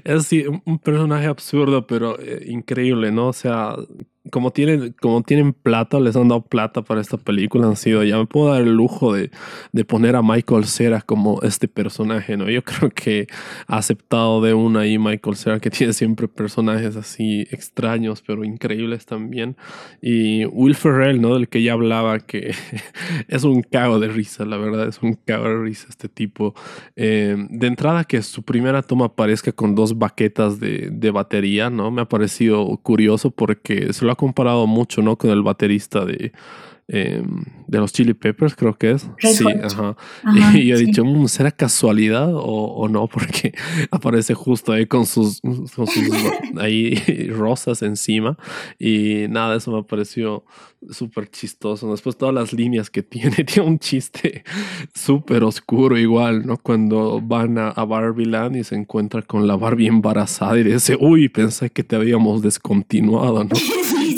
Es 0.04 0.14
así, 0.14 0.44
un, 0.46 0.78
personaje 0.78 1.26
absurdo, 1.26 1.86
pero 1.86 2.18
eh, 2.20 2.44
increíble, 2.46 3.12
¿no? 3.12 3.28
O 3.28 3.32
sea, 3.32 3.76
como 4.30 4.50
tienen, 4.50 4.94
como 5.00 5.22
tienen 5.22 5.52
plata, 5.52 6.00
les 6.00 6.16
han 6.16 6.28
dado 6.28 6.42
plata 6.42 6.82
para 6.82 7.00
esta 7.00 7.16
película, 7.16 7.66
han 7.66 7.76
sido, 7.76 8.02
ya 8.04 8.18
me 8.18 8.26
puedo 8.26 8.52
dar 8.52 8.62
el 8.62 8.74
lujo 8.74 9.14
de, 9.14 9.30
de, 9.72 9.84
poner 9.84 10.16
a 10.16 10.22
Michael 10.22 10.64
Cera 10.64 11.00
como 11.00 11.40
este 11.42 11.68
personaje, 11.68 12.36
¿no? 12.36 12.48
Yo 12.50 12.62
creo 12.64 12.90
que 12.90 13.26
ha 13.66 13.78
aceptado 13.78 14.40
de 14.40 14.54
una 14.54 14.80
ahí 14.80 14.98
Michael 14.98 15.36
Cera, 15.36 15.60
que 15.60 15.70
tiene 15.70 15.92
siempre 15.92 16.28
personajes 16.28 16.96
así 16.96 17.46
extraños, 17.50 18.22
pero 18.26 18.44
increíbles 18.44 19.06
también. 19.06 19.56
Y 20.00 20.44
Will 20.46 20.74
Ferrell, 20.74 21.20
¿no? 21.20 21.34
Del 21.34 21.48
que 21.48 21.62
ya 21.62 21.72
hablaba, 21.72 22.20
que 22.20 22.54
es 23.28 23.44
un 23.44 23.62
cago 23.62 23.98
de 23.98 24.08
risa, 24.08 24.44
la 24.44 24.56
verdad, 24.56 24.88
es 24.88 25.02
un 25.02 25.14
cago 25.14 25.44
de 25.44 25.62
risa 25.62 25.86
este 25.88 26.08
tipo. 26.08 26.54
Eh, 26.96 27.36
de 27.50 27.66
entrada, 27.66 28.04
que 28.04 28.22
su 28.22 28.42
primera 28.42 28.82
toma 28.82 29.06
aparezca 29.06 29.52
con 29.52 29.74
dos 29.74 29.98
baquetas 29.98 30.60
de, 30.60 30.90
de 30.90 31.10
batería, 31.10 31.70
¿no? 31.70 31.90
Me 31.90 32.02
ha 32.02 32.08
parecido 32.08 32.76
curioso 32.78 33.30
porque 33.30 33.92
se 33.92 34.04
lo 34.04 34.12
ha 34.12 34.16
comparado 34.18 34.66
mucho, 34.66 35.00
¿no? 35.00 35.16
Con 35.16 35.30
el 35.30 35.42
baterista 35.42 36.04
de, 36.04 36.32
em, 36.88 37.44
de 37.68 37.78
los 37.78 37.92
Chili 37.92 38.14
Peppers, 38.14 38.56
creo 38.56 38.76
que 38.76 38.90
es. 38.90 39.08
sí, 39.18 39.44
ajá. 39.62 39.96
y 40.54 40.66
yo 40.66 40.74
he 40.74 40.78
dicho, 40.78 41.04
mm, 41.04 41.28
¿será 41.28 41.52
casualidad 41.52 42.30
o, 42.32 42.88
no? 42.88 43.06
Porque 43.12 43.54
aparece 43.90 44.34
justo 44.34 44.72
ahí 44.72 44.86
con 44.86 45.06
sus, 45.06 45.40
ahí 46.58 46.94
rosas 47.30 47.82
encima. 47.82 48.36
Y 48.78 49.26
nada, 49.28 49.56
eso 49.56 49.70
me 49.70 49.84
pareció 49.84 50.44
súper 50.90 51.30
chistoso. 51.30 51.90
Después 51.90 52.16
todas 52.16 52.34
las 52.34 52.52
líneas 52.52 52.90
que 52.90 53.02
tiene, 53.02 53.44
tiene 53.44 53.68
un 53.68 53.78
chiste 53.78 54.42
súper 54.94 55.44
oscuro 55.44 55.96
igual, 55.96 56.46
¿no? 56.46 56.56
Cuando 56.56 57.20
van 57.20 57.58
a, 57.58 57.68
a 57.68 57.84
Barbie 57.84 58.26
Land 58.26 58.56
y 58.56 58.64
se 58.64 58.74
encuentra 58.74 59.22
con 59.22 59.46
la 59.46 59.56
Barbie 59.56 59.86
embarazada 59.86 60.58
y 60.58 60.64
dice, 60.64 60.96
uy, 60.98 61.28
pensé 61.28 61.70
que 61.70 61.84
te 61.84 61.96
habíamos 61.96 62.42
descontinuado, 62.42 63.44
¿no? 63.44 63.50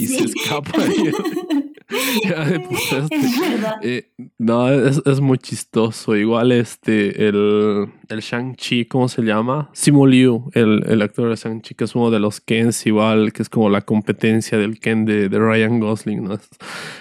pieces 0.00 0.34
couple 0.46 1.62
escapa. 3.11 3.81
Eh, 3.83 4.11
no, 4.38 4.68
es, 4.68 5.03
es, 5.05 5.20
muy 5.20 5.38
chistoso. 5.38 6.16
Igual 6.16 6.53
este, 6.53 7.29
el, 7.29 7.88
el 8.09 8.20
Shang-Chi, 8.20 8.87
¿cómo 8.87 9.09
se 9.09 9.22
llama? 9.22 9.70
Simu 9.72 10.07
Liu, 10.07 10.50
el, 10.55 10.85
el 10.87 11.03
actor 11.03 11.29
de 11.29 11.37
Shang-Chi, 11.37 11.74
que 11.74 11.85
es 11.85 11.94
uno 11.94 12.11
de 12.11 12.20
los 12.20 12.40
Kens 12.40 12.87
igual, 12.87 13.33
que 13.33 13.42
es 13.42 13.48
como 13.48 13.68
la 13.68 13.81
competencia 13.81 14.59
del 14.59 14.79
Ken 14.79 15.05
de, 15.05 15.29
de 15.29 15.38
Ryan 15.38 15.81
Gosling, 15.81 16.24
¿no? 16.24 16.35
Es 16.35 16.48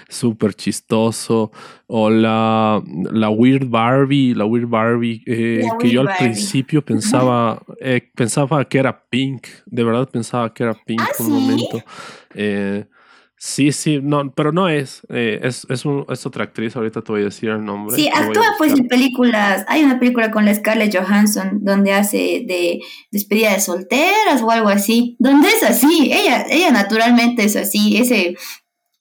súper 0.08 0.54
chistoso. 0.54 1.50
O 1.86 2.08
la, 2.08 2.82
la 3.10 3.30
Weird 3.30 3.68
Barbie, 3.68 4.34
la 4.34 4.44
Weird 4.44 4.68
Barbie, 4.68 5.22
eh, 5.26 5.64
que 5.80 5.90
yo 5.90 6.02
al 6.02 6.16
principio 6.16 6.82
pensaba, 6.82 7.60
eh, 7.80 8.10
pensaba 8.14 8.64
que 8.64 8.78
era 8.78 9.04
Pink, 9.08 9.46
de 9.66 9.82
verdad 9.82 10.08
pensaba 10.08 10.54
que 10.54 10.62
era 10.62 10.74
Pink 10.74 11.00
¿Ah, 11.00 11.08
por 11.18 11.26
un 11.26 11.32
momento. 11.32 11.82
Eh, 12.34 12.84
Sí, 13.42 13.72
sí, 13.72 14.00
no, 14.02 14.30
pero 14.34 14.52
no 14.52 14.68
es. 14.68 15.00
Eh, 15.08 15.40
es, 15.42 15.66
es, 15.70 15.86
un, 15.86 16.04
es, 16.10 16.26
otra 16.26 16.44
actriz, 16.44 16.76
ahorita 16.76 17.00
te 17.00 17.10
voy 17.10 17.22
a 17.22 17.24
decir 17.24 17.48
el 17.48 17.64
nombre. 17.64 17.96
Sí, 17.96 18.06
actúa 18.14 18.44
pues 18.58 18.78
en 18.78 18.86
películas. 18.86 19.64
Hay 19.66 19.82
una 19.82 19.98
película 19.98 20.30
con 20.30 20.44
la 20.44 20.54
Scarlett 20.54 20.94
Johansson 20.94 21.60
donde 21.62 21.94
hace 21.94 22.44
de 22.46 22.80
despedida 23.10 23.54
de 23.54 23.60
solteras 23.60 24.42
o 24.42 24.50
algo 24.50 24.68
así. 24.68 25.16
Donde 25.18 25.48
es 25.48 25.62
así. 25.62 26.12
Ella, 26.12 26.44
ella 26.50 26.70
naturalmente 26.70 27.42
es 27.44 27.56
así. 27.56 27.96
Ese 27.96 28.36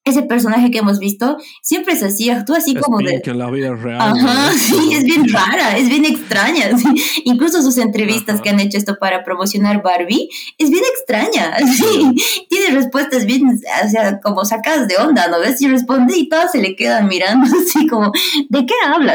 ese 0.10 0.24
personaje 0.24 0.72
que 0.72 0.80
hemos 0.80 1.00
visto 1.00 1.38
siempre 1.62 1.94
es 1.94 2.04
así, 2.04 2.30
actúa 2.30 2.58
así 2.58 2.76
como 2.76 2.98
de... 3.00 3.22
que 3.22 3.32
en 3.32 3.40
la 3.40 3.50
vida 3.50 3.76
real. 3.76 4.02
Ajá, 4.02 4.52
sí, 4.58 4.94
es 4.94 5.04
bien 5.04 5.32
rara, 5.32 5.78
es 5.78 5.90
bien 5.90 6.06
extraña. 6.06 6.70
Incluso 7.26 7.62
sus 7.62 7.78
entrevistas 7.78 8.42
que 8.42 8.50
han 8.50 8.60
hecho 8.60 8.78
esto 8.78 8.98
para 9.00 9.24
promocionar 9.24 9.82
Barbie, 9.82 10.30
es 10.58 10.70
bien 10.70 10.84
extraña. 10.94 11.58
Sí. 11.80 12.46
Tiene 12.50 12.76
respuestas 12.76 13.26
bien, 13.26 13.48
o 13.48 13.90
sea, 13.90 14.20
como 14.20 14.44
sacadas 14.44 14.88
de 14.88 14.98
onda, 14.98 15.28
¿no 15.30 15.40
ves? 15.40 15.62
Y 15.62 15.68
responde 15.68 16.18
y 16.18 16.28
todas 16.28 16.52
se 16.52 16.60
le 16.60 16.76
quedan 16.76 17.08
mirando 17.08 17.46
así 17.46 17.88
como, 17.88 18.12
¿de 18.50 18.66
qué 18.66 18.74
habla? 18.86 19.14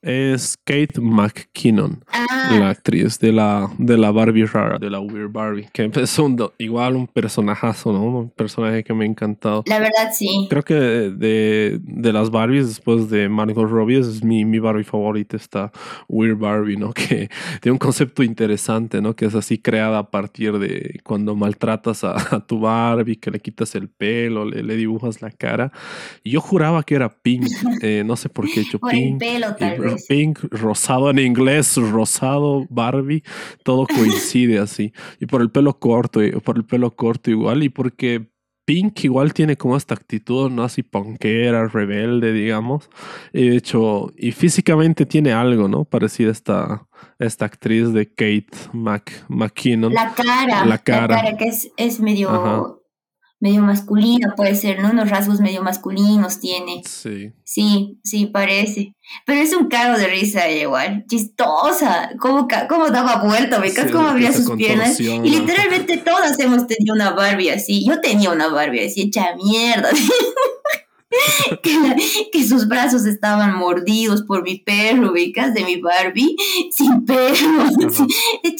Es 0.00 0.56
Kate 0.64 1.00
McKinnon, 1.00 2.04
ah. 2.10 2.56
la 2.58 2.70
actriz 2.70 3.18
de 3.18 3.32
la, 3.32 3.70
de 3.76 3.98
la 3.98 4.12
Barbie 4.12 4.46
rara, 4.46 4.78
de 4.78 4.88
la 4.88 5.00
Weird 5.00 5.30
Barbie, 5.30 5.68
que 5.72 5.90
es 5.94 6.18
un, 6.18 6.50
igual 6.58 6.96
un 6.96 7.06
personajazo, 7.06 7.92
¿no? 7.92 8.02
Un 8.02 8.30
personaje 8.30 8.82
que 8.82 8.94
me 8.94 9.04
ha 9.04 9.08
encantado. 9.08 9.62
La 9.66 9.78
verdad, 9.78 10.12
Creo 10.48 10.62
que 10.62 10.74
de, 10.74 11.78
de, 11.82 12.12
las 12.12 12.30
Barbies, 12.30 12.68
después 12.68 13.10
de 13.10 13.28
Margot 13.28 13.68
Robbie, 13.68 13.98
es 13.98 14.22
mi, 14.22 14.44
mi 14.44 14.58
Barbie 14.58 14.84
favorita, 14.84 15.36
esta 15.36 15.72
Weird 16.08 16.38
Barbie, 16.38 16.76
¿no? 16.76 16.92
Que 17.00 17.30
tiene 17.60 17.72
un 17.72 17.78
concepto 17.78 18.22
interesante, 18.22 19.00
¿no? 19.00 19.16
Que 19.16 19.26
es 19.26 19.34
así 19.34 19.58
creada 19.58 19.98
a 19.98 20.10
partir 20.10 20.58
de 20.58 21.00
cuando 21.02 21.34
maltratas 21.34 22.04
a, 22.04 22.44
tu 22.46 22.60
Barbie, 22.60 23.16
que 23.16 23.30
le 23.30 23.40
quitas 23.40 23.74
el 23.74 23.88
pelo, 23.88 24.44
le, 24.44 24.62
le, 24.62 24.76
dibujas 24.76 25.22
la 25.22 25.30
cara. 25.30 25.72
Y 26.22 26.30
yo 26.30 26.40
juraba 26.40 26.82
que 26.82 26.94
era 26.94 27.08
pink, 27.08 27.46
eh, 27.82 28.02
no 28.04 28.16
sé 28.16 28.28
por 28.28 28.46
qué 28.46 28.60
he 28.60 28.62
hecho 28.62 28.78
pink. 28.78 29.18
pelo, 29.18 29.54
tal 29.56 29.78
vez. 29.78 30.06
Pink, 30.06 30.40
rosado 30.50 31.10
en 31.10 31.18
inglés, 31.18 31.76
rosado, 31.76 32.66
Barbie, 32.68 33.22
todo 33.64 33.86
coincide 33.86 34.58
así. 34.58 34.92
Y 35.20 35.26
por 35.26 35.40
el 35.40 35.50
pelo 35.50 35.78
corto, 35.78 36.22
y 36.22 36.32
por 36.32 36.56
el 36.56 36.64
pelo 36.64 36.94
corto 36.94 37.30
igual, 37.30 37.62
y 37.62 37.68
porque 37.68 38.30
Pink 38.70 39.02
igual 39.02 39.34
tiene 39.34 39.56
como 39.56 39.76
esta 39.76 39.94
actitud, 39.94 40.48
¿no? 40.48 40.62
Así 40.62 40.84
punkera, 40.84 41.66
rebelde, 41.66 42.32
digamos. 42.32 42.88
De 43.32 43.56
hecho, 43.56 44.12
y 44.16 44.30
físicamente 44.30 45.06
tiene 45.06 45.32
algo, 45.32 45.66
¿no? 45.66 45.84
Parecida 45.84 46.28
a 46.28 46.30
esta, 46.30 46.86
esta 47.18 47.46
actriz 47.46 47.92
de 47.92 48.06
Kate 48.06 48.46
Mc, 48.72 49.10
McKinnon. 49.26 49.92
La 49.92 50.14
cara. 50.14 50.64
La 50.66 50.78
cara. 50.78 51.36
que 51.36 51.46
es, 51.46 51.72
es 51.76 51.98
medio 51.98 52.79
medio 53.40 53.62
masculina, 53.62 54.34
puede 54.36 54.54
ser, 54.54 54.80
¿no? 54.80 54.90
Unos 54.90 55.08
rasgos 55.08 55.40
medio 55.40 55.62
masculinos 55.62 56.40
tiene. 56.40 56.82
Sí. 56.86 57.32
Sí, 57.42 57.98
sí, 58.04 58.26
parece. 58.26 58.94
Pero 59.26 59.40
es 59.40 59.52
un 59.54 59.68
cago 59.68 59.98
de 59.98 60.06
risa 60.06 60.48
igual, 60.50 61.04
chistosa. 61.08 62.10
¿Cómo, 62.20 62.46
cómo 62.68 62.90
daba 62.90 63.22
vuelta? 63.24 63.58
¿Me 63.58 63.70
sí, 63.70 63.80
cómo 63.90 64.08
abría 64.08 64.32
sus 64.32 64.50
piernas? 64.52 65.00
Y 65.00 65.18
literalmente 65.18 65.96
todas 65.96 66.38
hemos 66.38 66.66
tenido 66.66 66.94
una 66.94 67.10
Barbie 67.10 67.50
así. 67.50 67.84
Yo 67.84 68.00
tenía 68.00 68.30
una 68.30 68.48
Barbie 68.48 68.86
así, 68.86 69.02
hecha 69.02 69.34
mierda. 69.36 69.88
que, 72.32 72.44
sus 72.46 72.68
brazos 72.68 73.04
estaban 73.04 73.56
mordidos 73.56 74.22
por 74.22 74.42
mi 74.42 74.58
perro, 74.58 75.10
ubicas, 75.12 75.54
de 75.54 75.64
mi 75.64 75.76
Barbie, 75.76 76.36
sin 76.70 77.04
perro. 77.04 77.64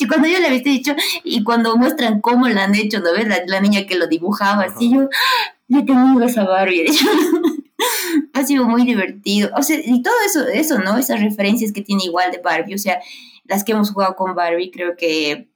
Cuando 0.08 0.28
yo 0.28 0.38
le 0.38 0.46
había 0.46 0.60
dicho, 0.60 0.94
y 1.22 1.44
cuando 1.44 1.76
muestran 1.76 2.20
cómo 2.20 2.48
la 2.48 2.64
han 2.64 2.74
hecho, 2.74 3.00
¿no 3.00 3.12
ves? 3.12 3.28
La, 3.46 3.60
niña 3.60 3.86
que 3.86 3.96
lo 3.96 4.06
dibujaba, 4.06 4.64
así 4.64 4.92
yo, 4.92 5.08
yo 5.68 5.78
he 5.78 5.82
tenido 5.82 6.24
esa 6.24 6.44
Barbie. 6.44 6.86
ha 8.32 8.44
sido 8.44 8.64
muy 8.64 8.84
divertido. 8.84 9.50
O 9.56 9.62
sea, 9.62 9.78
y 9.82 10.02
todo 10.02 10.14
eso, 10.26 10.46
eso, 10.48 10.78
¿no? 10.78 10.98
Esas 10.98 11.20
referencias 11.20 11.72
que 11.72 11.82
tiene 11.82 12.04
igual 12.04 12.30
de 12.30 12.38
Barbie, 12.38 12.74
o 12.74 12.78
sea, 12.78 13.00
las 13.44 13.64
que 13.64 13.72
hemos 13.72 13.92
jugado 13.92 14.16
con 14.16 14.34
Barbie, 14.34 14.70
creo 14.70 14.96
que 14.96 15.49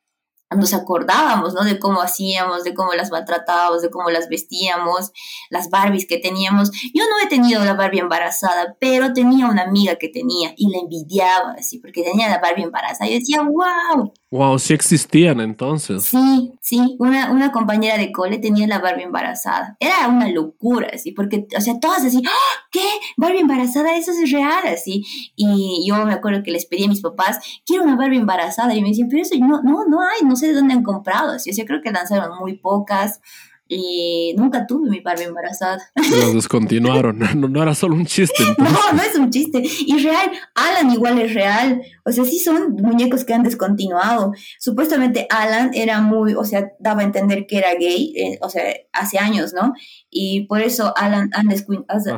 nos 0.56 0.74
acordábamos, 0.74 1.54
¿no? 1.54 1.64
De 1.64 1.78
cómo 1.78 2.00
hacíamos, 2.00 2.64
de 2.64 2.74
cómo 2.74 2.94
las 2.94 3.10
maltratábamos, 3.10 3.82
de 3.82 3.90
cómo 3.90 4.10
las 4.10 4.28
vestíamos, 4.28 5.12
las 5.50 5.70
Barbies 5.70 6.06
que 6.06 6.18
teníamos. 6.18 6.70
Yo 6.94 7.04
no 7.04 7.24
he 7.24 7.28
tenido 7.28 7.64
la 7.64 7.74
Barbie 7.74 8.00
embarazada, 8.00 8.76
pero 8.78 9.12
tenía 9.12 9.46
una 9.46 9.62
amiga 9.62 9.96
que 9.96 10.08
tenía 10.08 10.52
y 10.56 10.70
la 10.70 10.78
envidiaba, 10.78 11.54
así, 11.58 11.78
porque 11.78 12.02
tenía 12.02 12.28
la 12.28 12.38
Barbie 12.38 12.64
embarazada. 12.64 13.10
Y 13.10 13.18
decía, 13.18 13.42
wow, 13.42 14.12
Wow, 14.34 14.58
sí 14.58 14.74
existían 14.74 15.38
entonces. 15.40 16.02
Sí, 16.02 16.52
sí, 16.60 16.96
una, 16.98 17.30
una 17.30 17.52
compañera 17.52 17.96
de 17.96 18.10
cole 18.10 18.38
tenía 18.38 18.66
la 18.66 18.80
Barbie 18.80 19.04
embarazada. 19.04 19.76
Era 19.78 20.08
una 20.08 20.28
locura, 20.28 20.88
así, 20.92 21.12
porque, 21.12 21.46
o 21.56 21.60
sea, 21.60 21.78
todas 21.78 22.04
así, 22.04 22.20
¡Ah! 22.26 22.66
¿qué? 22.72 22.82
Barbie 23.16 23.42
embarazada, 23.42 23.96
eso 23.96 24.10
es 24.10 24.32
real, 24.32 24.66
así. 24.66 25.04
Y 25.36 25.86
yo 25.88 26.04
me 26.04 26.12
acuerdo 26.12 26.42
que 26.42 26.50
les 26.50 26.66
pedí 26.66 26.82
a 26.82 26.88
mis 26.88 27.00
papás, 27.00 27.38
quiero 27.64 27.84
una 27.84 27.94
Barbie 27.94 28.16
embarazada. 28.16 28.74
Y 28.74 28.82
me 28.82 28.88
decían, 28.88 29.06
pero 29.08 29.22
eso 29.22 29.36
no, 29.38 29.62
no, 29.62 29.84
no 29.86 30.00
hay, 30.00 30.26
no 30.26 30.34
sé 30.34 30.48
de 30.48 30.54
dónde 30.54 30.74
han 30.74 30.82
comprado. 30.82 31.34
Así, 31.34 31.50
o 31.50 31.54
sea, 31.54 31.64
creo 31.64 31.80
que 31.80 31.92
lanzaron 31.92 32.36
muy 32.40 32.54
pocas 32.58 33.20
y 33.66 34.34
nunca 34.36 34.66
tuve 34.66 34.90
mi 34.90 35.00
Barbie 35.00 35.24
embarazada. 35.24 35.78
Los 35.94 36.34
descontinuaron, 36.34 37.18
no, 37.52 37.62
era 37.62 37.74
solo 37.74 37.94
un 37.94 38.06
chiste. 38.06 38.44
No, 38.58 38.92
no 38.92 39.02
es 39.02 39.14
un 39.16 39.30
chiste. 39.30 39.62
Y 39.62 39.98
real, 39.98 40.30
Alan 40.54 40.90
igual 40.90 41.18
es 41.20 41.34
real. 41.34 41.82
O 42.04 42.12
sea, 42.12 42.24
sí 42.24 42.38
son 42.38 42.72
muñecos 42.74 43.24
que 43.24 43.34
han 43.34 43.42
descontinuado. 43.42 44.32
Supuestamente 44.58 45.26
Alan 45.30 45.70
era 45.74 46.00
muy, 46.00 46.34
o 46.34 46.44
sea, 46.44 46.72
daba 46.78 47.02
a 47.02 47.04
entender 47.04 47.46
que 47.46 47.58
era 47.58 47.74
gay, 47.74 48.12
eh, 48.16 48.38
o 48.42 48.48
sea, 48.48 48.62
hace 48.92 49.18
años, 49.18 49.52
¿no? 49.54 49.74
Y 50.10 50.46
por 50.46 50.60
eso 50.60 50.92
Alan 50.96 51.30
han, 51.32 51.48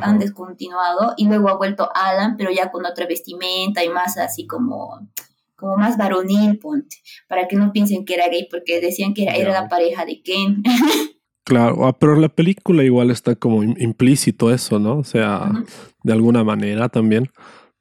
han 0.01 0.19
descontinuado 0.19 1.13
y 1.17 1.27
luego 1.27 1.49
ha 1.49 1.57
vuelto 1.57 1.89
Alan, 1.93 2.35
pero 2.37 2.51
ya 2.51 2.71
con 2.71 2.85
otra 2.85 3.07
vestimenta 3.07 3.83
y 3.83 3.89
más 3.89 4.17
así 4.17 4.47
como 4.47 5.07
como 5.55 5.75
más 5.75 5.97
varonil, 5.97 6.59
ponte, 6.59 6.97
para 7.27 7.47
que 7.47 7.55
no 7.55 7.71
piensen 7.73 8.05
que 8.05 8.13
era 8.13 8.29
gay, 8.29 8.47
porque 8.49 8.79
decían 8.79 9.15
que 9.15 9.23
era, 9.23 9.33
era 9.33 9.51
la 9.51 9.67
pareja 9.67 10.05
de 10.05 10.21
Ken. 10.21 10.61
Claro, 11.47 11.85
ah, 11.87 11.97
pero 11.97 12.17
la 12.17 12.27
película 12.27 12.83
igual 12.83 13.09
está 13.09 13.33
como 13.35 13.63
implícito 13.63 14.51
eso, 14.51 14.79
¿no? 14.79 14.97
O 14.97 15.05
sea, 15.05 15.49
de 16.03 16.11
alguna 16.11 16.43
manera 16.43 16.89
también. 16.89 17.31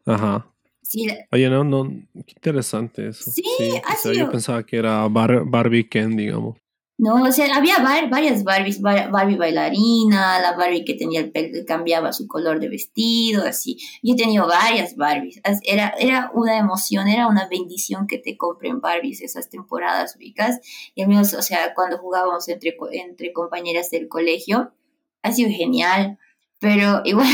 Ajá. 0.05 0.47
Sí. 0.83 1.09
Oye, 1.33 1.51
no, 1.51 1.65
no, 1.65 1.91
qué 2.15 2.35
interesante 2.37 3.09
eso. 3.09 3.29
Sí, 3.29 3.43
sí 3.43 4.17
Yo 4.17 4.31
pensaba 4.31 4.63
que 4.63 4.77
era 4.77 5.09
Barbie 5.09 5.89
Ken, 5.89 6.17
digamos. 6.17 6.59
No, 6.99 7.23
o 7.25 7.33
sea, 7.33 7.55
había 7.55 7.79
varias 7.81 8.43
Barbies, 8.43 8.81
Barbie 8.81 9.37
bailarina, 9.37 10.41
la 10.41 10.57
Barbie 10.57 10.83
que 10.83 10.95
tenía 10.95 11.21
el 11.21 11.31
pelo 11.31 11.59
cambiaba 11.67 12.15
su 12.15 12.27
color 12.27 12.59
de 12.59 12.71
vestido, 12.71 13.45
así. 13.45 13.77
Yo 14.03 14.15
he 14.15 14.17
tenido 14.17 14.47
varias 14.47 14.97
Barbies. 14.97 15.41
Era, 15.63 15.95
era 15.99 16.31
una 16.33 16.57
emoción, 16.57 17.07
era 17.09 17.27
una 17.27 17.49
bendición 17.49 18.07
que 18.07 18.17
te 18.17 18.39
compren 18.39 18.81
Barbies 18.81 19.21
esas 19.21 19.51
temporadas 19.51 20.17
ubicas. 20.17 20.61
Y 20.95 21.03
al 21.03 21.09
menos, 21.09 21.35
o 21.35 21.43
sea, 21.43 21.75
cuando 21.75 21.99
jugábamos 21.99 22.49
entre, 22.49 22.75
entre 22.93 23.33
compañeras 23.35 23.91
del 23.91 24.09
colegio, 24.09 24.73
ha 25.23 25.33
sido 25.33 25.51
genial. 25.51 26.19
Pero 26.59 27.03
igual, 27.05 27.27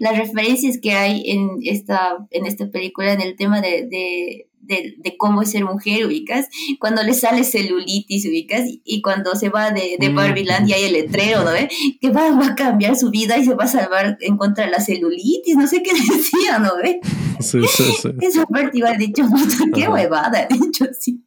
las 0.00 0.18
referencias 0.18 0.78
que 0.82 0.92
hay 0.92 1.22
en 1.30 1.58
esta, 1.62 2.26
en 2.30 2.46
esta 2.46 2.68
película, 2.70 3.12
en 3.12 3.20
el 3.20 3.36
tema 3.36 3.60
de, 3.60 4.47
de, 4.68 5.16
cómo 5.16 5.42
es 5.42 5.50
ser 5.50 5.64
mujer, 5.64 6.06
ubicas, 6.06 6.48
cuando 6.78 7.02
le 7.02 7.14
sale 7.14 7.42
celulitis, 7.44 8.26
ubicas, 8.26 8.62
y, 8.84 9.02
cuando 9.02 9.34
se 9.34 9.48
va 9.48 9.70
de, 9.70 9.96
de 9.98 10.10
Land 10.10 10.68
y 10.68 10.72
hay 10.72 10.84
el 10.84 10.92
letrero, 10.92 11.42
¿no? 11.42 11.54
¿Eh? 11.54 11.68
Que 12.00 12.10
va, 12.10 12.28
a 12.28 12.54
cambiar 12.54 12.96
su 12.96 13.10
vida 13.10 13.36
y 13.38 13.44
se 13.44 13.54
va 13.54 13.64
a 13.64 13.68
salvar 13.68 14.18
en 14.20 14.36
contra 14.36 14.66
de 14.66 14.70
la 14.70 14.80
celulitis, 14.80 15.56
no 15.56 15.66
sé 15.66 15.82
qué 15.82 15.92
decía, 16.16 16.58
¿no? 16.58 16.78
¿Eh? 16.84 17.00
Sí, 17.40 17.60
sí, 17.68 17.84
sí. 18.02 18.08
Esa 18.20 18.44
parte 18.46 18.78
igual 18.78 18.98
dicho, 18.98 19.24
qué 19.74 19.88
huevada, 19.88 20.46
dicho 20.50 20.84
así. 20.90 21.22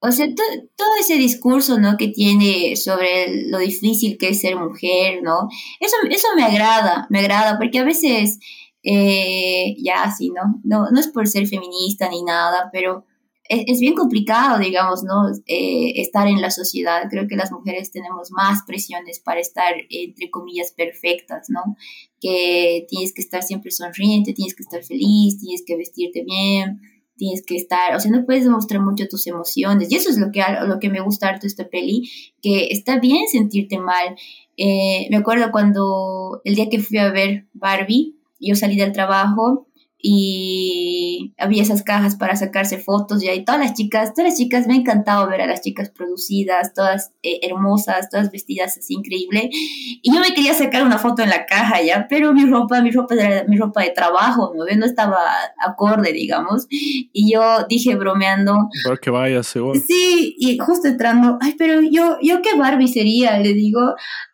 O 0.00 0.12
sea, 0.12 0.28
todo 0.32 0.88
ese 1.00 1.14
discurso, 1.14 1.78
¿no? 1.78 1.96
Que 1.96 2.08
tiene 2.08 2.76
sobre 2.76 3.48
lo 3.48 3.58
difícil 3.58 4.16
que 4.16 4.28
es 4.28 4.40
ser 4.40 4.54
mujer, 4.54 5.22
¿no? 5.24 5.48
Eso, 5.80 5.96
eso 6.08 6.28
me 6.36 6.44
agrada, 6.44 7.08
me 7.10 7.18
agrada, 7.18 7.58
porque 7.58 7.80
a 7.80 7.84
veces 7.84 8.38
eh, 8.82 9.76
ya 9.78 10.10
sí, 10.16 10.30
¿no? 10.30 10.60
¿no? 10.64 10.90
No 10.90 11.00
es 11.00 11.08
por 11.08 11.26
ser 11.26 11.46
feminista 11.46 12.08
ni 12.08 12.22
nada, 12.22 12.70
pero 12.72 13.04
es, 13.48 13.80
bien 13.80 13.94
complicado, 13.94 14.58
digamos, 14.58 15.02
¿no? 15.04 15.28
Eh, 15.46 16.00
estar 16.00 16.28
en 16.28 16.40
la 16.40 16.50
sociedad. 16.50 17.04
Creo 17.10 17.26
que 17.26 17.36
las 17.36 17.50
mujeres 17.50 17.90
tenemos 17.90 18.30
más 18.30 18.62
presiones 18.66 19.20
para 19.20 19.40
estar, 19.40 19.74
entre 19.88 20.30
comillas, 20.30 20.72
perfectas, 20.72 21.48
¿no? 21.48 21.76
Que 22.20 22.86
tienes 22.88 23.14
que 23.14 23.22
estar 23.22 23.42
siempre 23.42 23.70
sonriente, 23.70 24.34
tienes 24.34 24.54
que 24.54 24.62
estar 24.62 24.82
feliz, 24.84 25.38
tienes 25.40 25.64
que 25.66 25.76
vestirte 25.76 26.24
bien, 26.24 26.80
tienes 27.16 27.44
que 27.44 27.56
estar, 27.56 27.96
o 27.96 28.00
sea, 28.00 28.10
no 28.10 28.24
puedes 28.26 28.44
demostrar 28.44 28.82
mucho 28.82 29.08
tus 29.08 29.26
emociones. 29.26 29.90
Y 29.90 29.96
eso 29.96 30.10
es 30.10 30.18
lo 30.18 30.30
que, 30.30 30.42
lo 30.66 30.78
que 30.78 30.90
me 30.90 31.00
gusta 31.00 31.28
harto 31.28 31.42
de 31.42 31.48
esta 31.48 31.68
peli, 31.68 32.10
que 32.42 32.68
está 32.70 32.98
bien 32.98 33.28
sentirte 33.28 33.78
mal. 33.78 34.14
Eh, 34.56 35.06
me 35.10 35.16
acuerdo 35.16 35.50
cuando 35.50 36.42
el 36.44 36.54
día 36.54 36.68
que 36.68 36.80
fui 36.80 36.98
a 36.98 37.10
ver 37.10 37.46
Barbie, 37.54 38.17
yo 38.40 38.54
salí 38.54 38.76
del 38.76 38.92
trabajo 38.92 39.68
y 40.00 41.34
había 41.38 41.62
esas 41.62 41.82
cajas 41.82 42.14
para 42.14 42.36
sacarse 42.36 42.78
fotos 42.78 43.22
y 43.22 43.28
ahí 43.28 43.44
todas 43.44 43.60
las 43.60 43.74
chicas, 43.74 44.14
todas 44.14 44.30
las 44.30 44.38
chicas, 44.38 44.68
me 44.68 44.74
ha 44.74 44.76
encantado 44.76 45.28
ver 45.28 45.40
a 45.40 45.46
las 45.46 45.60
chicas 45.60 45.90
producidas, 45.90 46.72
todas 46.72 47.12
eh, 47.24 47.40
hermosas, 47.42 48.08
todas 48.08 48.30
vestidas 48.30 48.78
así 48.78 48.94
increíble. 48.94 49.50
Y 49.50 50.14
yo 50.14 50.20
me 50.20 50.34
quería 50.34 50.54
sacar 50.54 50.84
una 50.84 50.98
foto 50.98 51.22
en 51.22 51.30
la 51.30 51.46
caja 51.46 51.82
ya, 51.82 52.06
pero 52.08 52.32
mi 52.32 52.46
ropa, 52.46 52.80
mi 52.80 52.92
ropa 52.92 53.14
era 53.16 53.44
mi 53.48 53.56
ropa 53.56 53.82
de 53.82 53.90
trabajo, 53.90 54.52
¿no? 54.54 54.64
no 54.76 54.86
estaba 54.86 55.18
acorde, 55.58 56.12
digamos. 56.12 56.68
Y 56.70 57.32
yo 57.32 57.66
dije 57.68 57.96
bromeando. 57.96 58.68
Para 58.84 58.98
que 58.98 59.10
vaya, 59.10 59.42
seguro. 59.42 59.80
Sí, 59.84 60.36
y 60.38 60.58
justo 60.58 60.86
entrando, 60.86 61.38
ay, 61.40 61.56
pero 61.58 61.80
yo, 61.80 62.18
yo 62.22 62.40
qué 62.40 62.56
Barbie 62.56 62.86
sería, 62.86 63.38
le 63.40 63.52
digo, 63.52 63.80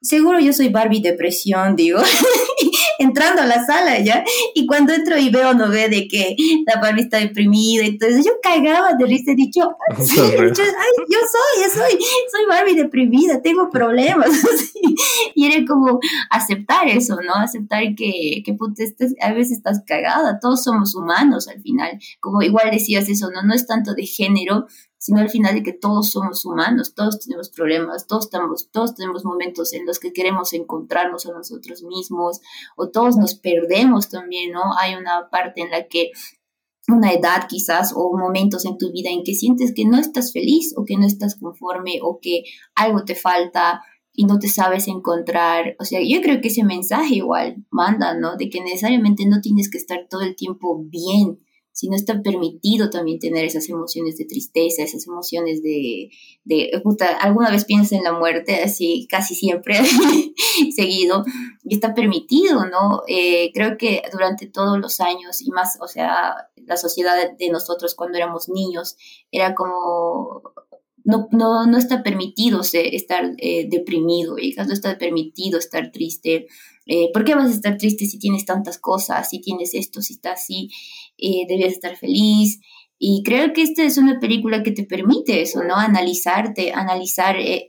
seguro 0.03 0.41
yo 0.41 0.53
soy 0.53 0.69
Barbie 0.69 1.01
depresión, 1.01 1.75
digo. 1.75 2.01
entrando 2.99 3.43
a 3.43 3.47
la 3.47 3.65
sala 3.65 3.99
ya, 4.01 4.25
y 4.55 4.67
cuando 4.67 4.93
entro 4.93 5.19
y 5.19 5.31
veo, 5.31 5.55
no 5.55 5.69
ve 5.69 5.89
de 5.89 6.09
que 6.09 6.37
la 6.67 6.81
Barbie 6.81 7.03
está 7.03 7.19
deprimida, 7.19 7.85
entonces 7.85 8.25
yo 8.25 8.33
cagaba 8.43 8.95
de 8.95 9.07
risa, 9.07 9.33
he 9.33 9.35
dicho, 9.35 9.61
yo, 9.61 10.05
yo 10.07 10.55
soy, 10.55 11.63
yo 11.63 11.71
soy, 11.73 11.93
soy 12.31 12.47
Barbie 12.49 12.75
deprimida, 12.75 13.41
tengo 13.43 13.71
problemas, 13.71 14.31
y 15.35 15.47
era 15.47 15.65
como 15.67 15.99
aceptar 16.31 16.89
eso, 16.89 17.17
¿no? 17.23 17.35
Aceptar 17.35 17.95
que, 17.95 18.43
que 18.45 18.57
a 19.21 19.33
veces 19.33 19.59
estás 19.59 19.83
cagada, 19.87 20.39
todos 20.41 20.65
somos 20.65 20.95
humanos 20.95 21.49
al 21.49 21.61
final, 21.61 21.99
como 22.21 22.43
igual 22.43 22.71
decías 22.71 23.09
eso, 23.09 23.31
¿no? 23.31 23.43
No 23.43 23.55
es 23.55 23.67
tanto 23.67 23.95
de 23.95 24.07
género, 24.07 24.67
sino 25.05 25.21
al 25.21 25.29
final 25.29 25.55
de 25.55 25.63
que 25.63 25.75
todos 25.75 26.13
somos 26.13 26.47
humanos, 26.47 26.95
todos 26.95 27.19
tenemos 27.19 27.51
problemas, 27.51 28.07
todos, 28.07 28.25
estamos, 28.25 28.71
todos 28.71 28.95
tenemos 28.95 29.23
momentos 29.23 29.75
en 29.75 29.85
los 29.85 29.99
que 29.99 30.15
queremos 30.15 30.55
encontrarnos 30.55 31.27
a 31.27 31.33
nosotros 31.33 31.83
mismos 31.83 32.41
o 32.75 32.89
todos 32.89 33.19
nos 33.19 33.35
perdemos 33.35 34.09
también, 34.09 34.53
¿no? 34.53 34.63
Hay 34.79 34.95
una 34.95 35.29
parte 35.31 35.61
en 35.61 35.71
la 35.71 35.89
que 35.89 36.13
una 36.89 37.13
edad 37.13 37.49
quizás 37.51 37.93
o 37.95 38.17
momentos 38.17 38.65
en 38.65 38.79
tu 38.79 38.93
vida 38.93 39.11
en 39.11 39.25
que 39.25 39.35
sientes 39.35 39.75
que 39.77 39.85
no 39.85 39.99
estás 39.99 40.33
feliz 40.33 40.73
o 40.75 40.87
que 40.87 40.97
no 40.97 41.07
estás 41.07 41.35
conforme 41.39 41.99
o 42.03 42.19
que 42.23 42.45
algo 42.75 43.05
te 43.05 43.15
falta 43.15 43.83
y 44.11 44.25
no 44.25 44.39
te 44.39 44.49
sabes 44.49 44.89
encontrar. 44.89 45.77
O 45.81 45.85
sea, 45.85 46.01
yo 46.03 46.23
creo 46.23 46.41
que 46.41 46.49
ese 46.49 46.65
mensaje 46.65 47.17
igual 47.17 47.57
manda, 47.71 48.15
¿no? 48.19 48.37
De 48.39 48.49
que 48.49 48.63
necesariamente 48.63 49.27
no 49.27 49.43
tienes 49.43 49.71
que 49.71 49.77
estar 49.77 50.07
todo 50.09 50.23
el 50.23 50.35
tiempo 50.35 50.83
bien 50.83 51.44
si 51.75 51.89
no 51.89 51.97
está 51.97 52.23
permitido 52.23 52.89
también 52.89 53.19
tener 53.19 53.45
esas 53.45 53.69
emociones 53.69 54.17
de 54.17 54.27
tristeza, 54.27 54.85
esas 54.85 55.09
emociones 55.09 55.61
de, 55.61 56.09
de 56.45 56.71
puta, 56.85 57.17
alguna 57.17 57.51
vez 57.51 57.65
piensas 57.65 57.93
en 57.93 58.05
la 58.05 58.13
muerte, 58.13 58.63
así 58.63 59.09
casi 59.11 59.35
siempre 59.35 59.81
seguido, 60.77 61.25
y 61.65 61.75
está 61.75 61.93
permitido, 61.93 62.65
¿no? 62.67 63.03
Eh, 63.09 63.51
creo 63.53 63.77
que 63.77 64.03
durante 64.13 64.47
todos 64.47 64.79
los 64.79 65.01
años 65.01 65.43
y 65.43 65.51
más, 65.51 65.77
o 65.81 65.89
sea, 65.89 66.49
la 66.55 66.77
sociedad 66.77 67.17
de 67.37 67.51
nosotros 67.51 67.97
cuando 67.97 68.19
éramos 68.19 68.49
niños 68.49 68.97
era 69.33 69.57
como 69.57 70.43
no, 71.05 71.29
no, 71.31 71.67
no 71.67 71.77
está 71.77 72.03
permitido 72.03 72.63
estar 72.63 73.33
eh, 73.39 73.69
deprimido, 73.71 74.37
no 74.37 74.73
está 74.73 74.99
permitido 74.99 75.59
estar 75.59 75.93
triste. 75.93 76.47
Eh, 76.87 77.11
¿Por 77.13 77.25
qué 77.25 77.35
vas 77.35 77.51
a 77.51 77.55
estar 77.55 77.77
triste 77.77 78.07
si 78.07 78.19
tienes 78.19 78.47
tantas 78.47 78.79
cosas, 78.79 79.29
si 79.29 79.41
tienes 79.41 79.75
esto, 79.75 80.01
si 80.01 80.15
estás 80.15 80.43
así? 80.43 80.71
Eh, 81.19 81.47
debes 81.47 81.75
estar 81.75 81.97
feliz. 81.97 82.61
Y 82.99 83.23
creo 83.23 83.53
que 83.53 83.63
esta 83.63 83.83
es 83.83 83.99
una 83.99 84.19
película 84.19 84.63
que 84.63 84.71
te 84.71 84.85
permite 84.85 85.43
eso, 85.43 85.63
¿no? 85.63 85.75
Analizarte, 85.75 86.73
analizar 86.73 87.37
eh, 87.39 87.67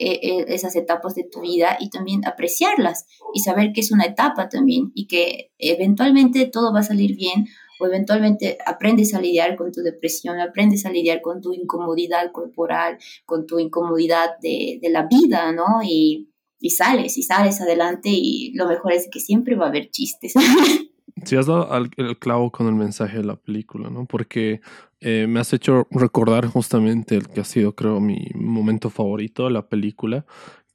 esas 0.47 0.75
etapas 0.77 1.15
de 1.15 1.25
tu 1.29 1.41
vida 1.41 1.77
y 1.79 1.89
también 1.89 2.25
apreciarlas 2.25 3.05
y 3.33 3.41
saber 3.41 3.73
que 3.73 3.81
es 3.81 3.91
una 3.91 4.05
etapa 4.05 4.47
también 4.47 4.91
y 4.93 5.07
que 5.07 5.51
eventualmente 5.57 6.45
todo 6.45 6.71
va 6.71 6.81
a 6.81 6.83
salir 6.83 7.15
bien 7.15 7.47
o 7.79 7.85
eventualmente 7.87 8.57
aprendes 8.65 9.13
a 9.13 9.21
lidiar 9.21 9.55
con 9.55 9.71
tu 9.71 9.81
depresión, 9.81 10.39
aprendes 10.39 10.85
a 10.85 10.91
lidiar 10.91 11.21
con 11.21 11.41
tu 11.41 11.53
incomodidad 11.53 12.31
corporal, 12.31 12.97
con 13.25 13.45
tu 13.45 13.59
incomodidad 13.59 14.37
de, 14.41 14.79
de 14.81 14.89
la 14.89 15.07
vida, 15.07 15.51
¿no? 15.51 15.81
Y, 15.83 16.29
y, 16.59 16.71
sales, 16.71 17.17
y 17.17 17.23
sales 17.23 17.61
adelante 17.61 18.09
y 18.11 18.53
lo 18.53 18.67
mejor 18.67 18.93
es 18.93 19.07
que 19.11 19.19
siempre 19.19 19.55
va 19.55 19.65
a 19.65 19.69
haber 19.69 19.89
chistes. 19.89 20.33
Sí, 21.23 21.37
has 21.37 21.47
dado 21.47 21.69
el 21.75 22.19
clavo 22.19 22.51
con 22.51 22.67
el 22.67 22.75
mensaje 22.75 23.17
de 23.17 23.23
la 23.23 23.37
película, 23.37 23.89
¿no? 23.89 24.05
Porque 24.05 24.59
eh, 24.99 25.27
me 25.27 25.39
has 25.39 25.53
hecho 25.53 25.87
recordar 25.89 26.45
justamente 26.47 27.15
el 27.15 27.29
que 27.29 27.39
ha 27.39 27.45
sido, 27.45 27.73
creo, 27.73 28.01
mi 28.01 28.27
momento 28.35 28.89
favorito 28.89 29.45
de 29.45 29.51
la 29.51 29.67
película, 29.67 30.25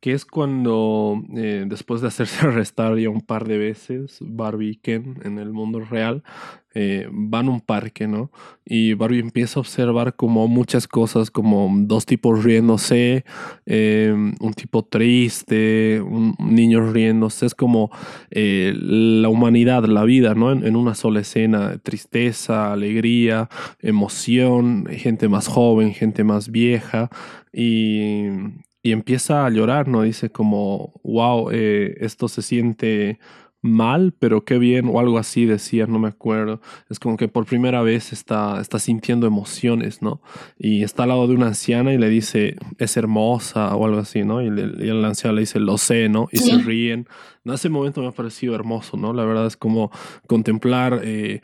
que 0.01 0.13
es 0.13 0.25
cuando 0.25 1.23
eh, 1.37 1.65
después 1.67 2.01
de 2.01 2.09
hacerse 2.09 2.41
arrestar 2.47 2.97
ya 2.97 3.11
un 3.11 3.21
par 3.21 3.47
de 3.47 3.59
veces, 3.59 4.19
Barbie 4.21 4.71
y 4.71 4.77
Ken 4.77 5.21
en 5.25 5.39
el 5.39 5.53
mundo 5.53 5.81
real 5.81 6.23
eh, 6.75 7.09
van 7.11 7.49
a 7.49 7.51
un 7.51 7.61
parque, 7.61 8.07
¿no? 8.07 8.31
Y 8.65 8.95
Barbie 8.95 9.21
empieza 9.21 9.59
a 9.59 9.63
observar 9.63 10.15
como 10.17 10.47
muchas 10.49 10.87
cosas, 10.87 11.31
como 11.31 11.69
dos 11.83 12.07
tipos 12.07 12.45
riéndose, 12.45 13.25
eh, 13.67 14.15
un 14.41 14.53
tipo 14.55 14.85
triste, 14.85 16.01
un 16.01 16.35
niño 16.39 16.93
riéndose, 16.93 17.47
es 17.47 17.55
como 17.55 17.91
la 18.31 19.29
humanidad, 19.29 19.85
la 19.85 20.05
vida, 20.05 20.35
¿no? 20.35 20.53
En, 20.53 20.65
en, 20.67 20.77
una 20.77 20.95
sola 20.95 21.21
escena, 21.21 21.79
tristeza, 21.79 22.73
alegría, 22.73 23.49
emoción, 23.81 24.87
gente 24.91 25.29
más 25.29 25.49
joven, 25.49 25.93
gente 25.93 26.25
más 26.25 26.51
vieja, 26.51 27.11
y 27.53 28.29
y 28.83 28.93
empieza 28.93 29.45
a 29.47 29.51
llorar, 29.51 29.89
¿no? 29.89 30.03
Dice 30.03 30.31
como, 30.31 31.01
wow, 31.03 31.51
eh, 31.53 31.97
esto 32.01 32.29
se 32.29 32.43
siente 32.43 33.19
mal, 33.63 34.15
pero 34.19 34.45
qué 34.45 34.59
bien, 34.59 34.89
o 34.89 35.01
algo 35.01 35.19
así 35.19 35.45
decía, 35.45 35.87
no 35.87 35.99
me 35.99 36.09
acuerdo. 36.09 36.61
Es 36.89 36.99
como 36.99 37.17
que 37.17 37.29
por 37.29 37.45
primera 37.47 37.83
vez 37.83 38.13
está, 38.13 38.61
está 38.61 38.79
sintiendo 38.79 39.27
emociones, 39.27 40.03
¿no? 40.03 40.23
Y 40.59 40.83
está 40.83 41.03
al 41.03 41.11
lado 41.11 41.27
de 41.27 41.35
una 41.35 41.49
anciana 41.49 41.93
y 41.93 41.99
le 41.99 42.09
dice, 42.09 42.57
es 42.79 42.97
hermosa 42.97 43.75
o 43.77 43.85
algo 43.85 43.99
así, 43.99 44.25
¿no? 44.25 44.43
Y, 44.43 44.51
le, 44.51 44.63
y 44.85 44.89
la 44.89 45.09
anciana 45.09 45.35
le 45.35 45.41
dice, 45.43 45.61
lo 45.61 45.79
sé, 45.79 46.09
¿no? 46.09 46.29
Y 46.33 46.39
se 46.39 46.59
ríen. 46.59 47.07
En 47.45 47.53
ese 47.53 47.69
momento 47.69 48.01
me 48.01 48.09
ha 48.09 48.13
parecido 48.13 48.55
hermoso, 48.55 48.97
¿no? 48.97 49.13
La 49.13 49.25
verdad 49.25 49.47
es 49.47 49.57
como 49.57 49.91
contemplar 50.27 51.01
eh, 51.03 51.41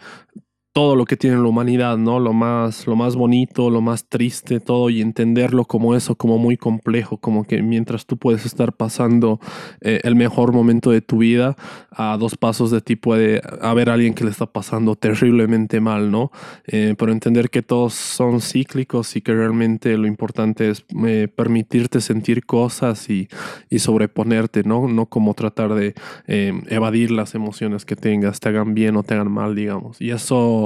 todo 0.77 0.95
lo 0.95 1.07
que 1.07 1.17
tiene 1.17 1.39
la 1.39 1.45
humanidad, 1.45 1.97
¿no? 1.97 2.21
Lo 2.21 2.35
más, 2.35 2.87
lo 2.87 2.97
más 2.97 3.17
bonito, 3.17 3.71
lo 3.71 3.81
más 3.81 4.11
triste, 4.11 4.61
todo, 4.61 4.91
y 4.91 5.01
entenderlo 5.01 5.65
como 5.65 5.95
eso, 5.95 6.17
como 6.17 6.37
muy 6.37 6.59
complejo, 6.59 7.17
como 7.17 7.45
que 7.45 7.63
mientras 7.63 8.05
tú 8.05 8.19
puedes 8.19 8.45
estar 8.45 8.75
pasando 8.75 9.41
eh, 9.81 10.01
el 10.05 10.17
mejor 10.17 10.53
momento 10.53 10.91
de 10.91 11.01
tu 11.01 11.17
vida, 11.17 11.57
a 11.91 12.19
dos 12.19 12.37
pasos 12.37 12.71
de 12.71 12.83
ti 12.83 12.95
puede 12.95 13.41
haber 13.63 13.89
alguien 13.89 14.13
que 14.13 14.25
le 14.25 14.31
está 14.31 14.45
pasando 14.45 14.97
terriblemente 14.97 15.81
mal, 15.81 16.11
¿no? 16.11 16.31
Eh, 16.67 16.95
pero 16.99 17.11
entender 17.11 17.49
que 17.49 17.63
todos 17.63 17.95
son 17.95 18.43
cíclicos 18.43 19.17
y 19.17 19.23
que 19.23 19.33
realmente 19.33 19.97
lo 19.97 20.07
importante 20.07 20.69
es 20.69 20.85
eh, 21.07 21.27
permitirte 21.35 22.03
sentir 22.03 22.45
cosas 22.45 23.09
y, 23.09 23.29
y, 23.71 23.79
sobreponerte, 23.79 24.63
¿no? 24.63 24.89
No 24.89 25.07
como 25.07 25.33
tratar 25.33 25.73
de 25.73 25.95
evadir 26.27 27.13
las 27.13 27.35
emociones 27.35 27.87
que 27.87 27.97
tengas, 27.97 28.41
te 28.41 28.51
hagan 28.51 28.75
bien 28.75 28.97
o 28.97 29.03
te 29.03 29.15
hagan 29.15 29.33
mal, 29.33 29.55
digamos. 29.55 30.03
Y 30.03 30.11
eso 30.11 30.66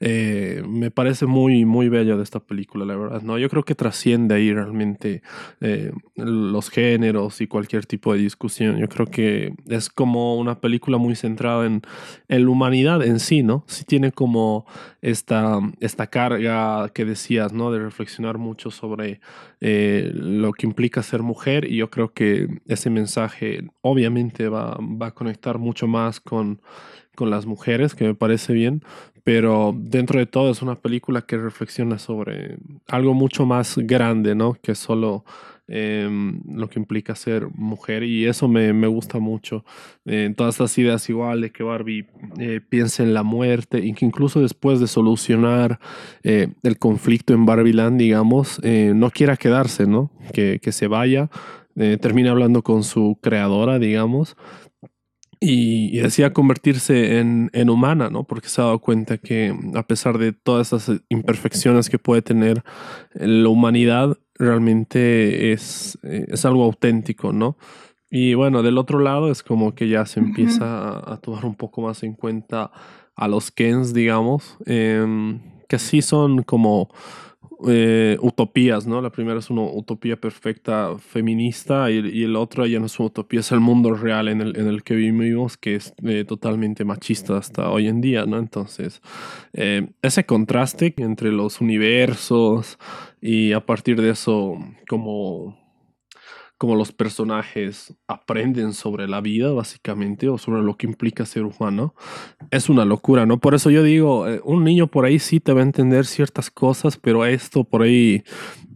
eh, 0.00 0.62
me 0.68 0.90
parece 0.90 1.26
muy, 1.26 1.64
muy 1.64 1.88
bello 1.88 2.16
de 2.16 2.22
esta 2.22 2.40
película, 2.40 2.84
la 2.84 2.96
verdad. 2.96 3.22
¿no? 3.22 3.38
Yo 3.38 3.48
creo 3.48 3.64
que 3.64 3.74
trasciende 3.74 4.34
ahí 4.34 4.52
realmente 4.52 5.22
eh, 5.60 5.92
los 6.16 6.70
géneros 6.70 7.40
y 7.40 7.46
cualquier 7.46 7.86
tipo 7.86 8.12
de 8.12 8.20
discusión. 8.20 8.78
Yo 8.78 8.88
creo 8.88 9.06
que 9.06 9.54
es 9.68 9.88
como 9.88 10.36
una 10.36 10.60
película 10.60 10.98
muy 10.98 11.14
centrada 11.16 11.66
en, 11.66 11.82
en 12.28 12.44
la 12.44 12.50
humanidad 12.50 13.02
en 13.02 13.20
sí, 13.20 13.42
¿no? 13.42 13.64
Sí 13.66 13.84
tiene 13.84 14.12
como 14.12 14.66
esta, 15.02 15.60
esta 15.80 16.08
carga 16.08 16.88
que 16.90 17.04
decías, 17.04 17.52
¿no? 17.52 17.70
De 17.70 17.78
reflexionar 17.78 18.38
mucho 18.38 18.70
sobre 18.70 19.20
eh, 19.60 20.10
lo 20.14 20.52
que 20.52 20.66
implica 20.66 21.02
ser 21.02 21.22
mujer 21.22 21.70
y 21.70 21.76
yo 21.76 21.90
creo 21.90 22.12
que 22.12 22.48
ese 22.66 22.90
mensaje 22.90 23.64
obviamente 23.80 24.48
va, 24.48 24.78
va 24.80 25.08
a 25.08 25.14
conectar 25.14 25.58
mucho 25.58 25.86
más 25.86 26.20
con 26.20 26.60
con 27.18 27.30
las 27.30 27.46
mujeres, 27.46 27.96
que 27.96 28.04
me 28.04 28.14
parece 28.14 28.52
bien, 28.52 28.84
pero 29.28 29.74
dentro 29.76 30.18
de 30.18 30.24
todo 30.24 30.50
es 30.50 30.62
una 30.62 30.76
película 30.76 31.20
que 31.20 31.36
reflexiona 31.36 31.98
sobre 31.98 32.56
algo 32.86 33.12
mucho 33.12 33.44
más 33.44 33.76
grande, 33.76 34.34
¿no? 34.34 34.54
Que 34.54 34.74
solo 34.74 35.22
em, 35.66 36.40
lo 36.50 36.70
que 36.70 36.78
implica 36.78 37.14
ser 37.14 37.46
mujer 37.54 38.04
y 38.04 38.24
eso 38.24 38.48
me, 38.48 38.72
me 38.72 38.86
gusta 38.86 39.18
mucho. 39.18 39.66
Eh, 40.06 40.32
todas 40.34 40.54
estas 40.54 40.78
ideas 40.78 41.06
igual 41.10 41.42
de 41.42 41.52
que 41.52 41.62
Barbie 41.62 42.06
eh, 42.38 42.62
piense 42.66 43.02
en 43.02 43.12
la 43.12 43.22
muerte 43.22 43.84
y 43.84 43.92
que 43.92 44.06
incluso 44.06 44.40
después 44.40 44.80
de 44.80 44.86
solucionar 44.86 45.78
eh, 46.22 46.48
el 46.62 46.78
conflicto 46.78 47.34
en 47.34 47.44
Barbieland, 47.44 48.00
digamos, 48.00 48.62
no 48.64 49.10
quiera 49.10 49.36
quedarse, 49.36 49.86
¿no? 49.86 50.10
Que, 50.32 50.58
que 50.58 50.72
se 50.72 50.86
vaya, 50.86 51.28
termina 52.00 52.30
hablando 52.30 52.62
con 52.62 52.82
su 52.82 53.18
creadora, 53.20 53.78
digamos, 53.78 54.38
y, 55.40 55.98
decía 55.98 56.32
convertirse 56.32 57.18
en, 57.18 57.50
en, 57.52 57.70
humana, 57.70 58.10
¿no? 58.10 58.24
Porque 58.24 58.48
se 58.48 58.60
ha 58.60 58.64
dado 58.64 58.78
cuenta 58.80 59.18
que 59.18 59.54
a 59.74 59.82
pesar 59.84 60.18
de 60.18 60.32
todas 60.32 60.72
esas 60.72 61.00
imperfecciones 61.08 61.88
que 61.88 61.98
puede 61.98 62.22
tener 62.22 62.62
la 63.14 63.48
humanidad, 63.48 64.18
realmente 64.34 65.52
es, 65.52 65.98
es 66.02 66.44
algo 66.44 66.64
auténtico, 66.64 67.32
¿no? 67.32 67.56
Y 68.10 68.34
bueno, 68.34 68.62
del 68.62 68.78
otro 68.78 68.98
lado 69.00 69.30
es 69.30 69.42
como 69.42 69.74
que 69.74 69.88
ya 69.88 70.06
se 70.06 70.20
empieza 70.20 71.12
a, 71.12 71.18
tomar 71.18 71.44
un 71.44 71.54
poco 71.54 71.82
más 71.82 72.02
en 72.02 72.14
cuenta 72.14 72.70
a 73.14 73.28
los 73.28 73.50
Kens, 73.50 73.92
digamos, 73.92 74.56
em, 74.64 75.40
que 75.68 75.78
sí 75.78 76.00
son 76.00 76.42
como 76.42 76.88
eh, 77.66 78.16
utopías, 78.20 78.86
¿no? 78.86 79.00
La 79.00 79.10
primera 79.10 79.38
es 79.40 79.50
una 79.50 79.62
utopía 79.62 80.16
perfecta 80.16 80.96
feminista 80.98 81.90
y, 81.90 81.98
y 82.08 82.22
el 82.22 82.36
otro 82.36 82.66
ya 82.66 82.78
no 82.78 82.86
es 82.86 82.98
una 83.00 83.08
utopía, 83.08 83.40
es 83.40 83.50
el 83.50 83.60
mundo 83.60 83.94
real 83.94 84.28
en 84.28 84.40
el, 84.40 84.56
en 84.56 84.68
el 84.68 84.84
que 84.84 84.94
vivimos, 84.94 85.56
que 85.56 85.74
es 85.74 85.92
eh, 86.04 86.24
totalmente 86.24 86.84
machista 86.84 87.36
hasta 87.36 87.68
hoy 87.70 87.88
en 87.88 88.00
día, 88.00 88.26
¿no? 88.26 88.38
Entonces, 88.38 89.02
eh, 89.54 89.88
ese 90.02 90.24
contraste 90.24 90.94
entre 90.98 91.32
los 91.32 91.60
universos 91.60 92.78
y 93.20 93.52
a 93.52 93.66
partir 93.66 94.00
de 94.00 94.10
eso, 94.10 94.56
como 94.88 95.67
como 96.58 96.74
los 96.74 96.90
personajes 96.90 97.94
aprenden 98.08 98.72
sobre 98.72 99.06
la 99.06 99.20
vida, 99.20 99.52
básicamente, 99.52 100.28
o 100.28 100.38
sobre 100.38 100.62
lo 100.62 100.76
que 100.76 100.88
implica 100.88 101.24
ser 101.24 101.44
humano, 101.44 101.94
es 102.50 102.68
una 102.68 102.84
locura, 102.84 103.26
¿no? 103.26 103.38
Por 103.38 103.54
eso 103.54 103.70
yo 103.70 103.84
digo, 103.84 104.28
eh, 104.28 104.40
un 104.44 104.64
niño 104.64 104.88
por 104.88 105.04
ahí 105.04 105.20
sí 105.20 105.38
te 105.38 105.52
va 105.52 105.60
a 105.60 105.62
entender 105.62 106.04
ciertas 106.04 106.50
cosas, 106.50 106.96
pero 106.96 107.24
esto 107.24 107.62
por 107.62 107.82
ahí 107.82 108.24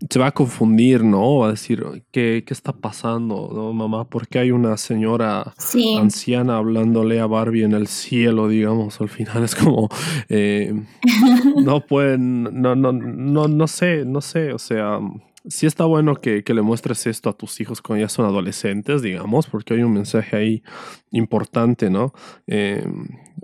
se 0.08 0.18
va 0.20 0.28
a 0.28 0.32
confundir, 0.32 1.02
¿no? 1.02 1.38
Va 1.38 1.48
a 1.48 1.50
decir, 1.50 1.84
¿qué, 2.12 2.44
qué 2.46 2.54
está 2.54 2.72
pasando, 2.72 3.50
no, 3.52 3.72
mamá? 3.72 4.08
¿Por 4.08 4.28
qué 4.28 4.38
hay 4.38 4.52
una 4.52 4.76
señora 4.76 5.52
anciana 5.98 6.58
hablándole 6.58 7.18
a 7.18 7.26
Barbie 7.26 7.64
en 7.64 7.72
el 7.72 7.88
cielo, 7.88 8.46
digamos? 8.46 9.00
Al 9.00 9.08
final 9.08 9.42
es 9.42 9.56
como, 9.56 9.88
eh, 10.28 10.72
no 11.64 11.84
pueden, 11.84 12.44
no, 12.44 12.76
no, 12.76 12.92
no, 12.92 13.48
no 13.48 13.66
sé, 13.66 14.04
no 14.04 14.20
sé, 14.20 14.52
o 14.52 14.58
sea 14.58 15.00
sí 15.46 15.66
está 15.66 15.84
bueno 15.84 16.16
que, 16.16 16.44
que, 16.44 16.54
le 16.54 16.62
muestres 16.62 17.06
esto 17.06 17.30
a 17.30 17.36
tus 17.36 17.60
hijos 17.60 17.82
cuando 17.82 18.04
ya 18.04 18.08
son 18.08 18.26
adolescentes, 18.26 19.02
digamos, 19.02 19.46
porque 19.46 19.74
hay 19.74 19.82
un 19.82 19.92
mensaje 19.92 20.36
ahí 20.36 20.62
importante, 21.10 21.90
¿no? 21.90 22.12
Eh, 22.46 22.84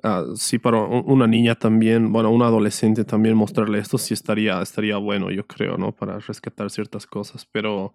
ah, 0.03 0.25
sí, 0.35 0.59
para 0.59 0.79
una 0.81 1.27
niña 1.27 1.55
también, 1.55 2.13
bueno, 2.13 2.31
una 2.31 2.47
adolescente 2.47 3.05
también 3.05 3.37
mostrarle 3.37 3.79
esto 3.79 3.99
sí 3.99 4.15
estaría, 4.15 4.61
estaría 4.63 4.97
bueno, 4.97 5.31
yo 5.31 5.47
creo, 5.47 5.77
¿no? 5.77 5.93
Para 5.93 6.19
rescatar 6.19 6.71
ciertas 6.71 7.07
cosas, 7.07 7.47
pero 7.51 7.93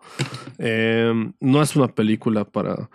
eh, 0.58 1.14
no 1.40 1.62
es 1.62 1.76
una 1.76 1.88
película 1.88 2.46
para, 2.46 2.90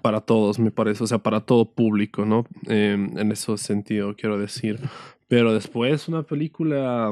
para 0.00 0.20
todos, 0.20 0.58
me 0.58 0.70
parece, 0.70 1.04
o 1.04 1.06
sea, 1.06 1.18
para 1.18 1.40
todo 1.40 1.72
público, 1.72 2.24
¿no? 2.24 2.46
Eh, 2.68 2.92
en 2.92 3.32
ese 3.32 3.56
sentido, 3.58 4.14
quiero 4.16 4.38
decir. 4.38 4.78
Pero 5.28 5.54
después 5.54 6.08
una 6.08 6.24
película 6.24 7.10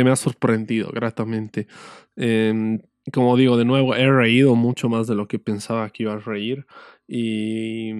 que 0.00 0.04
me 0.04 0.10
ha 0.10 0.16
sorprendido 0.16 0.90
gratamente. 0.92 1.66
Em, 2.16 2.80
como 3.12 3.36
digo, 3.36 3.58
de 3.58 3.66
nuevo, 3.66 3.94
he 3.94 4.10
reído 4.10 4.54
mucho 4.54 4.88
más 4.88 5.06
de 5.06 5.14
lo 5.14 5.28
que 5.28 5.38
pensaba 5.38 5.90
que 5.90 6.04
iba 6.04 6.14
a 6.14 6.18
reír. 6.18 6.66
Y, 7.06 7.90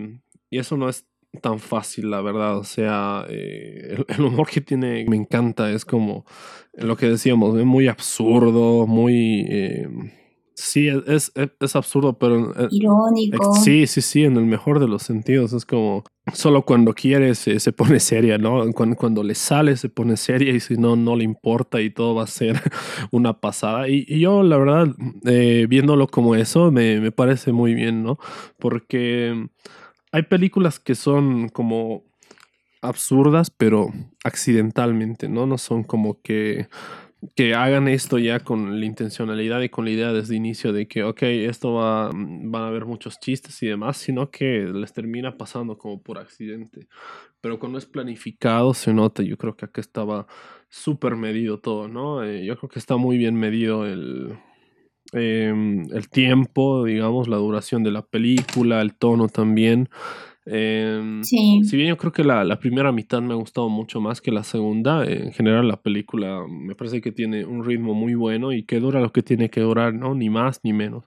y 0.49 0.59
eso 0.59 0.79
no 0.79 0.89
es 0.89 1.07
tan 1.43 1.59
fácil, 1.59 2.11
la 2.11 2.23
verdad. 2.23 2.57
O 2.57 2.65
sea, 2.65 3.27
eh, 3.29 4.03
el, 4.09 4.21
humor 4.23 4.49
que 4.49 4.63
tiene 4.63 5.05
me 5.09 5.17
encanta. 5.17 5.71
Es 5.71 5.85
como 5.85 6.25
lo 6.73 6.97
que 6.97 7.07
decíamos, 7.07 7.59
es 7.59 7.67
muy 7.67 7.87
absurdo, 7.89 8.87
muy... 8.87 9.45
Eh, 9.47 9.89
sí, 10.61 10.89
es, 11.07 11.33
es, 11.35 11.77
absurdo, 11.77 12.19
pero... 12.19 12.53
Eh, 12.57 12.69
Irónico. 12.71 13.55
Sí, 13.55 13.87
sí, 13.87 14.01
sí, 14.01 14.25
en 14.25 14.37
el 14.37 14.45
mejor 14.45 14.81
de 14.81 14.89
los 14.89 15.03
sentidos. 15.03 15.53
Es 15.53 15.65
como, 15.65 16.05
solo 16.33 16.65
cuando 16.65 16.95
quiere 16.95 17.35
se, 17.35 17.61
se 17.61 17.73
pone 17.73 18.01
seria, 18.01 18.39
¿no? 18.39 18.71
Cuando, 18.73 18.97
cuando, 18.97 19.23
le 19.23 19.35
sale 19.35 19.77
se 19.77 19.89
pone 19.89 20.17
seria 20.17 20.53
y 20.53 20.61
si 20.61 20.77
no, 20.77 20.97
no 20.97 21.17
le 21.17 21.25
importa 21.25 21.81
y 21.81 21.91
todo 21.91 22.15
va 22.15 22.25
a 22.25 22.29
ser 22.29 22.61
una 23.11 23.41
pasada. 23.41 23.89
Y, 23.89 24.05
y 24.09 24.21
yo, 24.21 24.43
la 24.43 24.57
verdad, 24.57 24.89
viéndolo 25.69 26.07
como 26.07 26.35
eso, 26.35 26.71
me, 26.71 27.01
me 27.01 27.13
parece 27.13 27.53
muy 27.53 27.75
bien, 27.75 28.03
¿no? 28.03 28.19
Porque 28.59 29.49
hay 30.13 30.23
películas 30.23 30.79
que 30.81 30.95
son 30.95 31.49
como 31.49 32.05
absurdas, 32.83 33.51
pero 33.51 33.93
accidentalmente, 34.25 35.29
¿no? 35.29 35.47
No 35.47 35.59
son 35.59 35.85
como 35.85 36.21
que, 36.23 36.69
que 37.37 37.55
hagan 37.55 37.89
esto 37.89 38.19
ya 38.19 38.41
con 38.41 38.81
la 38.81 38.87
intencionalidad 38.87 39.61
y 39.61 39.69
con 39.69 39.85
la 39.85 39.91
idea 39.91 40.13
desde 40.13 40.37
inicio 40.37 40.73
de 40.73 40.89
que, 40.89 41.05
ok, 41.05 41.23
esto 41.23 41.75
va, 41.75 42.11
van 42.13 42.63
a 42.63 42.69
haber 42.69 42.87
muchos 42.87 43.19
chistes 43.21 43.63
y 43.63 43.67
demás, 43.67 43.97
sino 43.97 44.31
que 44.31 44.71
les 44.73 44.93
termina 44.93 45.37
pasando 45.37 45.79
como 45.79 46.03
por 46.03 46.19
accidente. 46.19 46.89
Pero 47.41 47.59
cuando 47.59 47.79
es 47.79 47.87
planificado 47.87 48.75
se 48.75 48.93
nota, 48.95 49.23
yo 49.23 49.37
creo 49.37 49.57
que 49.57 49.67
acá 49.67 49.81
estaba 49.81 50.27
súper 50.69 51.17
medido 51.17 51.59
todo, 51.61 51.89
¿no? 51.89 52.23
Eh, 52.25 52.45
yo 52.45 52.57
creo 52.57 52.71
que 52.71 52.79
está 52.79 52.97
muy 52.97 53.19
bien 53.19 53.35
medido 53.35 53.87
el, 53.87 54.39
Em, 55.13 55.87
el 55.93 56.09
tiempo, 56.09 56.85
digamos, 56.85 57.27
la 57.27 57.37
duración 57.37 57.83
de 57.83 57.91
la 57.91 58.03
película, 58.03 58.81
el 58.81 58.95
tono 58.95 59.29
también. 59.29 59.89
Em, 60.47 61.23
sí. 61.23 61.63
Si 61.65 61.77
bien 61.77 61.91
yo 61.91 61.97
creo 61.97 62.13
que 62.13 62.25
la, 62.25 62.45
la, 62.45 62.59
primera 62.59 62.93
mitad 62.93 63.21
me 63.21 63.35
ha 63.35 63.37
gustado 63.37 63.69
mucho 63.69 64.01
más 64.01 64.21
que 64.21 64.33
la 64.33 64.43
segunda, 64.43 65.05
en 65.05 65.33
general 65.33 65.69
la 65.69 65.81
película 65.81 66.45
me 66.49 66.75
parece 66.75 67.01
que 67.01 67.13
tiene 67.13 67.45
un 67.45 67.65
ritmo 67.65 67.95
muy 67.95 68.15
bueno 68.15 68.53
y 68.53 68.65
que 68.65 68.81
dura 68.81 69.01
lo 69.01 69.13
que 69.13 69.23
tiene 69.23 69.51
que 69.51 69.61
durar, 69.61 69.93
¿no? 69.93 70.15
Ni 70.15 70.31
más 70.31 70.61
ni 70.63 70.73
menos. 70.73 71.05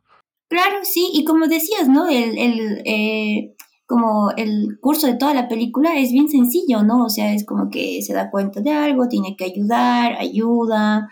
Claro, 0.50 0.78
sí, 0.84 1.10
y 1.14 1.26
como 1.26 1.48
decías, 1.48 1.90
¿no? 1.90 2.08
El, 2.08 2.38
el, 2.38 2.82
eh, 2.86 3.56
como 3.88 4.32
el 4.38 4.78
curso 4.80 5.08
de 5.08 5.16
toda 5.16 5.34
la 5.34 5.48
película 5.48 5.98
es 5.98 6.12
bien 6.12 6.30
sencillo, 6.30 6.84
¿no? 6.84 7.04
O 7.06 7.10
sea, 7.10 7.34
es 7.34 7.46
como 7.46 7.70
que 7.70 8.02
se 8.02 8.14
da 8.14 8.30
cuenta 8.30 8.62
de 8.62 8.72
algo, 8.72 9.08
tiene 9.08 9.36
que 9.36 9.46
ayudar, 9.46 10.14
ayuda, 10.20 11.10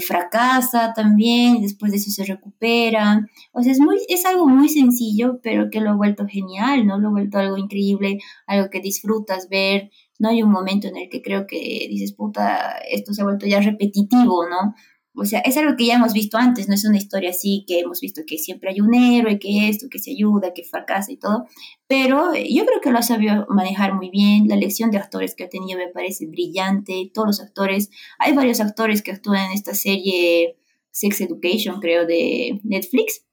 fracasa 0.00 0.92
también, 0.94 1.60
después 1.60 1.92
de 1.92 1.98
eso 1.98 2.10
se 2.10 2.24
recupera. 2.24 3.26
O 3.52 3.62
sea, 3.62 3.72
es, 3.72 3.80
muy, 3.80 3.98
es 4.08 4.24
algo 4.24 4.46
muy 4.46 4.68
sencillo, 4.68 5.40
pero 5.42 5.70
que 5.70 5.80
lo 5.80 5.90
ha 5.90 5.96
vuelto 5.96 6.26
genial, 6.26 6.86
¿no? 6.86 6.98
Lo 6.98 7.08
ha 7.08 7.12
vuelto 7.12 7.38
algo 7.38 7.56
increíble, 7.56 8.18
algo 8.46 8.70
que 8.70 8.80
disfrutas 8.80 9.48
ver. 9.48 9.90
No 10.18 10.28
hay 10.28 10.42
un 10.42 10.50
momento 10.50 10.88
en 10.88 10.96
el 10.96 11.08
que 11.08 11.22
creo 11.22 11.46
que 11.46 11.86
dices, 11.90 12.12
puta, 12.12 12.78
esto 12.90 13.12
se 13.12 13.22
ha 13.22 13.24
vuelto 13.24 13.46
ya 13.46 13.60
repetitivo, 13.60 14.48
¿no? 14.48 14.74
O 15.16 15.24
sea, 15.24 15.40
es 15.40 15.56
algo 15.56 15.76
que 15.76 15.86
ya 15.86 15.94
hemos 15.94 16.12
visto 16.12 16.36
antes, 16.38 16.68
no 16.68 16.74
es 16.74 16.84
una 16.84 16.96
historia 16.96 17.30
así 17.30 17.64
que 17.68 17.80
hemos 17.80 18.00
visto 18.00 18.22
que 18.26 18.36
siempre 18.36 18.70
hay 18.70 18.80
un 18.80 18.94
héroe, 18.94 19.38
que 19.38 19.68
esto, 19.68 19.86
que 19.88 20.00
se 20.00 20.10
ayuda, 20.10 20.52
que 20.52 20.64
fracasa 20.64 21.12
y 21.12 21.16
todo, 21.16 21.46
pero 21.86 22.34
yo 22.34 22.66
creo 22.66 22.80
que 22.82 22.90
lo 22.90 22.98
ha 22.98 23.02
sabido 23.02 23.46
manejar 23.48 23.94
muy 23.94 24.10
bien, 24.10 24.48
la 24.48 24.56
elección 24.56 24.90
de 24.90 24.98
actores 24.98 25.36
que 25.36 25.44
ha 25.44 25.48
tenido 25.48 25.78
me 25.78 25.88
parece 25.88 26.26
brillante, 26.26 27.12
todos 27.14 27.28
los 27.28 27.40
actores, 27.40 27.90
hay 28.18 28.32
varios 28.34 28.60
actores 28.60 29.02
que 29.02 29.12
actúan 29.12 29.46
en 29.46 29.52
esta 29.52 29.74
serie 29.74 30.56
Sex 30.90 31.20
Education, 31.20 31.80
creo, 31.80 32.06
de 32.06 32.60
Netflix, 32.64 33.24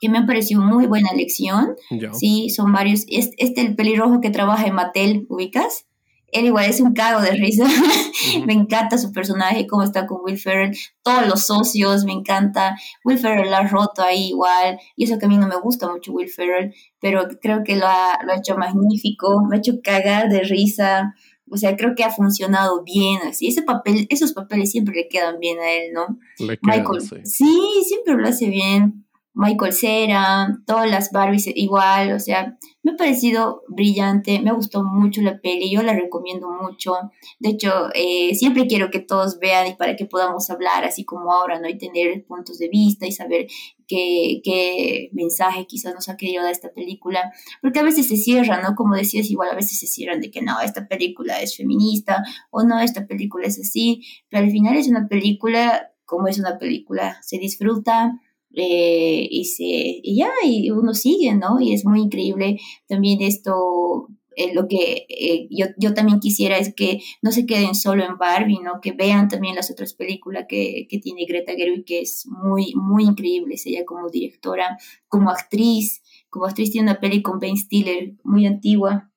que 0.00 0.08
me 0.08 0.16
han 0.16 0.26
parecido 0.26 0.62
muy 0.62 0.86
buena 0.86 1.10
elección, 1.10 1.76
sí, 2.12 2.48
son 2.48 2.72
varios, 2.72 3.04
este, 3.08 3.34
este 3.38 3.60
el 3.60 3.76
pelirrojo 3.76 4.22
que 4.22 4.30
trabaja 4.30 4.66
en 4.66 4.74
Mattel, 4.74 5.26
¿ubicas? 5.28 5.86
Él 6.32 6.46
igual 6.46 6.66
es 6.66 6.80
un 6.80 6.92
cago 6.92 7.20
de 7.20 7.32
risa. 7.32 7.64
me 8.46 8.52
encanta 8.52 8.98
su 8.98 9.12
personaje, 9.12 9.66
cómo 9.66 9.82
está 9.82 10.06
con 10.06 10.20
Will 10.22 10.38
Ferrell. 10.38 10.76
Todos 11.02 11.26
los 11.26 11.46
socios, 11.46 12.04
me 12.04 12.12
encanta. 12.12 12.76
Will 13.04 13.18
Ferrell 13.18 13.50
la 13.50 13.58
ha 13.58 13.66
roto 13.66 14.02
ahí 14.02 14.28
igual. 14.28 14.78
Y 14.96 15.04
eso 15.04 15.18
que 15.18 15.26
a 15.26 15.28
mí 15.28 15.36
no 15.36 15.48
me 15.48 15.60
gusta 15.60 15.90
mucho 15.90 16.12
Will 16.12 16.28
Ferrell, 16.28 16.74
pero 17.00 17.26
creo 17.40 17.62
que 17.64 17.76
lo 17.76 17.86
ha, 17.86 18.18
lo 18.24 18.32
ha 18.32 18.36
hecho 18.36 18.56
magnífico. 18.56 19.44
Me 19.48 19.56
ha 19.56 19.58
hecho 19.58 19.80
cagar 19.82 20.28
de 20.28 20.40
risa. 20.40 21.14
O 21.50 21.56
sea, 21.56 21.76
creo 21.76 21.94
que 21.96 22.04
ha 22.04 22.10
funcionado 22.10 22.84
bien 22.84 23.18
así. 23.28 23.48
Ese 23.48 23.62
papel, 23.62 24.06
esos 24.08 24.32
papeles 24.32 24.70
siempre 24.70 24.94
le 24.94 25.08
quedan 25.08 25.40
bien 25.40 25.58
a 25.58 25.70
él, 25.72 25.92
¿no? 25.92 26.18
Michael, 26.62 27.02
sí, 27.24 27.82
siempre 27.84 28.14
lo 28.14 28.28
hace 28.28 28.46
bien. 28.46 29.04
Michael 29.32 29.72
Cera, 29.72 30.58
todas 30.66 30.90
las 30.90 31.12
Barbies 31.12 31.46
igual, 31.54 32.12
o 32.12 32.18
sea, 32.18 32.58
me 32.82 32.92
ha 32.92 32.96
parecido 32.96 33.62
brillante, 33.68 34.40
me 34.40 34.52
gustó 34.52 34.82
mucho 34.82 35.20
la 35.22 35.40
peli, 35.40 35.70
yo 35.70 35.82
la 35.82 35.92
recomiendo 35.92 36.48
mucho. 36.50 36.94
De 37.38 37.50
hecho, 37.50 37.90
eh, 37.94 38.34
siempre 38.34 38.66
quiero 38.66 38.90
que 38.90 39.00
todos 39.00 39.38
vean 39.38 39.68
y 39.68 39.74
para 39.74 39.96
que 39.96 40.06
podamos 40.06 40.50
hablar 40.50 40.84
así 40.84 41.04
como 41.04 41.32
ahora, 41.32 41.60
¿no? 41.60 41.68
Y 41.68 41.78
tener 41.78 42.24
puntos 42.24 42.58
de 42.58 42.68
vista 42.68 43.06
y 43.06 43.12
saber 43.12 43.46
qué, 43.86 44.40
qué 44.42 45.10
mensaje 45.12 45.66
quizás 45.66 45.94
nos 45.94 46.08
ha 46.08 46.16
querido 46.16 46.42
dar 46.42 46.52
esta 46.52 46.72
película. 46.72 47.32
Porque 47.62 47.80
a 47.80 47.84
veces 47.84 48.08
se 48.08 48.16
cierran, 48.16 48.62
¿no? 48.62 48.74
Como 48.74 48.96
decías, 48.96 49.30
igual 49.30 49.50
a 49.50 49.56
veces 49.56 49.78
se 49.78 49.86
cierran 49.86 50.20
de 50.20 50.30
que 50.30 50.42
no, 50.42 50.60
esta 50.60 50.88
película 50.88 51.40
es 51.40 51.56
feminista 51.56 52.24
o 52.50 52.64
no, 52.64 52.80
esta 52.80 53.06
película 53.06 53.46
es 53.46 53.60
así, 53.60 54.02
pero 54.28 54.44
al 54.44 54.50
final 54.50 54.76
es 54.76 54.88
una 54.88 55.06
película 55.06 55.92
como 56.04 56.26
es 56.26 56.40
una 56.40 56.58
película, 56.58 57.18
se 57.22 57.38
disfruta 57.38 58.18
eh, 58.54 59.28
y, 59.30 59.44
se, 59.44 59.64
y 59.64 60.16
ya, 60.16 60.30
y 60.44 60.70
uno 60.70 60.94
sigue, 60.94 61.34
¿no? 61.34 61.60
Y 61.60 61.72
es 61.72 61.84
muy 61.84 62.00
increíble 62.00 62.58
también 62.88 63.22
esto, 63.22 64.08
eh, 64.36 64.52
lo 64.54 64.66
que 64.66 65.06
eh, 65.08 65.46
yo, 65.50 65.66
yo, 65.78 65.94
también 65.94 66.18
quisiera 66.18 66.58
es 66.58 66.74
que 66.74 67.00
no 67.22 67.30
se 67.30 67.46
queden 67.46 67.74
solo 67.74 68.04
en 68.04 68.18
Barbie, 68.18 68.60
¿no? 68.60 68.80
Que 68.82 68.92
vean 68.92 69.28
también 69.28 69.54
las 69.54 69.70
otras 69.70 69.94
películas 69.94 70.46
que, 70.48 70.86
que 70.88 70.98
tiene 70.98 71.26
Greta 71.26 71.52
Gerwig, 71.54 71.84
que 71.84 72.00
es 72.00 72.26
muy, 72.26 72.72
muy 72.74 73.04
increíble, 73.04 73.54
ella 73.64 73.84
como 73.84 74.10
directora, 74.10 74.78
como 75.08 75.30
actriz, 75.30 76.02
como 76.28 76.46
actriz 76.46 76.72
tiene 76.72 76.90
una 76.90 77.00
peli 77.00 77.22
con 77.22 77.38
Ben 77.38 77.56
Stiller, 77.56 78.14
muy 78.24 78.46
antigua, 78.46 79.12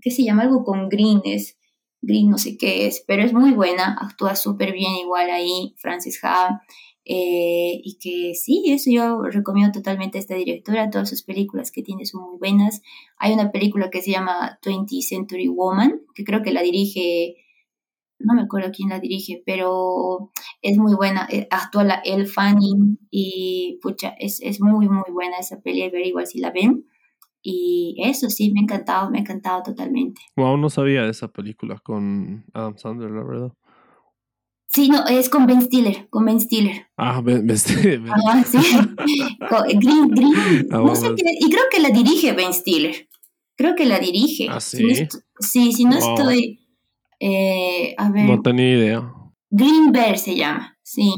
que 0.00 0.10
se 0.10 0.24
llama 0.24 0.44
algo 0.44 0.64
con 0.64 0.88
Green, 0.88 1.20
es 1.24 1.58
Green 2.00 2.30
no 2.30 2.38
sé 2.38 2.56
qué 2.56 2.86
es, 2.86 3.04
pero 3.06 3.22
es 3.22 3.32
muy 3.32 3.52
buena, 3.52 3.96
actúa 4.00 4.36
súper 4.36 4.72
bien 4.72 4.92
igual 5.02 5.30
ahí, 5.30 5.74
Frances 5.78 6.18
Ha, 6.22 6.62
eh, 7.06 7.80
y 7.84 7.98
que 7.98 8.34
sí, 8.34 8.64
eso 8.68 8.90
yo 8.90 9.22
recomiendo 9.24 9.72
totalmente 9.72 10.16
a 10.16 10.20
esta 10.20 10.34
directora, 10.34 10.88
todas 10.88 11.10
sus 11.10 11.22
películas 11.22 11.70
que 11.70 11.82
tiene 11.82 12.06
son 12.06 12.22
muy 12.22 12.38
buenas. 12.38 12.80
Hay 13.18 13.32
una 13.32 13.52
película 13.52 13.90
que 13.90 14.00
se 14.00 14.12
llama 14.12 14.58
20th 14.62 15.02
Century 15.02 15.48
Woman, 15.48 16.00
que 16.14 16.24
creo 16.24 16.42
que 16.42 16.52
la 16.52 16.62
dirige, 16.62 17.36
no 18.18 18.34
me 18.34 18.42
acuerdo 18.42 18.72
quién 18.74 18.88
la 18.88 19.00
dirige, 19.00 19.42
pero 19.44 20.30
es 20.62 20.78
muy 20.78 20.94
buena, 20.94 21.28
eh, 21.30 21.46
actúa 21.50 21.84
la 21.84 22.00
Elle 22.04 22.26
Fanning 22.26 22.98
y 23.10 23.78
pucha, 23.82 24.14
es, 24.18 24.40
es 24.40 24.60
muy, 24.62 24.88
muy 24.88 25.10
buena 25.12 25.36
esa 25.38 25.60
peli, 25.60 25.82
a 25.82 25.90
ver 25.90 26.06
igual 26.06 26.26
si 26.26 26.38
la 26.38 26.50
ven. 26.50 26.86
Y 27.46 27.96
eso 27.98 28.30
sí, 28.30 28.50
me 28.50 28.60
ha 28.60 28.62
encantado, 28.62 29.10
me 29.10 29.18
ha 29.18 29.20
encantado 29.20 29.62
totalmente. 29.62 30.22
Wow, 30.34 30.56
no 30.56 30.70
sabía 30.70 31.02
de 31.02 31.10
esa 31.10 31.28
película 31.28 31.78
con 31.78 32.46
Adam 32.54 32.78
Sandler, 32.78 33.10
la 33.10 33.22
verdad. 33.22 33.52
Sí, 34.74 34.88
no, 34.88 35.06
es 35.06 35.28
con 35.28 35.46
Ben 35.46 35.62
Stiller, 35.62 36.08
con 36.10 36.24
Ben 36.24 36.40
Stiller. 36.40 36.88
Ah, 36.96 37.20
Ben, 37.20 37.48
Stiller. 37.56 38.02
Ah, 38.10 38.42
sí. 38.44 38.58
Green, 39.78 40.08
Green. 40.08 40.66
Ah, 40.72 40.78
no 40.78 40.96
sé 40.96 41.14
qué, 41.14 41.22
y 41.38 41.48
creo 41.48 41.62
que 41.70 41.80
la 41.80 41.90
dirige 41.90 42.32
Ben 42.32 42.52
Stiller. 42.52 43.08
Creo 43.56 43.76
que 43.76 43.86
la 43.86 44.00
dirige. 44.00 44.48
Ah, 44.50 44.58
sí. 44.58 45.06
sí, 45.38 45.72
si 45.72 45.84
no 45.84 45.96
estoy. 45.96 46.58
Eh, 47.20 47.94
a 47.96 48.10
ver. 48.10 48.24
No 48.24 48.42
tenía 48.42 48.76
idea. 48.76 49.12
Green 49.48 49.92
Bear 49.92 50.18
se 50.18 50.34
llama, 50.34 50.76
sí. 50.82 51.14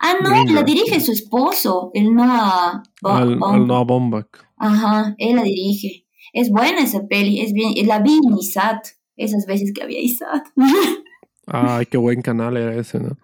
Ah, 0.00 0.14
no, 0.20 0.52
la 0.52 0.64
dirige 0.64 0.98
su 0.98 1.12
esposo, 1.12 1.92
el 1.94 2.12
Noah. 2.12 2.82
el, 3.20 3.38
Noah 3.38 3.84
Baumbach. 3.84 4.26
Ajá, 4.56 5.14
él 5.18 5.36
la 5.36 5.44
dirige. 5.44 6.06
Es 6.32 6.50
buena 6.50 6.80
esa 6.80 7.06
peli, 7.06 7.40
es 7.40 7.52
bien. 7.52 7.72
La 7.86 8.00
vi 8.00 8.14
en 8.14 8.36
ISAT, 8.36 8.84
esas 9.16 9.46
veces 9.46 9.72
que 9.72 9.84
había 9.84 10.00
ISAT. 10.00 10.44
Ay, 11.46 11.86
qué 11.86 11.96
buen 11.96 12.22
canal 12.22 12.56
era 12.56 12.74
ese, 12.74 13.00
¿no? 13.00 13.16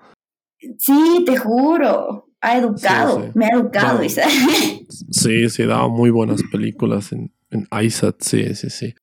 Sí, 0.78 1.24
te 1.26 1.36
juro. 1.36 2.28
Ha 2.40 2.58
educado, 2.58 3.30
me 3.34 3.46
ha 3.46 3.50
educado. 3.50 4.00
sí, 5.10 5.48
sí, 5.48 5.62
daba 5.64 5.86
muy 5.86 6.10
buenas 6.10 6.42
películas 6.50 7.12
en, 7.12 7.32
en 7.50 7.68
ISAT, 7.70 8.16
sí, 8.20 8.54
sí, 8.56 8.68
sí. 8.68 8.94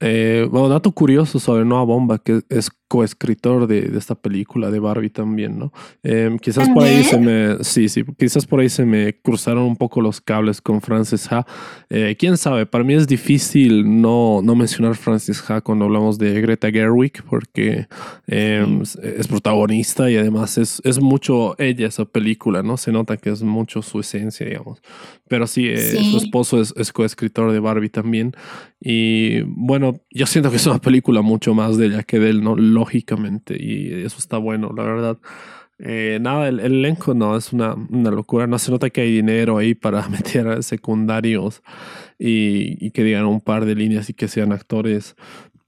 Eh, 0.00 0.48
bueno, 0.50 0.68
dato 0.68 0.90
curioso 0.90 1.38
sobre 1.38 1.64
Noah 1.64 1.84
Bomba, 1.84 2.18
que 2.18 2.42
es 2.48 2.70
coescritor 2.92 3.66
de, 3.66 3.88
de, 3.88 3.98
esta 3.98 4.14
película 4.14 4.70
de 4.70 4.78
Barbie 4.78 5.08
también, 5.08 5.58
¿no? 5.58 5.72
Em, 6.02 6.38
quizás 6.38 6.68
por 6.68 6.84
ahí 6.84 7.02
se 7.02 7.16
me, 7.18 7.64
sí, 7.64 7.88
sí, 7.88 8.04
quizás 8.18 8.44
por 8.44 8.60
ahí 8.60 8.68
se 8.68 8.84
me 8.84 9.14
cruzaron 9.14 9.62
un 9.62 9.76
poco 9.76 10.02
los 10.02 10.20
cables 10.20 10.60
con 10.60 10.82
Frances 10.82 11.26
Ha. 11.32 11.46
Eh, 11.88 12.16
Quién 12.18 12.36
sabe, 12.36 12.66
para 12.66 12.84
mí 12.84 12.92
es 12.92 13.06
difícil 13.06 14.02
no, 14.02 14.42
no 14.44 14.54
mencionar 14.54 14.94
Frances 14.94 15.42
Ha 15.50 15.62
cuando 15.62 15.86
hablamos 15.86 16.18
de 16.18 16.38
Greta 16.42 16.70
Gerwig, 16.70 17.22
porque 17.30 17.86
em, 18.26 18.82
es 18.82 19.26
protagonista 19.26 20.10
y 20.10 20.18
además 20.18 20.58
es, 20.58 20.82
es 20.84 21.00
mucho 21.00 21.58
ella 21.58 21.86
esa 21.86 22.04
película, 22.04 22.62
¿no? 22.62 22.76
Se 22.76 22.92
nota 22.92 23.16
que 23.16 23.30
es 23.30 23.42
mucho 23.42 23.80
su 23.80 24.00
esencia, 24.00 24.44
digamos. 24.44 24.82
Pero 25.28 25.46
sí, 25.46 25.66
eh, 25.66 25.98
su 26.10 26.18
esposo 26.18 26.60
es, 26.60 26.74
es 26.76 26.92
coescritor 26.92 27.52
de 27.52 27.58
Barbie 27.58 27.88
también. 27.88 28.34
Y 28.84 29.42
bueno, 29.42 30.00
yo 30.10 30.26
siento 30.26 30.50
que 30.50 30.56
es 30.56 30.66
una 30.66 30.80
película 30.80 31.22
mucho 31.22 31.54
más 31.54 31.78
de 31.78 31.86
ella 31.86 32.02
que 32.02 32.18
de 32.18 32.30
él, 32.30 32.42
¿no? 32.42 32.56
Lógicamente. 32.82 33.56
Y 33.56 34.02
eso 34.02 34.18
está 34.18 34.38
bueno, 34.38 34.72
la 34.76 34.82
verdad. 34.82 35.18
Eh, 35.78 36.18
nada, 36.20 36.48
el, 36.48 36.58
elenco 36.58 37.14
no, 37.14 37.36
es 37.36 37.52
una, 37.52 37.74
una, 37.74 38.10
locura. 38.10 38.48
No 38.48 38.58
se 38.58 38.72
nota 38.72 38.90
que 38.90 39.02
hay 39.02 39.12
dinero 39.12 39.58
ahí 39.58 39.74
para 39.74 40.08
meter 40.16 40.64
secundarios 40.64 41.62
y, 42.18 42.84
y, 42.84 42.90
que 42.90 43.04
digan 43.04 43.26
un 43.26 43.40
par 43.40 43.66
de 43.66 43.76
líneas 43.76 44.10
y 44.10 44.14
que 44.14 44.26
sean 44.26 44.50
actores 44.50 45.14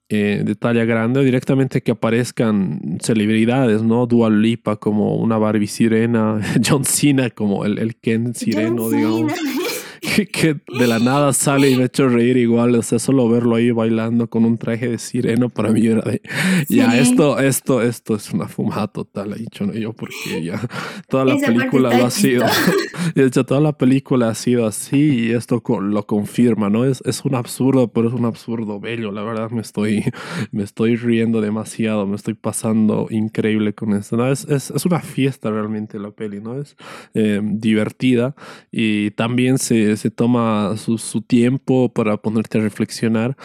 eh, 0.08 0.42
de 0.44 0.54
talla 0.56 0.84
grande. 0.84 1.20
O 1.20 1.22
directamente 1.22 1.82
que 1.82 1.92
aparezcan 1.92 2.98
celebridades, 3.00 3.84
¿no? 3.84 4.06
Dual 4.06 4.42
Lipa 4.42 4.74
como 4.76 5.14
una 5.16 5.38
Barbie 5.38 5.68
sirena, 5.68 6.40
John 6.66 6.84
Cena 6.84 7.30
como 7.30 7.64
el, 7.64 7.78
el 7.78 7.94
Ken 7.94 8.34
sireno, 8.34 8.90
digamos. 8.90 9.32
que, 10.04 10.56
de 10.78 10.86
la 10.86 10.98
nada 10.98 11.32
sale 11.32 11.70
y 11.70 11.76
me 11.76 11.84
ha 11.84 11.86
hecho 11.86 12.08
reír 12.08 12.36
igual. 12.36 12.74
O 12.74 12.82
sea, 12.82 12.98
solo 12.98 13.28
verlo 13.28 13.56
ahí 13.56 13.70
bailando 13.70 14.28
con 14.28 14.44
un 14.44 14.58
traje 14.58 14.88
de 14.88 14.98
sireno 14.98 15.48
para 15.48 15.70
mí 15.70 15.86
era 15.86 16.02
de. 16.02 16.20
Ya, 16.68 16.98
esto, 16.98 17.38
esto, 17.38 17.82
esto 17.82 18.14
es 18.14 18.30
una 18.32 18.48
fumada 18.48 18.88
total, 18.88 19.32
he 19.32 19.36
dicho 19.36 19.70
yo, 19.72 19.92
porque 19.92 20.42
ya 20.42 20.60
toda 21.08 21.24
la 21.24 21.36
película 21.36 21.96
lo 21.96 22.06
ha 22.06 22.10
sido. 22.10 22.44
de 23.14 23.24
hecho, 23.24 23.44
toda 23.44 23.60
la 23.60 23.72
película 23.72 24.28
ha 24.28 24.34
sido 24.34 24.66
así 24.66 25.26
y 25.26 25.30
esto 25.32 25.62
lo 25.80 26.06
confirma, 26.06 26.70
¿no? 26.70 26.84
Es, 26.84 27.02
es 27.04 27.24
un 27.24 27.34
absurdo, 27.34 27.88
pero 27.88 28.08
es 28.08 28.14
un 28.14 28.24
absurdo 28.24 28.80
bello. 28.80 29.12
La 29.12 29.22
verdad, 29.22 29.50
me 29.50 29.60
estoy, 29.60 30.04
me 30.52 30.62
estoy 30.62 30.96
riendo 30.96 31.40
demasiado, 31.40 32.06
me 32.06 32.16
estoy 32.16 32.34
pasando 32.34 33.06
increíble 33.10 33.74
con 33.74 33.92
esto. 33.92 34.16
¿no? 34.16 34.30
Es, 34.30 34.44
es, 34.48 34.70
es 34.70 34.86
una 34.86 35.00
fiesta 35.00 35.50
realmente 35.50 35.98
la 35.98 36.10
peli, 36.10 36.40
¿no? 36.40 36.60
Es 36.60 36.76
eh, 37.14 37.40
divertida 37.42 38.34
y 38.70 39.10
también 39.12 39.58
se 39.58 39.93
se 39.96 40.10
toma 40.10 40.76
su, 40.76 40.98
su, 40.98 41.20
tiempo 41.22 41.88
para 41.88 42.16
ponerte 42.16 42.58
a 42.58 42.62
reflexionar. 42.62 43.36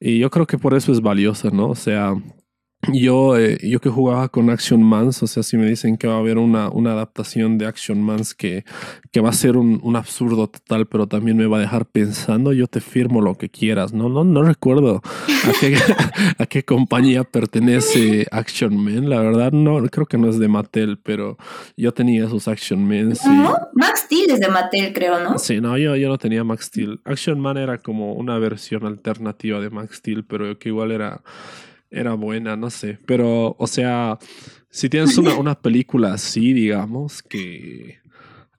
Y 0.00 0.18
yo 0.18 0.30
creo 0.30 0.46
que 0.46 0.58
por 0.58 0.74
eso 0.74 0.92
es 0.92 1.00
valiosa, 1.00 1.50
¿no? 1.50 1.68
O 1.68 1.74
sea, 1.74 2.14
yo, 2.92 3.36
eh, 3.36 3.58
yo 3.62 3.80
que 3.80 3.88
jugaba 3.88 4.28
con 4.28 4.50
Action 4.50 4.82
Mans, 4.82 5.22
o 5.22 5.26
sea, 5.26 5.42
si 5.42 5.56
me 5.56 5.66
dicen 5.66 5.96
que 5.96 6.06
va 6.06 6.14
a 6.14 6.18
haber 6.18 6.38
una, 6.38 6.68
una 6.68 6.92
adaptación 6.92 7.58
de 7.58 7.66
Action 7.66 8.00
Mans 8.02 8.34
que, 8.34 8.64
que 9.12 9.20
va 9.20 9.30
a 9.30 9.32
ser 9.32 9.56
un, 9.56 9.80
un, 9.82 9.96
absurdo 9.96 10.48
total, 10.48 10.86
pero 10.86 11.06
también 11.06 11.36
me 11.36 11.46
va 11.46 11.58
a 11.58 11.60
dejar 11.60 11.86
pensando, 11.86 12.52
yo 12.52 12.66
te 12.66 12.80
firmo 12.80 13.20
lo 13.20 13.36
que 13.36 13.48
quieras. 13.48 13.92
No, 13.92 14.08
no, 14.08 14.24
no 14.24 14.42
recuerdo 14.42 15.02
a 15.04 15.52
qué, 15.60 15.76
a 16.38 16.46
qué 16.46 16.64
compañía 16.64 17.24
pertenece 17.24 18.26
Action 18.30 18.76
Man. 18.76 19.08
La 19.08 19.20
verdad, 19.20 19.52
no, 19.52 19.80
creo 19.88 20.06
que 20.06 20.18
no 20.18 20.28
es 20.28 20.38
de 20.38 20.48
Mattel, 20.48 20.98
pero 21.02 21.36
yo 21.76 21.92
tenía 21.92 22.26
esos 22.26 22.48
Action 22.48 22.86
Man. 22.86 23.14
¿No? 23.26 23.56
Max 23.74 24.02
Steel 24.06 24.30
es 24.30 24.40
de 24.40 24.48
Mattel, 24.48 24.92
creo, 24.92 25.20
¿no? 25.22 25.38
Sí, 25.38 25.60
no, 25.60 25.76
yo, 25.76 25.96
yo 25.96 26.08
no 26.08 26.18
tenía 26.18 26.44
Max 26.44 26.66
Steel. 26.66 27.00
Action 27.04 27.40
Man 27.40 27.56
era 27.56 27.78
como 27.78 28.14
una 28.14 28.38
versión 28.38 28.86
alternativa 28.86 29.60
de 29.60 29.70
Max 29.70 29.96
Steel, 29.96 30.24
pero 30.24 30.58
que 30.58 30.68
igual 30.68 30.92
era 30.92 31.22
era 31.90 32.14
buena, 32.14 32.56
no 32.56 32.70
sé. 32.70 32.98
Pero, 33.06 33.56
o 33.58 33.66
sea, 33.66 34.18
si 34.70 34.88
tienes 34.88 35.16
una, 35.18 35.34
una 35.38 35.54
película 35.60 36.14
así, 36.14 36.52
digamos, 36.52 37.22
que 37.22 37.98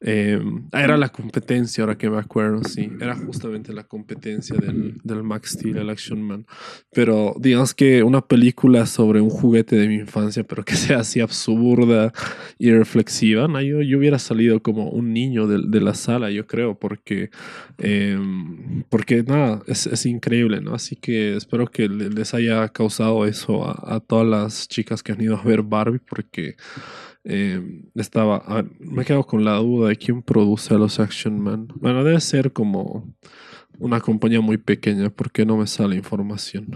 Em, 0.02 0.64
era 0.72 0.96
la 0.96 1.10
competencia, 1.10 1.84
ahora 1.84 1.98
que 1.98 2.10
me 2.10 2.18
acuerdo, 2.18 2.64
sí. 2.64 2.90
Era 3.02 3.18
justamente 3.18 3.74
la 3.74 3.84
competencia 3.84 4.56
del, 4.56 4.98
del 5.04 5.24
Max 5.24 5.52
Steel, 5.52 5.78
el 5.78 5.90
Action 5.90 6.22
Man. 6.22 6.46
Pero 6.92 7.36
digamos 7.38 7.74
que 7.74 8.02
una 8.04 8.22
película 8.22 8.86
sobre 8.86 9.20
un 9.20 9.30
juguete 9.30 9.76
de 9.76 9.90
mi 9.90 9.96
infancia, 9.96 10.46
pero 10.46 10.64
que 10.64 10.76
sea 10.76 11.00
así 11.00 11.20
absurda 11.20 12.14
y 12.58 12.72
reflexiva, 12.72 13.48
¿no? 13.48 13.62
yo, 13.62 13.82
yo 13.82 13.98
hubiera 13.98 14.20
salido 14.20 14.62
como 14.62 14.90
un 14.90 15.14
niño 15.14 15.48
de, 15.48 15.64
de 15.68 15.82
la 15.82 15.94
sala, 15.94 16.32
yo 16.32 16.48
creo, 16.48 16.80
porque, 16.80 17.30
em, 17.78 18.84
porque 18.90 19.24
nada, 19.24 19.62
es, 19.68 19.86
es, 19.86 20.06
increíble, 20.06 20.62
¿no? 20.62 20.74
Así 20.74 20.96
que 20.96 21.36
espero 21.36 21.68
que 21.68 21.90
les 21.90 22.34
haya 22.34 22.68
causado 22.70 23.26
eso 23.26 23.66
a, 23.66 23.96
a 23.96 24.00
todas 24.00 24.26
las 24.26 24.68
chicas 24.70 25.04
que 25.04 25.12
han 25.12 25.22
ido 25.22 25.36
a 25.36 25.44
ver 25.44 25.62
Barbie, 25.62 26.00
porque... 26.00 26.56
Eh, 27.32 27.84
estaba, 27.94 28.40
ver, 28.56 28.72
me 28.80 29.06
quedo 29.06 29.24
con 29.24 29.46
la 29.46 29.58
duda 29.58 29.90
de 29.90 29.98
quién 29.98 30.24
produce 30.24 30.74
a 30.74 30.80
los 30.80 31.00
Action 31.00 31.40
Man. 31.40 31.68
Bueno, 31.76 32.04
debe 32.04 32.20
ser 32.22 32.52
como 32.54 33.14
una 33.78 34.02
compañía 34.02 34.42
muy 34.42 34.58
pequeña 34.58 35.12
porque 35.12 35.46
no 35.46 35.56
me 35.56 35.68
sale 35.68 35.96
información. 35.96 36.68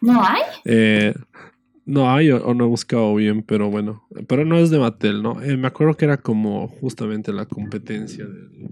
¿No 0.00 0.24
hay? 0.24 0.42
Eh, 0.64 1.14
no 1.84 2.10
hay 2.10 2.30
o, 2.30 2.54
no 2.54 2.64
he 2.64 2.68
buscado 2.68 3.14
bien, 3.14 3.42
pero 3.42 3.70
bueno. 3.70 4.08
Pero 4.26 4.44
no 4.44 4.56
es 4.58 4.70
de 4.70 4.78
Mattel, 4.78 5.22
¿no? 5.22 5.42
Eh, 5.42 5.56
me 5.56 5.68
acuerdo 5.68 5.96
que 5.96 6.06
era 6.06 6.16
como 6.16 6.66
justamente 6.66 7.32
la 7.32 7.46
competencia 7.46 8.24
del, 8.24 8.70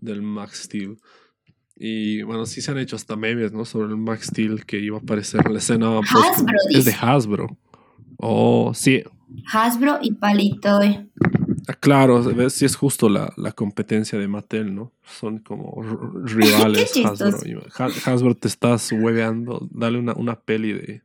del 0.00 0.22
Max 0.22 0.62
Steel. 0.64 0.98
Y 1.76 2.22
bueno, 2.22 2.46
sí 2.46 2.60
se 2.60 2.70
han 2.70 2.78
hecho 2.78 2.96
hasta 2.96 3.14
memes, 3.14 3.52
¿no? 3.52 3.64
Sobre 3.64 3.88
el 3.88 3.96
Max 3.96 4.26
Steel 4.26 4.64
que 4.64 4.78
iba 4.78 4.96
a 4.96 5.00
aparecer 5.00 5.42
en 5.46 5.52
la 5.52 5.58
escena. 5.58 5.98
Hasbro, 5.98 6.54
es 6.70 6.84
de 6.86 6.92
Hasbro. 6.92 7.58
Oh, 8.16 8.72
sí, 8.74 9.04
Hasbro 9.52 9.98
y 10.00 10.12
Palitoy. 10.12 11.10
Ah, 11.68 11.74
claro, 11.74 12.22
ves 12.34 12.54
si 12.54 12.64
es 12.64 12.74
justo 12.74 13.08
la, 13.08 13.32
la, 13.36 13.52
competencia 13.52 14.18
de 14.18 14.26
Mattel, 14.26 14.74
¿no? 14.74 14.92
Son 15.04 15.38
como 15.38 15.82
rivales 16.24 16.92
Hasbro. 17.04 17.62
Hasbro 18.06 18.34
te 18.34 18.48
estás 18.48 18.90
hueveando. 18.92 19.68
Dale 19.70 19.98
una, 19.98 20.14
una 20.14 20.40
peli 20.40 20.72
de, 20.72 21.02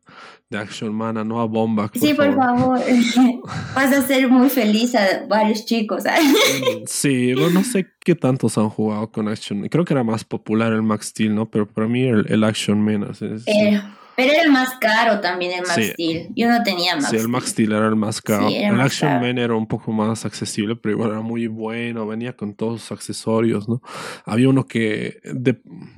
de 0.49 0.57
Action 0.57 0.93
Man, 0.93 1.27
no 1.27 1.41
a 1.41 1.45
Bomba. 1.45 1.91
sí, 1.93 2.13
por 2.13 2.33
favor. 2.35 2.79
Vas 3.75 3.93
a 3.93 4.01
ser 4.01 4.29
muy 4.29 4.49
feliz 4.49 4.95
a 4.95 5.25
varios 5.27 5.65
chicos. 5.65 6.03
Mm, 6.05 6.83
sí, 6.87 7.33
bueno, 7.33 7.49
no 7.51 7.63
sé 7.63 7.87
qué 7.99 8.15
tantos 8.15 8.57
han 8.57 8.69
jugado 8.69 9.11
con 9.11 9.27
Action. 9.27 9.67
Creo 9.69 9.85
que 9.85 9.93
era 9.93 10.03
más 10.03 10.23
popular 10.23 10.73
el 10.73 10.83
Max 10.83 11.07
Steel, 11.07 11.35
¿no? 11.35 11.49
Pero 11.49 11.67
para 11.67 11.87
mí 11.87 12.03
el, 12.03 12.25
el 12.29 12.43
Action 12.43 12.83
Man 12.83 13.07
es, 13.11 13.21
eh, 13.21 13.81
pero 14.15 14.31
era 14.31 14.43
el 14.43 14.51
más 14.51 14.77
caro 14.79 15.19
también 15.19 15.51
el 15.51 15.61
Max 15.61 15.91
Steel. 15.93 16.29
Yo 16.35 16.49
no 16.49 16.63
tenía 16.63 16.95
Max 16.95 17.09
Sí, 17.09 17.17
el 17.17 17.27
Max 17.27 17.49
Steel 17.49 17.71
era 17.71 17.87
el 17.87 17.95
más 17.95 18.21
caro. 18.21 18.47
el 18.49 18.79
Action 18.79 19.21
Man 19.21 19.37
era 19.37 19.55
un 19.55 19.67
poco 19.67 19.91
más 19.91 20.25
accesible, 20.25 20.75
pero 20.75 20.95
igual 20.95 21.11
era 21.11 21.21
muy 21.21 21.47
bueno. 21.47 22.07
Venía 22.07 22.35
con 22.35 22.53
todos 22.55 22.81
sus 22.81 22.91
accesorios, 22.91 23.67
¿no? 23.67 23.81
Había 24.25 24.49
uno 24.49 24.65
que... 24.65 25.19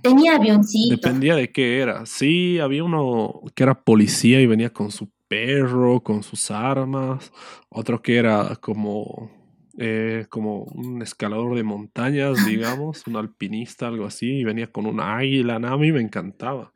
tenía 0.01 0.36
avioncito. 0.36 0.95
Dependía 0.95 1.36
de 1.36 1.51
qué 1.51 1.80
era. 1.80 2.05
Sí, 2.05 2.59
había 2.59 2.84
uno 2.84 3.41
que 3.55 3.63
era 3.63 3.82
policía 3.84 4.41
y 4.41 4.47
venía 4.47 4.72
con 4.72 4.91
su 4.91 5.09
perro, 5.28 6.01
con 6.01 6.24
sus 6.24 6.51
armas. 6.51 7.32
Otro 7.70 8.01
que 8.01 8.18
era 8.18 8.55
como 8.59 9.37
eh, 9.78 10.25
como 10.30 10.63
un 10.63 11.01
escalador 11.03 11.55
de 11.55 11.63
montañas, 11.63 12.45
digamos, 12.45 13.05
un 13.05 13.15
alpinista, 13.15 13.88
algo 13.88 14.05
así, 14.05 14.39
y 14.39 14.43
venía 14.43 14.67
con 14.67 14.88
un 14.88 14.99
águila. 14.99 15.55
a 15.55 15.78
mí 15.78 15.91
me 15.91 16.01
encantaba. 16.01 16.73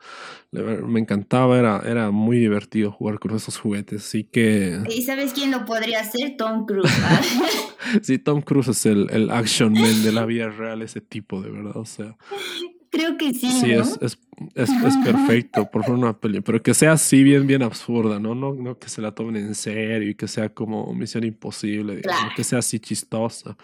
Me 0.51 0.99
encantaba, 0.99 1.57
era, 1.57 1.81
era 1.85 2.11
muy 2.11 2.37
divertido 2.37 2.91
jugar 2.91 3.19
con 3.19 3.35
esos 3.35 3.57
juguetes. 3.57 4.05
Así 4.05 4.23
que. 4.25 4.79
¿Y 4.89 5.01
sabes 5.01 5.33
quién 5.33 5.49
lo 5.49 5.65
podría 5.65 6.01
hacer? 6.01 6.35
Tom 6.37 6.65
Cruise. 6.65 6.91
sí, 8.03 8.19
Tom 8.19 8.41
Cruise 8.41 8.67
es 8.67 8.85
el, 8.85 9.07
el 9.11 9.31
action 9.31 9.73
man 9.73 10.03
de 10.03 10.11
la 10.11 10.25
vida 10.27 10.49
real, 10.49 10.81
ese 10.81 11.01
tipo, 11.01 11.41
de 11.41 11.49
verdad. 11.49 11.77
O 11.77 11.85
sea, 11.85 12.17
Creo 12.91 13.17
que 13.17 13.33
sí. 13.33 13.49
Sí, 13.49 13.71
es, 13.71 13.97
es, 14.01 14.19
es, 14.53 14.69
es, 14.69 14.97
perfecto 14.97 15.71
por 15.71 15.89
una 15.89 16.11
peli, 16.11 16.41
pero 16.41 16.61
que 16.61 16.73
sea 16.73 16.91
así 16.91 17.23
bien, 17.23 17.47
bien 17.47 17.63
absurda, 17.63 18.19
¿no? 18.19 18.35
No, 18.35 18.53
no 18.53 18.77
que 18.77 18.89
se 18.89 19.01
la 19.01 19.13
tomen 19.13 19.37
en 19.37 19.55
serio 19.55 20.09
y 20.09 20.15
que 20.15 20.27
sea 20.27 20.49
como 20.49 20.93
misión 20.93 21.23
imposible, 21.23 22.01
que 22.35 22.43
sea 22.43 22.59
así 22.59 22.79
chistosa, 22.81 23.55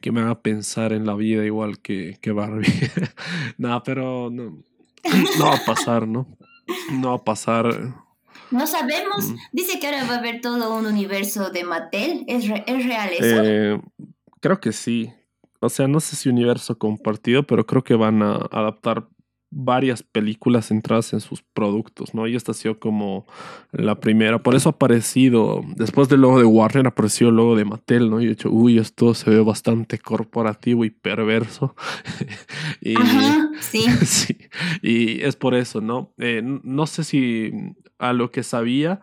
que 0.00 0.12
me 0.12 0.20
haga 0.20 0.40
pensar 0.40 0.92
en 0.92 1.06
la 1.06 1.16
vida 1.16 1.44
igual 1.44 1.80
que, 1.80 2.18
que 2.20 2.30
Barbie. 2.30 2.68
Nada, 3.58 3.82
pero 3.82 4.30
no, 4.30 4.62
no 5.38 5.44
va 5.44 5.56
a 5.56 5.64
pasar, 5.64 6.06
¿no? 6.06 6.28
No 6.92 7.08
va 7.08 7.16
a 7.16 7.24
pasar. 7.24 7.66
No 8.52 8.66
sabemos. 8.68 9.28
Mm. 9.28 9.36
Dice 9.50 9.80
que 9.80 9.88
ahora 9.88 10.04
va 10.04 10.14
a 10.14 10.18
haber 10.18 10.40
todo 10.40 10.72
un 10.76 10.86
universo 10.86 11.50
de 11.50 11.64
Mattel. 11.64 12.24
¿Es, 12.28 12.44
es 12.44 12.86
real 12.86 13.10
eso? 13.12 13.42
Eh, 13.42 13.80
creo 14.40 14.60
que 14.60 14.72
sí 14.72 15.12
o 15.60 15.68
sea, 15.68 15.88
no 15.88 16.00
sé 16.00 16.16
si 16.16 16.28
universo 16.28 16.78
compartido, 16.78 17.42
pero 17.44 17.66
creo 17.66 17.84
que 17.84 17.94
van 17.94 18.22
a 18.22 18.36
adaptar 18.50 19.08
varias 19.50 20.02
películas 20.02 20.68
centradas 20.68 21.12
en 21.12 21.20
sus 21.20 21.42
productos, 21.42 22.14
¿no? 22.14 22.26
Y 22.26 22.36
esta 22.36 22.52
ha 22.52 22.54
sido 22.54 22.78
como 22.78 23.26
la 23.72 23.98
primera. 23.98 24.42
Por 24.42 24.54
eso 24.54 24.68
ha 24.68 24.72
aparecido, 24.72 25.62
después 25.76 26.08
del 26.08 26.20
logo 26.20 26.38
de 26.38 26.44
Warner, 26.44 26.86
apareció 26.86 27.28
el 27.28 27.36
logo 27.36 27.56
de 27.56 27.64
Mattel, 27.64 28.10
¿no? 28.10 28.20
Y 28.20 28.26
he 28.26 28.30
dicho, 28.30 28.50
uy, 28.50 28.78
esto 28.78 29.14
se 29.14 29.30
ve 29.30 29.40
bastante 29.40 29.98
corporativo 29.98 30.84
y 30.84 30.90
perverso. 30.90 31.74
y, 32.80 32.96
Ajá, 32.96 33.50
sí. 33.60 33.86
sí. 34.04 34.36
Y 34.82 35.22
es 35.22 35.36
por 35.36 35.54
eso, 35.54 35.80
¿no? 35.80 36.12
Eh, 36.18 36.42
no 36.44 36.86
sé 36.86 37.04
si 37.04 37.52
a 37.98 38.12
lo 38.12 38.30
que 38.30 38.42
sabía, 38.42 39.00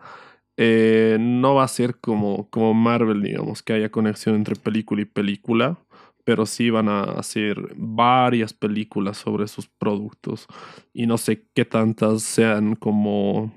eh, 0.56 1.18
no 1.20 1.54
va 1.54 1.64
a 1.64 1.68
ser 1.68 1.96
como, 1.96 2.48
como 2.50 2.72
Marvel, 2.72 3.22
digamos, 3.22 3.62
que 3.62 3.74
haya 3.74 3.90
conexión 3.90 4.36
entre 4.36 4.56
película 4.56 5.02
y 5.02 5.06
película, 5.06 5.78
pero 6.26 6.46
sí 6.46 6.70
van 6.70 6.90
a 6.90 7.02
hacer 7.04 7.58
varias 7.76 8.52
películas 8.54 9.18
sobre 9.18 9.48
sus 9.48 9.68
productos 9.68 10.48
y 10.92 11.06
no 11.06 11.18
sé 11.18 11.46
qué 11.54 11.64
tantas 11.66 12.24
sean 12.24 12.76
como 12.76 13.54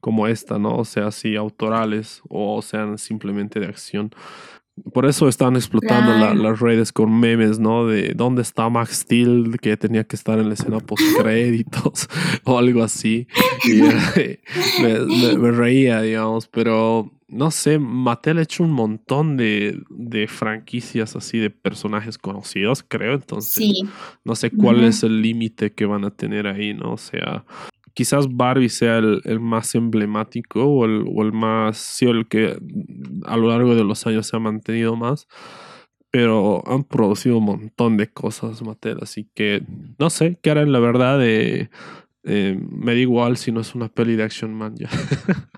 como 0.00 0.26
esta, 0.28 0.58
¿no? 0.58 0.76
O 0.78 0.84
sea, 0.84 1.10
sí, 1.12 1.36
autorales 1.36 2.22
o 2.28 2.62
sean 2.62 2.98
simplemente 2.98 3.60
de 3.60 3.66
acción. 3.66 4.10
Por 4.92 5.06
eso 5.06 5.28
están 5.28 5.54
explotando 5.54 6.34
las 6.34 6.58
redes 6.58 6.92
con 6.92 7.20
memes, 7.20 7.60
¿no? 7.60 7.86
De 7.86 8.12
dónde 8.14 8.42
está 8.42 8.68
Max 8.68 9.02
Steel, 9.02 9.56
que 9.60 9.76
tenía 9.76 10.02
que 10.02 10.16
estar 10.16 10.38
en 10.40 10.48
la 10.48 10.54
escena 10.54 10.80
post 10.80 11.02
créditos 11.16 12.08
o 12.44 12.58
algo 12.58 12.82
así. 12.82 13.28
Y 13.64 13.82
me, 14.82 15.50
reía, 15.52 16.02
digamos, 16.02 16.48
pero 16.48 17.12
no 17.28 17.52
sé, 17.52 17.78
Mattel 17.78 18.38
ha 18.38 18.42
hecho 18.42 18.64
un 18.64 18.72
montón 18.72 19.36
de, 19.36 19.80
de 19.90 20.26
franquicias 20.26 21.14
así 21.14 21.38
de 21.38 21.50
personajes 21.50 22.18
conocidos, 22.18 22.84
creo. 22.86 23.14
Entonces, 23.14 23.80
no 24.24 24.34
sé 24.34 24.50
cuál 24.50 24.82
es 24.82 25.04
el 25.04 25.22
límite 25.22 25.72
que 25.72 25.86
van 25.86 26.04
a 26.04 26.10
tener 26.10 26.48
ahí, 26.48 26.74
¿no? 26.74 26.94
O 26.94 26.98
sea, 26.98 27.44
quizás 27.94 28.26
Barbie 28.28 28.68
sea 28.68 28.98
el, 28.98 29.40
más 29.40 29.74
emblemático 29.74 30.64
o 30.64 30.84
el, 30.84 31.04
o 31.14 31.22
el 31.22 31.32
más, 31.32 31.78
sí, 31.78 32.06
el 32.06 32.28
que 32.28 32.58
a 33.24 33.36
lo 33.36 33.48
largo 33.48 33.74
de 33.74 33.84
los 33.84 34.06
años 34.06 34.26
se 34.26 34.36
ha 34.36 34.40
mantenido 34.40 34.96
más. 34.96 35.26
Pero 36.10 36.62
han 36.68 36.84
producido 36.84 37.38
un 37.38 37.44
montón 37.44 37.96
de 37.96 38.12
cosas, 38.12 38.62
Mattel. 38.62 38.98
Así 39.02 39.28
que 39.34 39.64
no 39.98 40.10
sé 40.10 40.38
qué 40.40 40.50
harán, 40.52 40.70
la 40.70 40.78
verdad. 40.78 41.18
De, 41.18 41.70
eh, 42.22 42.56
me 42.70 42.94
da 42.94 43.00
igual 43.00 43.36
si 43.36 43.50
no 43.50 43.60
es 43.60 43.74
una 43.74 43.88
peli 43.88 44.14
de 44.14 44.24
Action 44.24 44.54
Man 44.54 44.74
ya. 44.76 44.88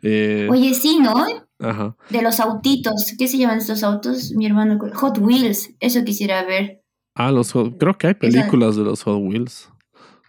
Eh, 0.00 0.48
Oye, 0.50 0.72
sí, 0.72 1.00
¿no? 1.00 1.12
Ajá. 1.58 1.94
De 2.08 2.22
los 2.22 2.40
autitos. 2.40 3.14
¿Qué 3.18 3.28
se 3.28 3.36
llaman 3.36 3.58
estos 3.58 3.82
autos? 3.82 4.32
Mi 4.32 4.46
hermano. 4.46 4.78
Hot 4.94 5.18
Wheels. 5.18 5.74
Eso 5.80 6.02
quisiera 6.02 6.42
ver. 6.44 6.82
Ah, 7.14 7.30
los 7.30 7.52
Creo 7.52 7.98
que 7.98 8.06
hay 8.06 8.14
películas 8.14 8.76
de 8.76 8.84
los 8.84 9.02
Hot 9.02 9.20
Wheels. 9.20 9.68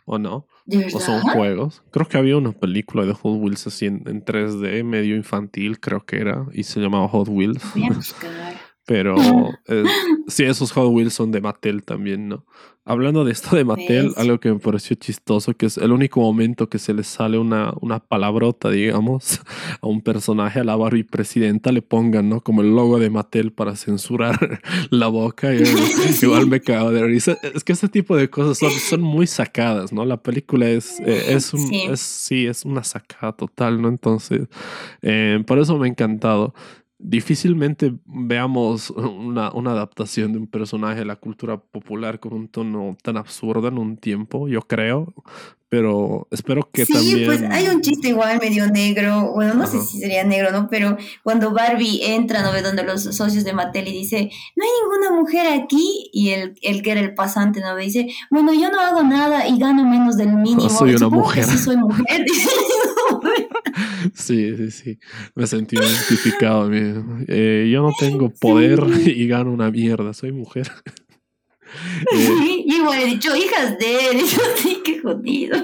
¿O 0.04 0.20
no? 0.20 0.48
O 0.94 1.00
son 1.00 1.22
juegos. 1.22 1.84
Creo 1.92 2.08
que 2.08 2.18
había 2.18 2.38
una 2.38 2.52
película 2.52 3.06
de 3.06 3.14
Hot 3.14 3.40
Wheels 3.42 3.68
así 3.68 3.86
en, 3.86 4.04
3D, 4.04 4.84
medio 4.84 5.16
infantil, 5.16 5.80
creo 5.80 6.06
que 6.06 6.18
era, 6.18 6.46
y 6.54 6.64
se 6.64 6.80
llamaba 6.80 7.08
Hot 7.08 7.28
Wheels. 7.28 7.62
Pero 8.92 9.16
eh, 9.70 9.86
sí, 10.28 10.44
esos 10.44 10.74
Hot 10.74 10.92
Wheels 10.92 11.14
son 11.14 11.32
de 11.32 11.40
Mattel 11.40 11.84
también, 11.84 12.28
¿no? 12.28 12.46
Hablando 12.84 13.24
de 13.24 13.32
esto 13.32 13.56
de 13.56 13.64
Mattel, 13.64 14.12
algo 14.18 14.40
que 14.40 14.52
me 14.52 14.60
pareció 14.60 14.98
chistoso, 14.98 15.54
que 15.54 15.68
es 15.68 15.78
el 15.78 15.94
único 15.94 16.20
momento 16.20 16.68
que 16.68 16.78
se 16.78 16.94
le 16.94 17.04
sale 17.04 17.38
una, 17.38 17.72
una 17.80 18.00
palabrota, 18.00 18.70
digamos, 18.70 19.40
a 19.82 19.88
un 19.88 20.02
personaje, 20.02 20.60
a 20.60 20.66
la 20.66 20.76
Barbie 20.76 21.06
presidenta, 21.06 21.72
le 21.72 21.82
pongan, 21.82 22.28
¿no? 22.28 22.42
Como 22.42 22.64
el 22.64 22.76
logo 22.76 23.00
de 23.00 23.10
Mattel 23.10 23.54
para 23.54 23.78
censurar 23.78 24.62
la 24.90 25.08
boca. 25.08 25.56
Y, 25.56 25.64
igual 26.22 26.48
me 26.48 26.60
cago 26.60 26.92
de 26.92 27.06
risa. 27.06 27.38
Es 27.56 27.64
que 27.64 27.72
este 27.72 27.88
tipo 27.88 28.18
de 28.18 28.30
cosas 28.30 28.58
son, 28.58 28.72
son 28.72 29.02
muy 29.02 29.26
sacadas, 29.26 29.94
¿no? 29.94 30.04
La 30.04 30.18
película 30.18 30.68
es, 30.68 31.00
eh, 31.00 31.36
es 31.36 31.54
un, 31.54 31.66
sí. 31.66 31.84
Es, 31.88 32.02
sí, 32.02 32.46
es 32.46 32.66
una 32.66 32.84
sacada 32.84 33.32
total, 33.32 33.82
¿no? 33.82 33.88
Entonces, 33.88 34.50
eh, 35.02 35.42
por 35.48 35.60
eso 35.60 35.78
me 35.78 35.86
ha 35.86 35.90
encantado 35.90 36.54
difícilmente 37.02 37.94
veamos 38.06 38.92
una, 38.92 39.48
adaptación 39.48 40.34
de 40.34 40.40
un 40.40 40.48
personaje 40.48 41.00
de 41.00 41.06
la 41.06 41.16
cultura 41.16 41.58
popular 41.58 42.20
con 42.20 42.34
un 42.34 42.48
tono 42.48 42.96
tan 43.02 43.18
absurdo 43.18 43.68
en 43.68 43.78
un 43.78 43.98
tiempo, 43.98 44.48
yo 44.48 44.62
creo. 44.62 45.14
Pero 45.72 46.28
espero 46.32 46.70
que 46.70 46.86
también. 46.86 47.20
Sí, 47.20 47.26
pues 47.26 47.42
hay 47.50 47.70
un 47.70 47.80
chiste 47.80 48.10
igual 48.10 48.40
medio 48.42 48.70
negro. 48.70 49.32
Bueno, 49.34 49.54
no 49.54 49.66
sé 49.66 49.82
si 49.82 50.02
sería 50.02 50.26
negro, 50.26 50.52
¿no? 50.52 50.68
Pero 50.70 50.98
cuando 51.24 51.54
Barbie 51.54 52.02
entra, 52.04 52.44
¿no 52.44 52.52
ve? 52.52 52.62
Donde 52.62 52.84
los 52.84 53.04
socios 53.04 53.46
de 53.46 53.54
Mattel 53.54 53.88
y 53.88 53.94
dice, 53.94 54.30
no 54.58 54.66
hay 54.66 54.70
ninguna 54.82 55.18
mujer 55.18 55.48
aquí. 55.48 56.10
Y 56.12 56.32
el, 56.32 56.56
el 56.62 56.82
que 56.82 56.92
era 56.92 57.00
el 57.00 57.14
pasante, 57.14 57.62
¿no 57.62 57.74
ve? 57.74 57.84
Dice, 57.84 58.10
bueno, 58.30 58.54
yo 58.54 58.70
no 58.70 58.82
hago 58.82 59.02
nada 59.04 59.48
y 59.48 59.58
gano 59.58 59.90
menos 59.90 60.18
del 60.18 60.34
mínimo. 60.36 60.70
soy 60.70 60.94
una 60.94 61.08
mujer. 61.08 61.46
sí, 61.46 61.58
soy 61.58 61.78
mujer. 61.78 62.06
Sí, 64.14 64.56
sí, 64.58 64.72
sí. 64.72 65.00
Me 65.36 65.48
sentí 65.48 65.78
identificado. 65.78 66.70
Eh, 66.74 67.70
yo 67.72 67.82
no 67.82 67.92
tengo 67.98 68.30
poder 68.30 68.84
y 69.08 69.26
gano 69.28 69.52
una 69.54 69.72
mierda. 69.72 70.14
Soy 70.14 70.34
mujer. 70.34 70.70
Sí, 72.12 72.66
igual 72.68 73.00
he 73.02 73.06
dicho 73.06 73.36
hijas 73.36 73.78
de 73.78 74.10
él. 74.10 74.18
Yo 74.26 74.42
sí, 74.56 74.82
qué 74.84 75.00
jodido. 75.00 75.58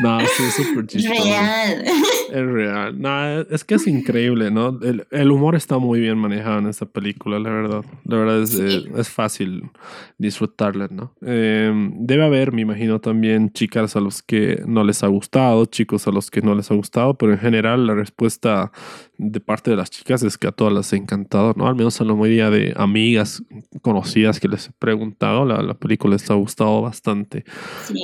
No, 0.00 0.20
sí, 0.20 0.42
es 0.44 0.54
súper 0.54 0.86
chistoso. 0.86 1.22
Real. 1.22 1.84
Es 2.28 2.46
real. 2.46 3.00
No, 3.00 3.40
es 3.40 3.64
que 3.64 3.76
es 3.76 3.86
increíble, 3.86 4.50
¿no? 4.50 4.78
El, 4.82 5.06
el, 5.10 5.30
humor 5.30 5.54
está 5.54 5.78
muy 5.78 5.98
bien 5.98 6.18
manejado 6.18 6.58
en 6.58 6.66
esta 6.66 6.84
película, 6.84 7.38
la 7.38 7.48
verdad. 7.48 7.84
La 8.04 8.16
verdad 8.18 8.42
es, 8.42 8.54
eh, 8.58 8.84
es 8.96 9.08
fácil 9.08 9.70
disfrutarla, 10.18 10.88
¿no? 10.90 11.14
Eh, 11.22 11.72
debe 11.94 12.24
haber, 12.26 12.52
me 12.52 12.60
imagino, 12.60 13.00
también 13.00 13.50
chicas 13.52 13.96
a 13.96 14.00
los 14.00 14.22
que 14.22 14.62
no 14.66 14.84
les 14.84 15.02
ha 15.02 15.06
gustado, 15.06 15.64
chicos 15.64 16.06
a 16.06 16.10
los 16.10 16.30
que 16.30 16.42
no 16.42 16.54
les 16.54 16.70
ha 16.70 16.74
gustado, 16.74 17.14
pero 17.14 17.32
en 17.32 17.38
general 17.38 17.86
la 17.86 17.94
respuesta 17.94 18.72
de 19.18 19.40
parte 19.40 19.70
de 19.70 19.76
las 19.76 19.90
chicas 19.90 20.22
es 20.22 20.38
que 20.38 20.46
a 20.46 20.52
todas 20.52 20.72
les 20.72 20.92
ha 20.92 20.96
encantado, 20.96 21.52
¿no? 21.56 21.66
Al 21.66 21.74
menos 21.74 22.00
a 22.00 22.04
la 22.04 22.14
mayoría 22.14 22.50
de 22.50 22.72
amigas 22.76 23.42
conocidas 23.82 24.38
que 24.38 24.46
les 24.46 24.68
he 24.68 24.72
preguntado, 24.78 25.44
la, 25.44 25.60
la 25.60 25.74
película 25.74 26.14
les 26.14 26.30
ha 26.30 26.34
gustado 26.34 26.82
bastante. 26.82 27.44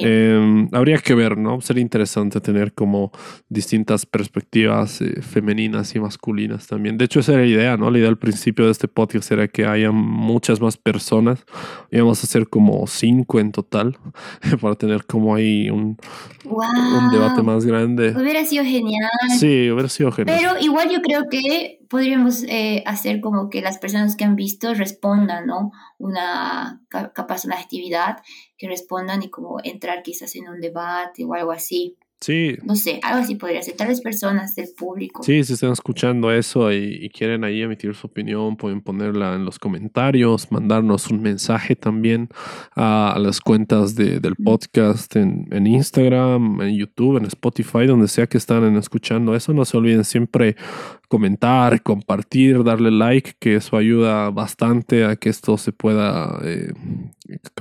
Eh, 0.03 0.67
habría 0.73 0.99
que 0.99 1.15
ver, 1.15 1.39
¿no? 1.39 1.61
Sería 1.61 1.83
interesante 1.83 2.41
tener 2.41 2.75
como 2.75 3.13
distintas 3.49 4.07
perspectivas 4.07 5.01
eh, 5.01 5.23
femeninas 5.23 5.95
y 5.95 6.01
masculinas 6.01 6.67
también. 6.67 6.99
De 6.99 7.05
hecho, 7.05 7.21
esa 7.21 7.35
era 7.35 7.43
la 7.43 7.47
idea, 7.47 7.77
¿no? 7.77 7.93
La 7.93 7.99
idea 7.99 8.09
al 8.09 8.19
principio 8.19 8.65
de 8.65 8.73
este 8.73 8.89
podcast 8.89 9.31
era 9.31 9.47
que 9.47 9.67
haya 9.67 9.93
muchas 9.93 10.61
más 10.61 10.77
personas. 10.77 11.45
Íbamos 11.93 12.25
a 12.25 12.27
ser 12.27 12.49
como 12.49 12.89
cinco 12.89 13.39
en 13.39 13.53
total 13.53 13.97
para 14.61 14.75
tener 14.75 15.05
como 15.05 15.33
ahí 15.37 15.71
un, 15.71 15.97
un 16.45 17.11
debate 17.13 17.41
más 17.43 17.65
grande. 17.65 18.15
Hubiera 18.17 18.45
sido 18.45 18.65
genial. 18.65 19.11
Sí, 19.39 19.71
hubiera 19.71 19.89
sido 19.89 20.11
genial. 20.11 20.37
Pero 20.41 20.59
igual 20.59 20.91
yo 20.91 21.04
creo 21.05 21.29
que 21.29 21.81
podríamos 21.89 22.45
eh, 22.45 22.83
hacer 22.87 23.21
como 23.21 23.51
que 23.51 23.61
las 23.61 23.79
personas 23.79 24.17
que 24.17 24.25
han 24.25 24.37
visto 24.37 24.75
respondan, 24.75 25.47
¿no? 25.47 25.73
Una 25.99 26.83
capaz 26.89 27.45
una 27.45 27.57
actividad 27.59 28.19
que 28.57 28.69
respondan 28.69 29.23
y 29.23 29.31
como 29.31 29.59
entrar 29.63 30.03
quizás 30.03 30.35
en 30.37 30.49
un 30.49 30.61
debate 30.61 31.25
o 31.25 31.35
algo 31.35 31.53
así. 31.53 31.97
Sí. 32.25 32.57
No 32.65 32.75
sé, 32.75 33.01
algo 33.03 33.19
así 33.21 33.35
podría 33.35 33.63
ser. 33.63 33.77
Tales 33.77 34.01
personas 34.01 34.55
del 34.55 34.69
público. 34.75 35.23
Sí, 35.23 35.45
si 35.45 35.53
están 35.53 35.73
escuchando 35.73 36.33
eso 36.33 36.73
y, 36.73 37.11
quieren 37.11 37.45
ahí 37.45 37.61
emitir 37.61 37.95
su 37.95 38.07
opinión, 38.07 38.57
pueden 38.57 38.81
ponerla 38.81 39.35
en 39.35 39.45
los 39.45 39.59
comentarios, 39.59 40.51
mandarnos 40.51 41.11
un 41.11 41.21
mensaje 41.21 41.77
también 41.77 42.31
a, 42.77 43.19
las 43.21 43.43
cuentas 43.43 43.95
de, 43.95 44.21
del 44.21 44.37
podcast 44.37 45.15
en, 45.17 45.49
en, 45.51 45.67
Instagram, 45.67 46.63
en 46.63 46.75
YouTube, 46.75 47.19
en 47.19 47.27
Spotify, 47.27 47.87
donde 47.87 48.09
sea 48.09 48.27
que 48.27 48.39
están 48.39 48.75
escuchando 48.77 49.35
eso. 49.35 49.53
No 49.53 49.67
se 49.67 49.77
olviden 49.77 50.05
siempre 50.05 50.57
comentar, 51.09 51.83
compartir, 51.83 52.65
darle 52.65 52.91
like, 52.91 53.35
que 53.39 53.57
eso 53.57 53.77
ayuda 53.77 54.31
bastante 54.31 55.05
a 55.05 55.17
que 55.17 55.29
esto 55.29 55.57
se 55.59 55.73
pueda, 55.73 56.39
eh, 56.43 56.73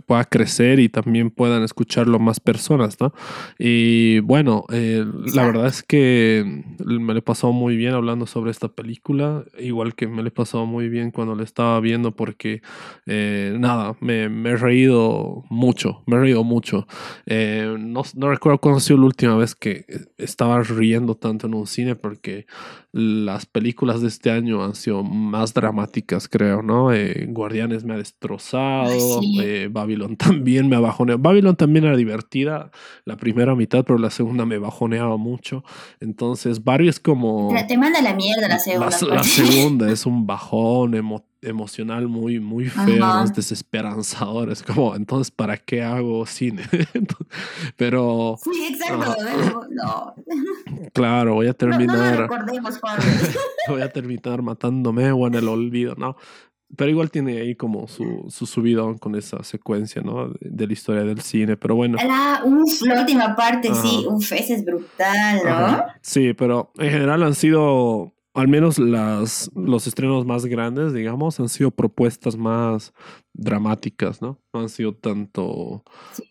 pueda 0.06 0.24
crecer 0.26 0.80
y 0.80 0.90
también 0.90 1.30
puedan 1.30 1.64
escucharlo 1.64 2.20
más 2.20 2.40
personas, 2.40 2.98
¿no? 3.00 3.14
Y 3.60 4.20
bueno, 4.20 4.66
eh, 4.72 5.06
la 5.34 5.46
verdad 5.46 5.68
es 5.68 5.84
que 5.84 6.64
me 6.80 7.14
lo 7.14 7.20
he 7.20 7.22
pasado 7.22 7.54
muy 7.54 7.76
bien 7.76 7.94
hablando 7.94 8.26
sobre 8.26 8.52
esta 8.52 8.70
película, 8.70 9.44
igual 9.60 9.96
que 9.96 10.08
me 10.08 10.22
lo 10.22 10.30
he 10.30 10.32
pasado 10.32 10.66
muy 10.66 10.90
bien 10.90 11.12
cuando 11.12 11.36
la 11.36 11.44
estaba 11.44 11.80
viendo 11.80 12.16
porque, 12.16 12.62
eh, 13.06 13.56
nada, 13.60 13.96
me, 14.00 14.24
he 14.24 14.58
reído 14.58 15.44
mucho, 15.50 16.04
me 16.06 16.16
he 16.16 16.20
reído 16.20 16.44
mucho. 16.44 16.88
no, 17.28 18.04
no 18.16 18.30
recuerdo 18.30 18.60
cuándo 18.60 18.78
ha 18.78 18.82
sido 18.82 19.00
la 19.00 19.06
última 19.06 19.36
vez 19.36 19.56
que 19.56 19.86
estaba 20.18 20.62
riendo 20.64 21.16
tanto 21.16 21.48
en 21.48 21.56
un 21.56 21.68
cine 21.68 21.96
porque 21.96 22.46
las 23.34 23.46
películas 23.46 24.02
de 24.02 24.08
este 24.08 24.32
año 24.32 24.64
han 24.64 24.76
sido 24.76 25.04
más 25.04 25.54
dramáticas, 25.54 26.28
creo, 26.28 26.62
¿no? 26.62 26.94
Eh, 26.94 27.26
Guardianes 27.30 27.84
me 27.84 27.96
ha 27.96 27.98
destrozado, 27.98 29.22
eh, 29.42 29.70
Babylon 29.72 30.16
también 30.18 30.70
me 30.70 30.76
ha 30.76 30.80
bajoneado. 30.80 31.20
Babylon 31.20 31.56
también 31.56 31.86
era 31.86 31.98
divertida 31.98 32.72
la 33.06 33.18
primera 33.18 33.56
mitad, 33.56 33.84
pero 33.84 33.98
la 33.98 34.12
segunda 34.12 34.46
me 34.46 34.58
bajoneaba 34.60 35.18
mucho. 35.18 35.64
Entonces, 36.00 36.64
Barbie 36.64 36.90
es 36.90 37.00
como... 37.00 37.54
Te 37.68 37.78
manda 37.78 38.02
la 38.02 38.14
mierda 38.14 38.48
la 38.48 38.60
segunda. 38.60 38.90
La, 39.08 39.24
segunda 39.24 39.92
es 39.92 40.06
un 40.06 40.28
bajón 40.28 40.94
emotivo 40.96 41.33
emocional 41.44 42.08
muy, 42.08 42.40
muy 42.40 42.66
feo, 42.66 43.24
es 43.24 43.34
desesperanzador. 43.34 44.52
Es 44.52 44.64
como, 44.64 44.96
entonces, 44.96 45.32
¿para 45.32 45.58
qué 45.58 45.84
hago 45.84 46.26
cine? 46.26 46.64
Pero. 47.78 48.38
Sí, 48.42 48.68
exacto. 48.72 49.68
No. 49.70 50.16
Claro, 50.94 51.36
voy 51.36 51.48
a 51.48 51.54
terminar. 51.54 52.30
voy 53.68 53.82
a 53.82 53.90
terminar 53.90 54.42
matándome 54.44 55.12
o 55.12 55.26
en 55.26 55.34
el 55.34 55.48
olvido, 55.48 55.96
¿no? 55.96 56.16
pero 56.76 56.90
igual 56.90 57.12
tiene 57.12 57.40
ahí 57.40 57.56
como 57.56 57.88
su, 57.88 58.26
su 58.30 58.46
subidón 58.46 58.98
con 58.98 59.16
esa 59.16 59.44
secuencia, 59.44 60.02
¿no? 60.02 60.30
De, 60.40 60.68
la 60.68 60.74
historia 60.74 61.04
del 61.04 61.22
cine, 61.22 61.56
pero 61.56 61.76
bueno. 61.76 61.98
La, 61.98 62.42
uf, 62.44 62.82
la 62.82 63.02
última 63.02 63.36
parte, 63.36 63.74
sí, 63.76 64.06
uf, 64.08 64.32
ese 64.32 64.56
es 64.56 64.66
brutal, 64.66 65.42
¿no? 65.46 65.84
Sí, 66.02 66.34
pero 66.34 66.72
en 66.78 66.90
general 66.90 67.24
han 67.24 67.36
sido 67.36 68.14
al 68.34 68.48
menos 68.48 68.80
las, 68.80 69.52
los 69.56 69.86
estrenos 69.88 70.26
más 70.26 70.46
grandes, 70.46 70.94
digamos, 70.94 71.40
han 71.40 71.50
sido 71.50 71.72
propuestas 71.72 72.36
más 72.36 72.94
dramáticas, 73.34 74.22
¿no? 74.22 74.40
No 74.54 74.60
han 74.62 74.70
sido 74.70 74.94
tanto 74.94 75.84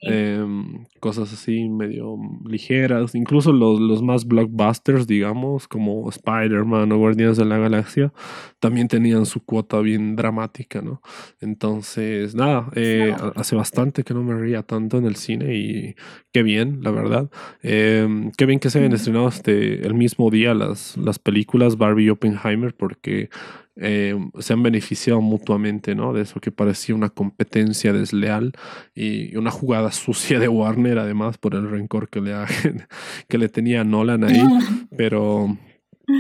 em, 0.03 0.85
cosas 1.01 1.33
así 1.33 1.69
medio 1.69 2.17
ligeras. 2.47 3.17
Incluso 3.17 3.53
los, 3.53 3.81
los 3.81 4.03
más 4.03 4.25
blockbusters, 4.25 5.09
digamos, 5.09 5.67
como 5.67 6.09
Spider-Man 6.09 6.93
o 6.93 6.99
Guardianes 6.99 7.37
de 7.37 7.45
la 7.45 7.59
Galaxia, 7.59 8.13
también 8.61 8.87
tenían 8.87 9.27
su 9.27 9.45
cuota 9.45 9.81
bien 9.81 10.15
dramática, 10.15 10.81
¿no? 10.81 11.03
Entonces, 11.41 12.37
nada, 12.37 12.71
eh, 12.77 13.15
hace 13.35 13.57
bastante 13.57 14.05
que 14.05 14.15
no 14.15 14.23
me 14.23 14.35
reía 14.35 14.63
tanto 14.63 14.99
en 14.99 15.07
el 15.07 15.17
cine 15.17 15.57
y 15.57 15.97
qué 16.33 16.45
bien, 16.45 16.79
la 16.83 16.93
verdad. 16.93 17.31
Em, 17.63 18.31
qué 18.37 18.47
bien 18.47 18.61
que 18.61 18.71
se 18.71 18.79
hayan 18.79 18.93
estrenado 18.93 19.27
este, 19.29 19.85
el 19.85 19.95
mismo 19.95 20.31
día 20.31 20.55
las, 20.55 20.97
las 20.97 21.19
películas 21.19 21.77
Barbie 21.77 22.05
y 22.05 22.11
Oppenheimer 22.11 22.75
porque 22.75 23.29
eh, 23.77 24.15
se 24.39 24.53
han 24.53 24.63
beneficiado 24.63 25.21
mutuamente, 25.23 25.95
¿no? 25.95 26.13
De 26.13 26.23
eso 26.23 26.41
que 26.41 26.53
parecía 26.53 26.95
una 26.95 27.09
competencia 27.09 27.93
desleal 27.93 28.53
y 28.95 29.35
una 29.37 29.51
jugada 29.51 29.93
sucia 29.93 30.39
de 30.39 30.49
Warner, 30.49 30.99
además, 30.99 31.39
por 31.39 31.55
el 31.55 31.69
rencor 31.71 32.09
que 32.09 32.21
le, 32.21 32.35
que 33.29 33.39
le 33.39 33.49
tenía 33.49 33.83
Nolan 33.85 34.25
ahí. 34.25 34.43
Pero, 34.95 35.57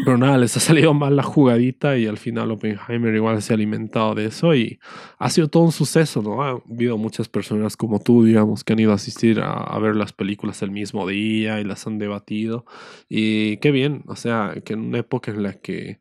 pero 0.05 0.17
nada, 0.17 0.39
les 0.39 0.57
ha 0.57 0.61
salido 0.61 0.95
mal 0.95 1.15
la 1.15 1.23
jugadita 1.23 1.99
y 1.99 2.07
al 2.07 2.17
final 2.17 2.51
Oppenheimer 2.53 3.15
igual 3.15 3.43
se 3.43 3.53
ha 3.53 3.57
alimentado 3.57 4.15
de 4.15 4.27
eso 4.27 4.55
y 4.55 4.81
ha 5.19 5.29
sido 5.29 5.49
todo 5.49 5.65
un 5.65 5.73
suceso, 5.73 6.23
¿no? 6.23 6.43
Ha 6.43 6.63
habido 6.71 6.97
muchas 6.97 7.29
personas 7.29 7.77
como 7.77 8.01
tú, 8.01 8.25
digamos, 8.25 8.65
que 8.65 8.73
han 8.73 8.79
ido 8.79 8.93
a 8.93 8.95
asistir 8.95 9.41
a, 9.41 9.53
a 9.53 9.79
ver 9.79 9.95
las 9.95 10.15
películas 10.15 10.63
el 10.63 10.71
mismo 10.71 11.07
día 11.07 11.61
y 11.61 11.65
las 11.65 11.87
han 11.87 11.99
debatido. 11.99 12.65
Y 13.11 13.59
qué 13.59 13.73
bien, 13.73 14.05
o 14.07 14.17
sea, 14.17 14.55
que 14.65 14.73
en 14.73 14.81
una 14.81 14.99
época 15.01 15.33
en 15.33 15.43
la 15.43 15.53
que 15.53 15.99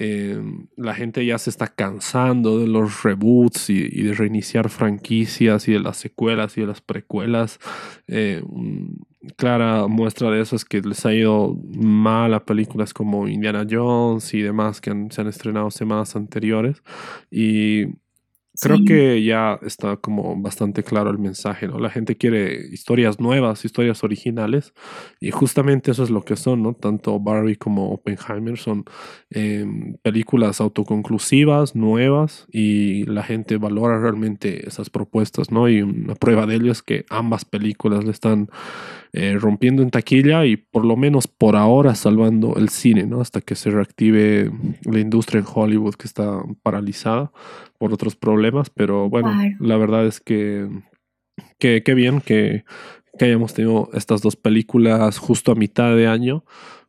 Em, 0.00 0.68
la 0.76 0.94
gente 0.94 1.26
ya 1.26 1.38
se 1.38 1.50
está 1.50 1.66
cansando 1.66 2.60
de 2.60 2.68
los 2.68 3.02
reboots 3.02 3.68
y, 3.68 4.02
de 4.02 4.14
reiniciar 4.14 4.68
franquicias 4.70 5.66
y 5.66 5.72
de 5.72 5.80
las 5.80 5.96
secuelas 5.96 6.56
y 6.56 6.60
de 6.60 6.68
las 6.68 6.80
precuelas. 6.80 7.58
Eh, 8.06 8.44
clara 9.36 9.88
muestra 9.88 10.30
de 10.30 10.40
eso 10.40 10.54
es 10.54 10.64
que 10.64 10.82
les 10.82 11.04
ha 11.04 11.12
ido 11.12 11.56
mal 11.64 12.32
a 12.34 12.44
películas 12.44 12.94
como 12.94 13.26
Indiana 13.26 13.66
Jones 13.68 14.34
y 14.34 14.40
demás 14.40 14.80
que 14.80 14.92
se 15.10 15.20
han 15.20 15.26
estrenado 15.26 15.68
semanas 15.72 16.14
anteriores. 16.14 16.80
Y 17.28 17.86
Creo 18.60 18.78
que 18.84 19.22
ya 19.22 19.58
está 19.62 19.96
como 19.98 20.34
bastante 20.40 20.82
claro 20.82 21.10
el 21.10 21.18
mensaje, 21.18 21.68
¿no? 21.68 21.78
La 21.78 21.90
gente 21.90 22.16
quiere 22.16 22.66
historias 22.72 23.20
nuevas, 23.20 23.64
historias 23.64 24.02
originales, 24.02 24.74
y 25.20 25.30
justamente 25.30 25.92
eso 25.92 26.02
es 26.02 26.10
lo 26.10 26.22
que 26.22 26.34
son, 26.34 26.64
¿no? 26.64 26.74
Tanto 26.74 27.20
Barbie 27.20 27.56
como 27.56 27.92
Oppenheimer 27.92 28.58
son 28.58 28.84
em, 29.30 29.94
películas 30.02 30.60
autoconclusivas, 30.60 31.76
nuevas, 31.76 32.46
y 32.50 33.04
la 33.04 33.22
gente 33.22 33.58
valora 33.58 34.00
realmente 34.00 34.66
esas 34.66 34.90
propuestas, 34.90 35.52
¿no? 35.52 35.68
Y 35.68 35.82
una 35.82 36.16
prueba 36.16 36.46
de 36.46 36.56
ello 36.56 36.72
es 36.72 36.82
que 36.82 37.04
ambas 37.10 37.44
películas 37.44 38.04
le 38.04 38.10
están 38.10 38.48
eh, 39.12 39.36
rompiendo 39.38 39.82
en 39.82 39.90
taquilla 39.90 40.44
y 40.44 40.56
por 40.56 40.84
lo 40.84 40.96
menos 40.96 41.28
por 41.28 41.56
ahora 41.56 41.94
salvando 41.94 42.56
el 42.56 42.68
cine, 42.68 43.06
¿no? 43.06 43.20
Hasta 43.20 43.40
que 43.40 43.54
se 43.54 43.70
reactive 43.70 44.50
la 44.82 44.98
industria 44.98 45.40
en 45.40 45.46
Hollywood 45.52 45.94
que 45.94 46.06
está 46.06 46.42
paralizada 46.62 47.30
por 47.78 47.92
otros 47.92 48.16
problemas, 48.16 48.70
pero 48.70 49.08
bueno, 49.08 49.32
la 49.60 49.76
verdad 49.76 50.06
es 50.06 50.20
que 50.20 50.68
qué 51.58 51.82
bien 51.94 52.20
que, 52.20 52.64
que 53.18 53.24
hayamos 53.24 53.54
tenido 53.54 53.88
estas 53.94 54.20
dos 54.20 54.36
películas 54.36 55.18
justo 55.18 55.52
a 55.52 55.54
mitad 55.54 55.94
de 55.94 56.06
año 56.06 56.44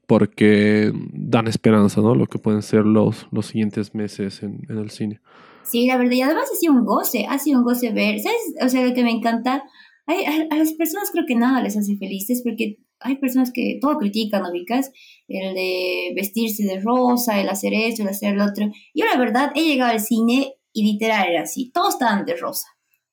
porque 0.08 0.92
dan 1.14 1.48
esperanza, 1.48 2.02
¿no? 2.02 2.16
Lo 2.16 2.26
que 2.26 2.40
pueden 2.40 2.64
ser 2.64 2.84
los, 2.86 3.28
los 3.32 3.46
siguientes 3.46 3.94
meses 3.94 4.42
en, 4.42 4.66
en 4.68 4.80
el 4.80 4.90
cine. 4.90 5.22
Sí, 5.64 5.86
la 5.86 5.98
verdad, 5.98 6.14
y 6.14 6.22
además 6.22 6.50
ha 6.52 6.56
sido 6.56 6.74
un 6.74 6.84
goce, 6.84 7.28
ha 7.30 7.38
sido 7.38 7.60
un 7.60 7.66
goce 7.66 7.92
ver, 7.92 8.20
¿sabes? 8.20 8.40
O 8.66 8.70
sea, 8.70 8.84
lo 8.88 8.94
que 8.96 9.04
me 9.04 9.12
encanta 9.12 9.64
a, 10.10 10.56
las 10.56 10.74
personas 10.74 11.12
creo 11.12 11.26
que 11.28 11.36
nada 11.36 11.62
les 11.62 11.78
hace 11.78 11.96
felices 11.98 12.42
porque 12.44 12.80
hay 13.00 13.18
personas 13.18 13.52
que 13.54 13.78
todo 13.80 13.98
critican, 13.98 14.42
¿no? 14.42 14.50
El 14.50 15.54
de 15.54 16.12
vestirse 16.16 16.64
de 16.64 16.80
rosa, 16.80 17.40
el 17.40 17.50
hacer 17.50 17.74
esto, 17.74 18.02
el 18.02 18.10
hacer 18.10 18.36
lo 18.36 18.46
otro. 18.46 18.72
Yo 18.94 19.06
la 19.06 19.18
verdad 19.18 19.52
he 19.56 19.64
llegado 19.64 19.92
al 19.92 20.02
cine 20.02 20.54
y 20.74 20.84
literal 20.84 21.28
era 21.30 21.44
así, 21.44 21.72
todos 21.72 21.96
estaban 21.96 22.26
de 22.26 22.36
rosa. 22.36 22.68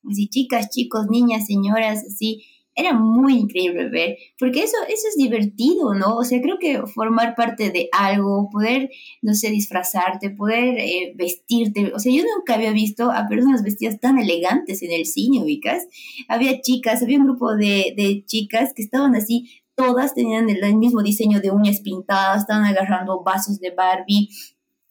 Así, 0.08 0.28
chicas, 0.28 0.70
chicos, 0.70 1.06
niñas, 1.08 1.46
señoras, 1.46 2.04
así 2.06 2.44
era 2.76 2.92
muy 2.92 3.38
increíble 3.38 3.88
ver, 3.88 4.18
porque 4.38 4.62
eso, 4.62 4.76
eso 4.86 5.08
es 5.08 5.16
divertido, 5.16 5.94
¿no? 5.94 6.16
O 6.16 6.24
sea, 6.24 6.42
creo 6.42 6.58
que 6.60 6.82
formar 6.86 7.34
parte 7.34 7.70
de 7.70 7.88
algo, 7.90 8.50
poder, 8.52 8.90
no 9.22 9.32
sé, 9.32 9.50
disfrazarte, 9.50 10.28
poder 10.28 10.78
eh, 10.78 11.14
vestirte, 11.16 11.92
o 11.94 11.98
sea, 11.98 12.12
yo 12.12 12.22
nunca 12.22 12.54
había 12.54 12.72
visto 12.72 13.10
a 13.10 13.26
personas 13.28 13.62
vestidas 13.62 13.98
tan 13.98 14.18
elegantes 14.18 14.82
en 14.82 14.92
el 14.92 15.06
cine, 15.06 15.42
ubicas. 15.42 15.86
Había 16.28 16.60
chicas, 16.60 17.02
había 17.02 17.18
un 17.18 17.24
grupo 17.24 17.56
de, 17.56 17.94
de 17.96 18.24
chicas 18.26 18.72
que 18.76 18.82
estaban 18.82 19.16
así, 19.16 19.48
todas 19.74 20.14
tenían 20.14 20.50
el 20.50 20.76
mismo 20.76 21.02
diseño 21.02 21.40
de 21.40 21.50
uñas 21.50 21.80
pintadas, 21.80 22.42
estaban 22.42 22.64
agarrando 22.64 23.22
vasos 23.22 23.58
de 23.58 23.70
Barbie, 23.70 24.28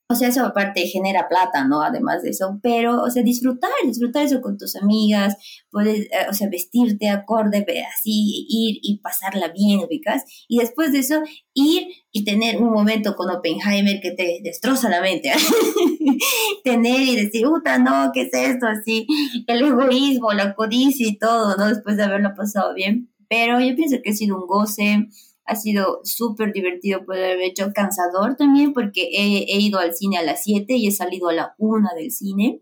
o 0.07 0.13
sea, 0.13 0.27
eso 0.27 0.45
aparte 0.45 0.85
genera 0.85 1.27
plata, 1.27 1.65
¿no? 1.67 1.81
Además 1.81 2.21
de 2.21 2.29
eso, 2.29 2.59
pero, 2.61 3.01
o 3.01 3.09
sea, 3.09 3.23
disfrutar, 3.23 3.71
disfrutar 3.85 4.23
eso 4.23 4.39
con 4.39 4.55
tus 4.55 4.75
amigas, 4.75 5.35
puedes, 5.71 6.01
eh, 6.01 6.27
o 6.29 6.33
sea, 6.33 6.47
vestirte 6.47 7.09
acorde, 7.09 7.65
así, 7.91 8.45
ir 8.47 8.79
y 8.83 8.99
pasarla 8.99 9.47
bien, 9.47 9.79
ubicas, 9.79 10.23
y 10.47 10.59
después 10.59 10.91
de 10.91 10.99
eso, 10.99 11.23
ir 11.55 11.87
y 12.11 12.23
tener 12.23 12.61
un 12.61 12.71
momento 12.71 13.15
con 13.15 13.31
Oppenheimer 13.31 13.99
que 13.99 14.11
te 14.11 14.41
destroza 14.43 14.89
la 14.89 15.01
mente, 15.01 15.31
tener 16.63 17.01
y 17.01 17.15
decir, 17.15 17.47
puta, 17.47 17.79
no, 17.79 18.11
¿qué 18.13 18.23
es 18.23 18.33
esto? 18.33 18.67
Así, 18.67 19.07
el 19.47 19.63
egoísmo, 19.63 20.33
la 20.33 20.53
codicia 20.53 21.07
y 21.07 21.17
todo, 21.17 21.55
¿no? 21.57 21.67
Después 21.67 21.97
de 21.97 22.03
haberlo 22.03 22.35
pasado 22.35 22.75
bien, 22.75 23.11
pero 23.27 23.59
yo 23.59 23.75
pienso 23.75 23.97
que 24.03 24.11
ha 24.11 24.13
sido 24.13 24.37
un 24.37 24.45
goce, 24.45 25.07
ha 25.45 25.55
sido 25.55 25.99
súper 26.03 26.51
divertido 26.53 27.05
poder 27.05 27.33
haber 27.33 27.41
hecho, 27.41 27.71
cansador 27.73 28.35
también 28.35 28.73
porque 28.73 29.09
he, 29.13 29.59
ido 29.59 29.79
al 29.79 29.93
cine 29.93 30.17
a 30.17 30.23
las 30.23 30.43
7 30.43 30.75
y 30.75 30.87
he 30.87 30.91
salido 30.91 31.29
a 31.29 31.33
la 31.33 31.55
1 31.57 31.89
del 31.95 32.11
cine. 32.11 32.61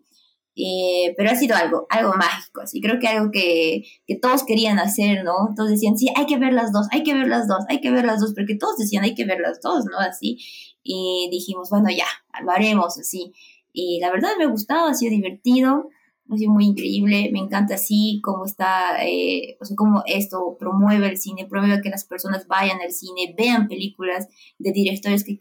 Eh, 0.55 1.15
pero 1.17 1.31
ha 1.31 1.36
sido 1.36 1.55
algo, 1.55 1.88
algo 1.89 2.13
mágico, 2.13 2.61
así 2.61 2.79
creo 2.79 2.99
que 2.99 3.07
algo 3.07 3.31
que, 3.31 3.86
que, 4.05 4.19
todos 4.19 4.43
querían 4.43 4.77
hacer, 4.77 5.23
¿no? 5.23 5.34
Todos 5.55 5.71
decían, 5.71 5.97
sí, 5.97 6.09
hay 6.15 6.27
que 6.27 6.38
ver 6.38 6.53
las 6.53 6.71
dos, 6.71 6.86
hay 6.91 7.01
que 7.01 7.15
ver 7.15 7.27
las 7.27 7.47
dos, 7.47 7.65
hay 7.69 7.81
que 7.81 7.89
ver 7.89 8.05
las 8.05 8.19
dos, 8.19 8.36
porque 8.36 8.53
todos 8.53 8.77
decían, 8.77 9.03
hay 9.03 9.15
que 9.15 9.25
ver 9.25 9.39
las 9.39 9.59
dos, 9.61 9.86
¿no? 9.86 9.97
Así, 9.97 10.38
y 10.84 11.27
dijimos, 11.31 11.71
bueno, 11.71 11.89
ya, 11.89 12.05
lo 12.43 12.51
haremos 12.51 12.99
así. 12.99 13.34
Y 13.71 13.99
la 13.99 14.11
verdad 14.11 14.29
me 14.38 14.43
ha 14.43 14.47
gustado, 14.47 14.88
ha 14.88 14.93
sido 14.93 15.09
divertido 15.09 15.89
ha 16.34 16.49
muy 16.49 16.65
increíble, 16.65 17.29
me 17.31 17.39
encanta 17.39 17.75
así 17.75 18.19
cómo 18.23 18.45
está, 18.45 19.03
eh, 19.05 19.57
o 19.59 19.65
sea, 19.65 19.75
cómo 19.75 20.03
esto 20.05 20.55
promueve 20.59 21.07
el 21.07 21.17
cine, 21.17 21.45
promueve 21.45 21.81
que 21.81 21.89
las 21.89 22.05
personas 22.05 22.47
vayan 22.47 22.81
al 22.81 22.91
cine, 22.91 23.34
vean 23.38 23.67
películas 23.67 24.27
de 24.59 24.71
directores 24.71 25.23
que, 25.23 25.38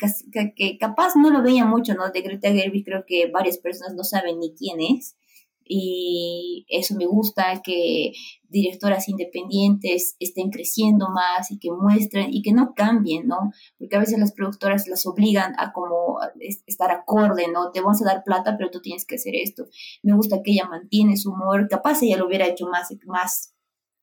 que, 0.55 0.79
capaz 0.79 1.17
no 1.17 1.31
lo 1.31 1.43
veían 1.43 1.71
mucho, 1.71 1.95
¿no? 1.95 2.11
De 2.11 2.23
Greta 2.23 2.53
Gerwig 2.53 2.85
creo 2.85 3.05
que 3.07 3.31
varias 3.31 3.59
personas 3.59 3.95
no 3.95 4.05
saben 4.05 4.39
ni 4.39 4.55
quién 4.55 4.81
es, 4.81 5.17
y 5.65 6.67
eso 6.69 6.95
me 6.97 7.07
gusta, 7.07 7.61
que 7.63 8.13
directoras 8.49 9.09
independientes 9.09 10.17
estén 10.21 10.51
creciendo 10.51 11.09
más 11.09 11.51
y 11.51 11.59
que 11.59 11.71
muestren 11.71 12.33
y 12.33 12.43
que 12.43 12.53
no 12.53 12.75
cambien, 12.75 13.27
¿no? 13.27 13.51
Porque 13.79 13.97
a 13.97 14.01
veces 14.01 14.19
las 14.19 14.33
productoras 14.33 14.87
las 14.89 15.07
obligan 15.07 15.55
a 15.59 15.73
como 15.73 16.19
estar 16.67 16.91
acorde, 16.91 17.49
¿no? 17.49 17.71
Te 17.73 17.81
vamos 17.81 18.03
a 18.03 18.05
dar 18.05 18.25
plata, 18.25 18.57
pero 18.59 18.71
tú 18.71 18.81
tienes 18.81 19.07
que 19.07 19.17
hacer 19.17 19.35
esto. 19.37 19.67
Me 20.03 20.15
gusta 20.15 20.43
que 20.43 20.53
ella 20.53 20.69
mantiene 20.69 21.17
su 21.17 21.31
humor, 21.31 21.69
capaz 21.69 22.03
ella 22.03 22.19
lo 22.19 22.27
hubiera 22.27 22.47
hecho 22.47 22.67
más, 22.67 22.89
más 23.07 23.55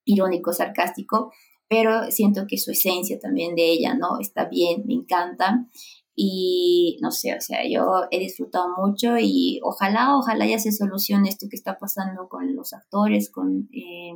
irónico, 0.06 0.52
sarcástico, 0.54 1.32
pero 1.68 2.10
siento 2.10 2.46
que 2.48 2.58
su 2.58 2.72
esencia 2.72 3.20
también 3.20 3.56
de 3.56 3.72
ella, 3.72 3.94
¿no? 3.94 4.20
Está 4.20 4.46
bien, 4.46 4.84
me 4.88 4.96
encanta. 4.96 5.68
Y 6.16 6.98
no 7.02 7.12
sé, 7.12 7.36
o 7.36 7.42
sea, 7.42 7.60
yo 7.70 8.08
he 8.12 8.20
disfrutado 8.20 8.68
mucho 8.78 9.18
y 9.20 9.60
ojalá, 9.64 10.18
ojalá 10.18 10.46
ya 10.46 10.60
se 10.60 10.72
solucione 10.72 11.30
esto 11.30 11.48
que 11.50 11.56
está 11.56 11.78
pasando 11.78 12.28
con 12.28 12.56
los 12.56 12.74
actores, 12.74 13.32
con, 13.32 13.70
eh, 13.72 14.14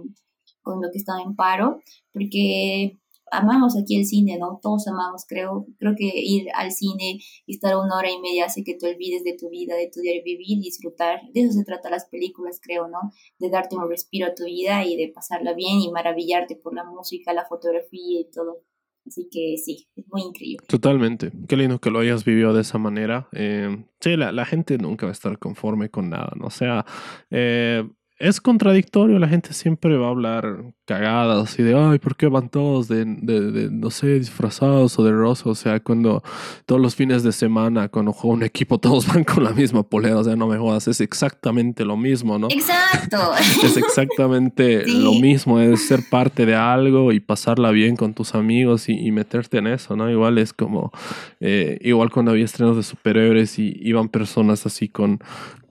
con 0.62 0.82
lo 0.82 0.90
que 0.92 0.98
está 0.98 1.14
en 1.22 1.36
paro, 1.36 1.80
porque 2.12 3.00
amamos 3.34 3.76
aquí 3.76 3.98
el 3.98 4.06
cine, 4.06 4.38
¿no? 4.38 4.60
Todos 4.62 4.88
amamos, 4.88 5.26
creo. 5.28 5.66
Creo 5.80 5.94
que 5.98 6.12
ir 6.16 6.48
al 6.54 6.72
cine 6.72 7.20
y 7.46 7.56
estar 7.56 7.76
una 7.76 7.98
hora 7.98 8.12
y 8.12 8.20
media 8.20 8.46
hace 8.46 8.64
que 8.64 8.76
te 8.76 8.88
olvides 8.88 9.24
de 9.24 9.36
tu 9.38 9.50
vida, 9.50 9.76
de 9.76 9.90
tu 9.92 10.02
diario 10.02 10.22
vivir, 10.24 10.60
disfrutar. 10.60 11.22
De 11.34 11.42
eso 11.42 11.54
se 11.54 11.64
trata 11.64 11.90
las 11.90 12.06
películas, 12.06 12.60
creo, 12.62 12.88
¿no? 12.88 13.00
De 13.40 13.50
darte 13.50 13.76
un 13.76 13.90
respiro 13.90 14.28
a 14.28 14.36
tu 14.36 14.46
vida 14.46 14.86
y 14.86 14.96
de 14.96 15.12
pasarla 15.14 15.54
bien 15.54 15.80
y 15.80 15.92
maravillarte 15.92 16.56
por 16.56 16.76
la 16.76 16.84
música, 16.84 17.34
la 17.34 17.46
fotografía 17.46 18.22
y 18.22 18.30
todo. 18.32 18.62
Así 19.06 19.28
que 19.30 19.56
sí, 19.58 19.88
es 19.96 20.06
muy 20.10 20.22
increíble. 20.22 20.66
Totalmente. 20.68 21.32
Qué 21.48 21.58
lindo 21.58 21.80
que 21.80 21.92
lo 21.92 22.00
hayas 22.00 22.24
vivido 22.24 22.54
de 22.54 22.62
esa 22.62 22.78
manera. 22.78 23.28
Eh, 23.34 23.86
sí, 24.00 24.16
la, 24.16 24.32
la, 24.32 24.46
gente 24.46 24.78
nunca 24.78 25.06
va 25.06 25.12
a 25.12 25.14
estar 25.14 25.38
conforme 25.40 25.90
con 25.90 26.10
nada, 26.10 26.32
¿no? 26.38 26.48
O 26.48 26.52
sea, 26.52 26.86
eh, 27.30 27.88
es 28.20 28.40
contradictorio, 28.40 29.20
la 29.20 29.28
gente 29.28 29.54
siempre 29.54 29.98
va 29.98 30.08
a 30.08 30.12
hablar 30.12 30.74
cagadas 30.86 31.58
y 31.58 31.64
de, 31.64 31.76
ay, 31.76 31.98
¿por 32.00 32.16
qué 32.16 32.28
van 32.28 32.50
todos 32.50 32.88
de, 32.88 33.06
de, 33.06 33.70
no 33.72 33.90
sé, 33.90 34.20
disfrazados 34.20 34.98
o 35.00 35.04
de 35.04 35.12
rosa? 35.12 35.50
O 35.50 35.56
sea, 35.56 35.80
cuando 35.80 36.24
todos 36.66 36.80
los 36.80 36.96
fines 36.96 37.24
de 37.24 37.32
semana, 37.32 37.90
cuando 37.90 38.14
juega 38.14 38.38
un 38.38 38.44
equipo, 38.44 38.78
todos 38.78 39.08
van 39.14 39.24
con 39.24 39.44
la 39.44 39.52
misma 39.52 39.84
polera, 39.84 40.18
o 40.20 40.24
sea, 40.24 40.36
no 40.36 40.48
me 40.48 40.58
jodas, 40.58 40.88
es 40.88 41.02
exactamente 41.02 41.86
lo 41.86 41.98
mismo, 41.98 42.38
¿no? 42.38 42.48
Exacto. 42.50 43.18
es 43.64 43.78
exactamente 43.78 44.84
lo 44.88 45.14
mismo, 45.14 45.60
es 45.60 45.88
ser 45.88 46.02
parte 46.10 46.46
de 46.46 46.56
algo 46.56 47.12
y 47.12 47.20
pasarla 47.20 47.72
bien 47.72 47.96
con 47.96 48.14
tus 48.14 48.36
amigos 48.36 48.90
y, 48.90 49.12
meterte 49.14 49.60
en 49.60 49.68
eso, 49.68 49.96
¿no? 49.96 50.10
Igual 50.10 50.40
es 50.40 50.54
como, 50.54 50.92
eh, 51.40 51.78
igual 51.82 52.10
cuando 52.10 52.32
había 52.32 52.46
estrenos 52.46 52.76
de 52.76 52.84
superhéroes 52.84 53.60
y 53.60 53.78
iban 53.82 54.10
personas 54.10 54.66
así 54.66 54.90
con, 54.90 55.20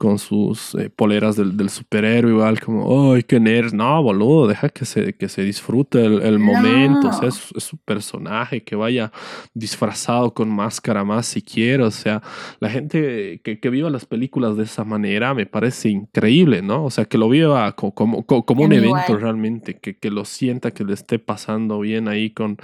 con 0.02 0.18
sus 0.18 0.74
eh, 0.74 0.90
poleras 0.90 1.36
del, 1.36 1.56
del 1.56 1.70
superhéroe, 1.70 2.32
igual 2.32 2.58
como, 2.58 3.12
ay, 3.12 3.22
qué 3.22 3.38
nerd, 3.38 3.72
no, 3.72 4.02
boludo, 4.02 4.48
deja 4.48 4.68
que 4.68 4.84
se 4.84 5.12
que 5.12 5.28
se 5.28 5.44
disfrute 5.44 6.04
el, 6.04 6.40
momento, 6.40 7.06
o 7.06 7.12
sea, 7.12 7.28
es, 7.28 7.36
su 7.36 7.76
personaje, 7.76 8.64
que 8.64 8.74
vaya 8.74 9.12
disfrazado 9.54 10.34
con 10.34 10.48
máscara 10.48 11.04
más 11.04 11.26
si 11.26 11.40
quiere, 11.40 11.84
o 11.84 11.92
sea, 11.92 12.20
la 12.58 12.68
gente 12.68 13.40
que, 13.44 13.60
que 13.60 13.70
viva 13.70 13.90
las 13.90 14.04
películas 14.04 14.56
de 14.56 14.64
esa 14.64 14.82
manera 14.82 15.34
me 15.34 15.46
parece 15.46 15.90
increíble, 15.90 16.62
¿no? 16.62 16.84
O 16.84 16.90
sea, 16.90 17.04
que 17.04 17.16
lo 17.16 17.28
viva 17.28 17.70
como, 17.76 18.26
como, 18.26 18.64
un 18.64 18.72
evento 18.72 19.16
realmente, 19.16 19.78
que, 19.78 19.96
que, 19.96 20.10
lo 20.10 20.24
sienta, 20.24 20.72
que 20.72 20.82
le 20.82 20.94
esté 20.94 21.20
pasando 21.20 21.78
bien 21.78 22.08
ahí 22.08 22.30
con, 22.30 22.56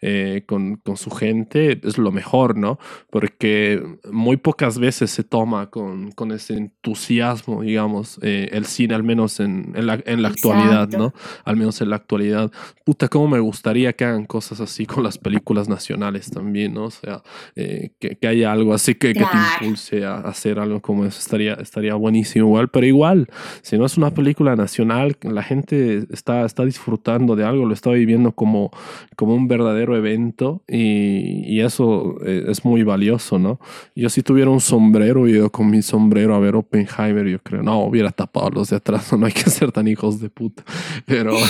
eh, 0.00 0.44
con, 0.46 0.76
con, 0.76 0.96
su 0.96 1.10
gente, 1.10 1.78
es 1.84 1.98
lo 1.98 2.10
mejor, 2.10 2.56
¿no? 2.56 2.78
Porque 3.10 3.82
muy 4.10 4.38
pocas 4.38 4.78
veces 4.78 5.10
se 5.10 5.24
toma 5.24 5.68
con, 5.68 6.12
con 6.12 6.32
ese 6.32 6.54
entusiasmo, 6.54 6.85
digamos, 7.62 8.18
eh, 8.22 8.48
el 8.52 8.66
cine, 8.66 8.94
al 8.94 9.02
menos 9.02 9.40
en, 9.40 9.72
en 9.74 9.86
la, 9.86 10.00
en 10.04 10.22
la 10.22 10.28
actualidad, 10.28 10.88
¿no? 10.90 11.12
Al 11.44 11.56
menos 11.56 11.80
en 11.80 11.90
la 11.90 11.96
actualidad. 11.96 12.50
Puta, 12.84 13.08
cómo 13.08 13.28
me 13.28 13.40
gustaría 13.40 13.92
que 13.92 14.04
hagan 14.04 14.26
cosas 14.26 14.60
así 14.60 14.86
con 14.86 15.02
las 15.02 15.18
películas 15.18 15.68
nacionales 15.68 16.30
también, 16.30 16.74
¿no? 16.74 16.84
O 16.84 16.90
sea, 16.90 17.22
eh, 17.54 17.90
que, 17.98 18.16
que, 18.16 18.28
haya 18.28 18.52
algo 18.52 18.74
así 18.74 18.94
que, 18.94 19.12
que, 19.12 19.24
te 19.24 19.64
impulse 19.64 20.04
a 20.04 20.16
hacer 20.18 20.58
algo 20.58 20.80
como 20.80 21.04
eso. 21.04 21.18
Estaría, 21.18 21.54
estaría 21.54 21.94
buenísimo 21.94 22.46
igual, 22.46 22.68
pero 22.68 22.86
igual, 22.86 23.28
si 23.62 23.78
no 23.78 23.86
es 23.86 23.96
una 23.96 24.10
película 24.10 24.56
nacional, 24.56 25.16
la 25.22 25.42
gente 25.42 26.06
está, 26.10 26.44
está 26.44 26.64
disfrutando 26.64 27.36
de 27.36 27.44
algo, 27.44 27.66
lo 27.66 27.74
está 27.74 27.90
viviendo 27.90 28.32
como, 28.32 28.70
como 29.16 29.34
un 29.34 29.48
verdadero 29.48 29.96
evento 29.96 30.62
y, 30.68 31.44
y 31.46 31.60
eso 31.60 32.16
eh, 32.24 32.44
es 32.48 32.64
muy 32.64 32.82
valioso, 32.82 33.38
¿no? 33.38 33.60
Yo 33.94 34.08
si 34.10 34.22
tuviera 34.22 34.50
un 34.50 34.60
sombrero, 34.60 35.26
yo 35.26 35.50
con 35.50 35.70
mi 35.70 35.82
sombrero 35.82 36.34
a 36.34 36.38
ver 36.38 36.54
Oppenheimer, 36.76 37.26
yo 37.26 37.42
creo, 37.42 37.62
no, 37.62 37.84
hubiera 37.84 38.10
tapado 38.10 38.50
los 38.50 38.70
de 38.70 38.76
atrás, 38.76 39.12
no 39.18 39.26
hay 39.26 39.32
que 39.32 39.48
ser 39.50 39.72
tan 39.72 39.88
hijos 39.88 40.20
de 40.20 40.30
puta, 40.30 40.64
pero... 41.04 41.36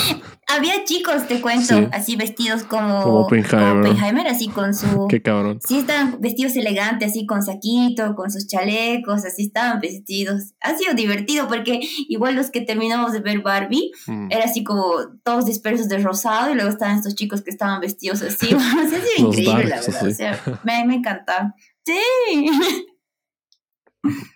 Había 0.49 0.85
chicos, 0.85 1.27
te 1.27 1.41
cuento, 1.41 1.89
así 1.91 2.15
vestidos 2.15 2.63
como, 2.63 3.03
como 3.03 3.21
Oppenheimer. 3.23 4.29
así 4.29 4.47
con 4.47 4.75
su... 4.75 5.09
Qué 5.09 5.21
cabrón. 5.21 5.59
Sí, 5.67 5.79
estaban 5.79 6.21
vestidos 6.21 6.55
elegantes, 6.55 7.11
así 7.11 7.27
con 7.27 7.43
saquito, 7.43 8.15
con 8.15 8.31
sus 8.31 8.47
chalecos, 8.47 9.25
así 9.25 9.43
estaban 9.43 9.81
vestidos. 9.81 10.53
Ha 10.61 10.77
sido 10.77 10.95
divertido 10.95 11.49
porque 11.49 11.81
igual 12.09 12.37
los 12.37 12.51
que 12.51 12.61
terminamos 12.61 13.13
de 13.13 13.19
ver 13.21 13.41
Barbie, 13.41 13.91
mm. 14.07 14.29
era 14.31 14.45
así 14.45 14.63
como 14.63 14.93
todos 15.25 15.47
dispersos 15.47 15.89
de 15.89 15.99
rosado 15.99 16.53
y 16.53 16.55
luego 16.55 16.71
estaban 16.71 16.99
estos 16.99 17.17
chicos 17.17 17.43
que 17.43 17.51
estaban 17.51 17.81
vestidos 17.81 18.23
así. 18.23 18.55
o 18.55 18.61
sea, 18.61 18.83
ha 18.83 18.87
sido 18.87 19.29
increíble, 19.29 19.65
la 19.65 19.81
verdad. 19.81 20.07
O 20.07 20.11
sea, 20.13 20.61
me, 20.63 20.85
me 20.85 20.95
encanta. 20.95 21.57
Sí. 21.85 22.51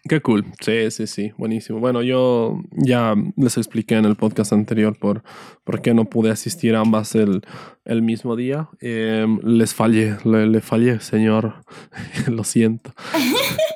Qué 0.08 0.20
cool. 0.20 0.44
Sí, 0.60 0.90
sí, 0.90 1.06
sí. 1.06 1.32
Buenísimo. 1.36 1.80
Bueno, 1.80 2.02
yo 2.02 2.60
ya 2.72 3.14
les 3.36 3.56
expliqué 3.56 3.96
en 3.96 4.04
el 4.04 4.16
podcast 4.16 4.52
anterior 4.52 4.98
por, 4.98 5.22
por 5.64 5.82
qué 5.82 5.94
no 5.94 6.04
pude 6.06 6.30
asistir 6.30 6.74
a 6.74 6.80
ambas 6.80 7.14
el, 7.14 7.42
el 7.84 8.02
mismo 8.02 8.36
día. 8.36 8.68
Em, 8.80 9.38
les 9.42 9.74
fallé, 9.74 10.16
le, 10.24 10.46
le, 10.46 10.60
fallé, 10.60 11.00
señor. 11.00 11.64
Lo 12.28 12.44
siento. 12.44 12.92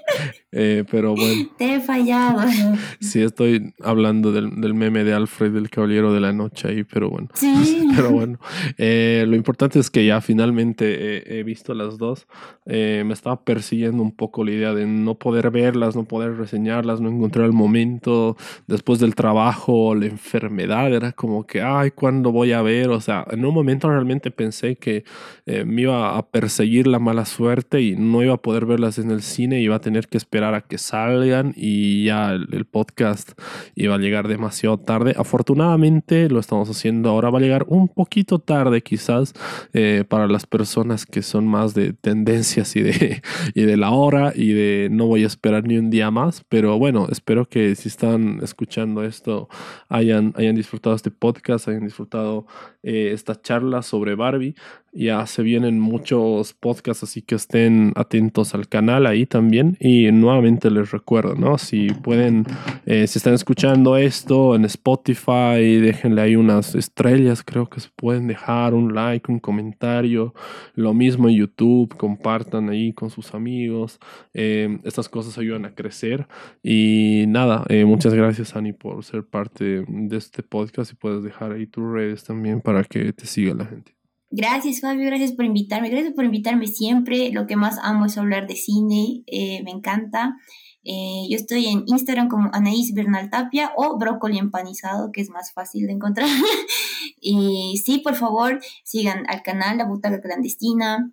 Eh, 0.57 0.85
pero 0.89 1.17
bueno. 1.17 1.51
Te 1.59 1.75
he 1.75 1.81
fallado. 1.81 2.43
Sí, 3.01 3.21
estoy 3.21 3.75
hablando 3.83 4.33
del, 4.33 4.61
del, 4.61 4.73
meme 4.73 5.05
de 5.05 5.13
Alfred, 5.13 5.55
el 5.57 5.69
Caballero 5.69 6.13
de 6.13 6.21
la 6.21 6.33
Noche 6.33 6.69
ahí, 6.69 6.85
pero 6.85 7.11
bueno. 7.11 7.29
Sí. 7.35 7.89
Pero 7.97 8.11
bueno. 8.11 8.39
Eh, 8.79 9.25
lo 9.29 9.37
importante 9.37 9.79
es 9.79 9.91
que 9.91 10.05
ya 10.05 10.21
finalmente 10.21 11.39
he 11.39 11.43
visto 11.43 11.75
las 11.75 11.99
dos. 11.99 12.27
Eh, 12.67 13.03
me 13.07 13.13
estaba 13.13 13.45
persiguiendo 13.45 14.03
un 14.03 14.13
poco 14.13 14.45
la 14.45 14.51
idea 14.51 14.75
de 14.75 14.87
no 14.87 15.17
poder 15.17 15.51
verlas, 15.51 15.95
no 15.95 16.05
poder 16.05 16.37
reseñarlas, 16.37 17.01
no 17.01 17.09
encontrar 17.09 17.47
el 17.47 17.53
momento 17.53 18.37
después 18.67 18.99
del 18.99 19.15
trabajo, 19.15 19.95
la 19.95 20.07
enfermedad. 20.07 20.93
Era 20.93 21.13
como 21.13 21.47
que, 21.47 21.63
ay, 21.63 21.91
¿cuándo 21.91 22.33
voy 22.33 22.53
a 22.53 22.63
ver? 22.63 22.89
O 22.89 23.01
sea, 23.01 23.25
en 23.31 23.45
un 23.45 23.55
momento 23.55 23.89
realmente 23.89 24.31
pensé 24.31 24.77
que 24.77 25.05
me 25.47 25.83
iba 25.83 26.17
a 26.17 26.27
perseguir 26.27 26.87
la 26.87 26.99
mala 26.99 27.25
suerte 27.27 27.81
y 27.81 27.97
no 27.97 28.23
iba 28.23 28.35
a 28.35 28.43
poder 28.43 28.67
verlas 28.67 28.99
en 28.99 29.11
el 29.11 29.23
cine, 29.23 29.61
iba 29.61 29.77
a 29.77 29.81
tener 29.81 30.04
que 30.07 30.17
esperar 30.17 30.55
a 30.55 30.63
que 30.63 30.79
salgan 30.79 31.53
y 31.57 32.05
ya 32.05 32.33
el, 32.33 32.65
podcast 32.65 33.33
iba 33.75 33.95
a 33.95 33.99
llegar 33.99 34.29
demasiado 34.29 34.79
tarde. 34.79 35.15
Afortunadamente 35.17 36.29
lo 36.29 36.41
estamos 36.41 36.69
haciendo 36.71 37.11
ahora, 37.11 37.31
va 37.31 37.39
a 37.39 37.43
llegar 37.43 37.65
un 37.69 37.89
poquito 37.89 38.39
tarde 38.39 38.83
quizás 38.83 39.35
eh, 39.73 40.05
para 40.09 40.27
las 40.27 40.47
personas 40.47 41.07
que 41.07 41.23
son 41.23 41.47
más 41.47 41.75
de 41.75 41.93
tendencias 41.93 42.75
y 42.77 42.83
de, 42.83 43.23
y 43.55 43.63
de 43.63 43.77
la 43.77 43.91
hora 43.91 44.33
y 44.35 44.53
de 44.53 44.89
no 44.91 45.07
voy 45.07 45.25
a 45.25 45.27
esperar 45.27 45.65
ni 45.65 45.77
un 45.77 45.91
día 45.91 46.11
más, 46.11 46.45
pero 46.49 46.79
bueno, 46.79 47.07
espero 47.11 47.49
que 47.49 47.75
si 47.75 47.89
están 47.89 48.41
escuchando 48.43 49.05
esto 49.05 49.49
hayan, 49.89 50.33
hayan 50.37 50.55
disfrutado 50.55 50.97
este 50.97 51.11
podcast, 51.11 51.69
hayan 51.69 51.85
disfrutado 51.85 52.47
eh, 52.83 53.13
esta 53.13 53.41
charla 53.41 53.83
sobre 53.83 54.15
Barbie. 54.15 54.55
Ya 54.97 55.27
se 55.27 55.43
vienen 55.43 55.81
muchos 55.81 56.55
podcasts, 56.55 57.03
así 57.03 57.21
que 57.21 57.35
estén 57.35 57.93
atentos 57.97 58.55
al 58.55 58.69
canal 58.69 59.07
ahí 59.07 59.27
también. 59.27 59.77
Y 59.81 60.13
nuevamente 60.13 60.71
les 60.71 60.93
recuerdo, 60.93 61.35
¿no? 61.35 61.59
Si 61.59 61.89
pueden, 61.89 62.45
eh, 62.87 63.09
si 63.09 63.19
están 63.19 63.35
escuchando 63.35 63.97
esto 63.97 64.55
en 64.55 64.65
Spotify, 64.67 65.81
déjenle 65.81 66.21
ahí 66.23 66.37
unas 66.37 66.77
estrellas, 66.77 67.43
creo 67.43 67.69
que 67.69 67.81
se 67.81 67.89
pueden 67.97 68.29
dejar 68.29 68.73
un 68.73 68.95
like, 68.95 69.33
un 69.33 69.41
comentario. 69.41 70.33
Lo 70.75 70.95
mismo 70.95 71.29
en 71.29 71.35
YouTube, 71.39 71.97
compartan 71.97 72.69
ahí 72.69 72.93
con 72.93 73.11
sus 73.11 73.35
amigos. 73.35 73.99
Eh, 74.33 74.79
estas 74.85 75.09
cosas 75.09 75.37
ayudan 75.39 75.65
a 75.65 75.75
crecer. 75.75 76.29
Y 76.63 77.25
nada, 77.27 77.65
muchas 77.85 78.15
gracias, 78.15 78.55
Ani, 78.55 78.73
por 78.73 79.03
ser 79.03 79.25
parte 79.25 79.85
de 79.89 80.17
este 80.17 80.45
podcast. 80.45 80.93
Y 80.93 80.95
puedes 80.95 81.25
dejar 81.25 81.51
ahí 81.51 81.67
tus 81.67 81.93
redes 81.93 82.23
también 82.23 82.61
para 82.61 82.85
que 82.85 83.13
te 83.13 83.27
siga 83.27 83.55
la 83.55 83.65
gente. 83.65 83.94
Gracias, 84.37 84.81
Fabio, 84.81 85.07
gracias 85.07 85.31
por 85.31 85.45
invitarme. 85.45 85.91
Gracias 85.91 86.13
por 86.13 86.25
invitarme 86.25 86.67
siempre. 86.67 87.31
Lo 87.31 87.47
que 87.47 87.55
más 87.55 87.79
amo 87.81 88.07
es 88.07 88.19
hablar 88.19 88.49
de 88.49 88.57
cine, 88.57 89.23
eh, 89.29 89.63
me 89.63 89.71
encanta. 89.71 90.35
Eh, 90.83 91.29
yo 91.31 91.37
estoy 91.37 91.67
en 91.67 91.85
Instagram 91.87 92.27
como 92.27 92.51
Anaís 92.53 92.93
Bernal 92.95 93.31
Tapia 93.31 93.71
o 93.77 93.97
Brócoli 93.97 94.39
Empanizado, 94.39 95.13
que 95.13 95.21
es 95.21 95.31
más 95.31 95.53
fácil 95.53 95.87
de 95.87 95.93
encontrar. 95.93 96.29
y 97.21 97.81
sí, 97.85 98.01
por 98.01 98.17
favor, 98.17 98.61
sigan 98.83 99.23
al 99.29 99.43
canal 99.43 99.79
La 99.79 99.87
Butaca 99.87 100.21
Clandestina 100.21 101.13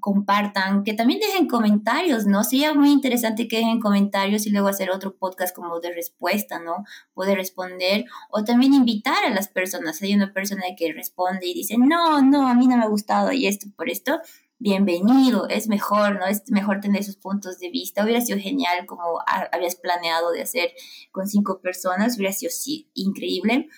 compartan, 0.00 0.84
que 0.84 0.94
también 0.94 1.20
dejen 1.20 1.48
comentarios, 1.48 2.26
¿no? 2.26 2.44
Sería 2.44 2.74
muy 2.74 2.90
interesante 2.90 3.48
que 3.48 3.58
dejen 3.58 3.80
comentarios 3.80 4.46
y 4.46 4.50
luego 4.50 4.68
hacer 4.68 4.90
otro 4.90 5.16
podcast 5.16 5.54
como 5.54 5.80
de 5.80 5.92
respuesta, 5.92 6.58
¿no? 6.58 6.84
Poder 7.14 7.36
responder 7.36 8.04
o 8.30 8.44
también 8.44 8.74
invitar 8.74 9.24
a 9.24 9.30
las 9.30 9.48
personas. 9.48 10.00
Hay 10.02 10.14
una 10.14 10.32
persona 10.32 10.62
que 10.76 10.92
responde 10.92 11.46
y 11.46 11.54
dice, 11.54 11.76
no, 11.78 12.22
no, 12.22 12.48
a 12.48 12.54
mí 12.54 12.66
no 12.66 12.76
me 12.76 12.84
ha 12.84 12.88
gustado 12.88 13.32
y 13.32 13.46
esto 13.46 13.66
por 13.76 13.88
esto. 13.88 14.20
Bienvenido, 14.58 15.48
es 15.48 15.68
mejor, 15.68 16.18
¿no? 16.18 16.26
Es 16.26 16.50
mejor 16.50 16.80
tener 16.80 17.02
esos 17.02 17.16
puntos 17.16 17.58
de 17.58 17.70
vista. 17.70 18.02
Hubiera 18.02 18.20
sido 18.20 18.38
genial 18.38 18.86
como 18.86 19.20
habías 19.52 19.76
planeado 19.76 20.32
de 20.32 20.42
hacer 20.42 20.72
con 21.12 21.28
cinco 21.28 21.60
personas, 21.60 22.16
hubiera 22.16 22.32
sido 22.32 22.50
sí, 22.50 22.90
increíble 22.94 23.68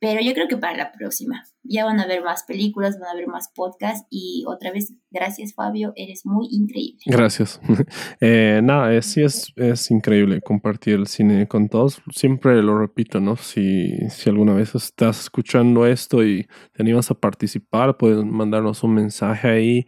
pero 0.00 0.20
yo 0.22 0.32
creo 0.32 0.48
que 0.48 0.56
para 0.56 0.76
la 0.76 0.92
próxima. 0.92 1.44
Ya 1.62 1.84
van 1.84 2.00
a 2.00 2.06
ver 2.06 2.22
más 2.22 2.44
películas, 2.44 2.98
van 2.98 3.10
a 3.10 3.14
ver 3.14 3.26
más 3.26 3.50
podcasts 3.54 4.06
y 4.10 4.44
otra 4.46 4.72
vez, 4.72 4.94
gracias 5.10 5.54
Fabio, 5.54 5.92
eres 5.96 6.24
muy 6.24 6.48
increíble. 6.50 7.00
Gracias. 7.06 7.60
eh, 8.20 8.60
nada, 8.62 8.94
es, 8.94 9.06
sí 9.06 9.22
es, 9.22 9.52
es 9.56 9.90
increíble 9.90 10.40
compartir 10.40 10.94
el 10.94 11.06
cine 11.06 11.46
con 11.46 11.68
todos. 11.68 12.00
Siempre 12.12 12.62
lo 12.62 12.78
repito, 12.78 13.20
¿no? 13.20 13.36
Si, 13.36 13.96
si 14.08 14.30
alguna 14.30 14.54
vez 14.54 14.74
estás 14.74 15.20
escuchando 15.20 15.86
esto 15.86 16.24
y 16.24 16.46
te 16.72 16.82
animas 16.82 17.10
a 17.10 17.14
participar, 17.14 17.96
puedes 17.96 18.24
mandarnos 18.24 18.82
un 18.82 18.94
mensaje 18.94 19.48
ahí 19.48 19.86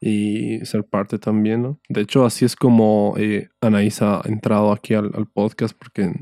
y 0.00 0.64
ser 0.66 0.84
parte 0.84 1.18
también, 1.18 1.62
¿no? 1.62 1.80
De 1.88 2.02
hecho, 2.02 2.26
así 2.26 2.44
es 2.44 2.56
como 2.56 3.14
eh, 3.16 3.48
Anaís 3.62 4.02
ha 4.02 4.20
entrado 4.26 4.70
aquí 4.70 4.92
al, 4.92 5.10
al, 5.14 5.26
podcast 5.26 5.74
porque 5.76 6.12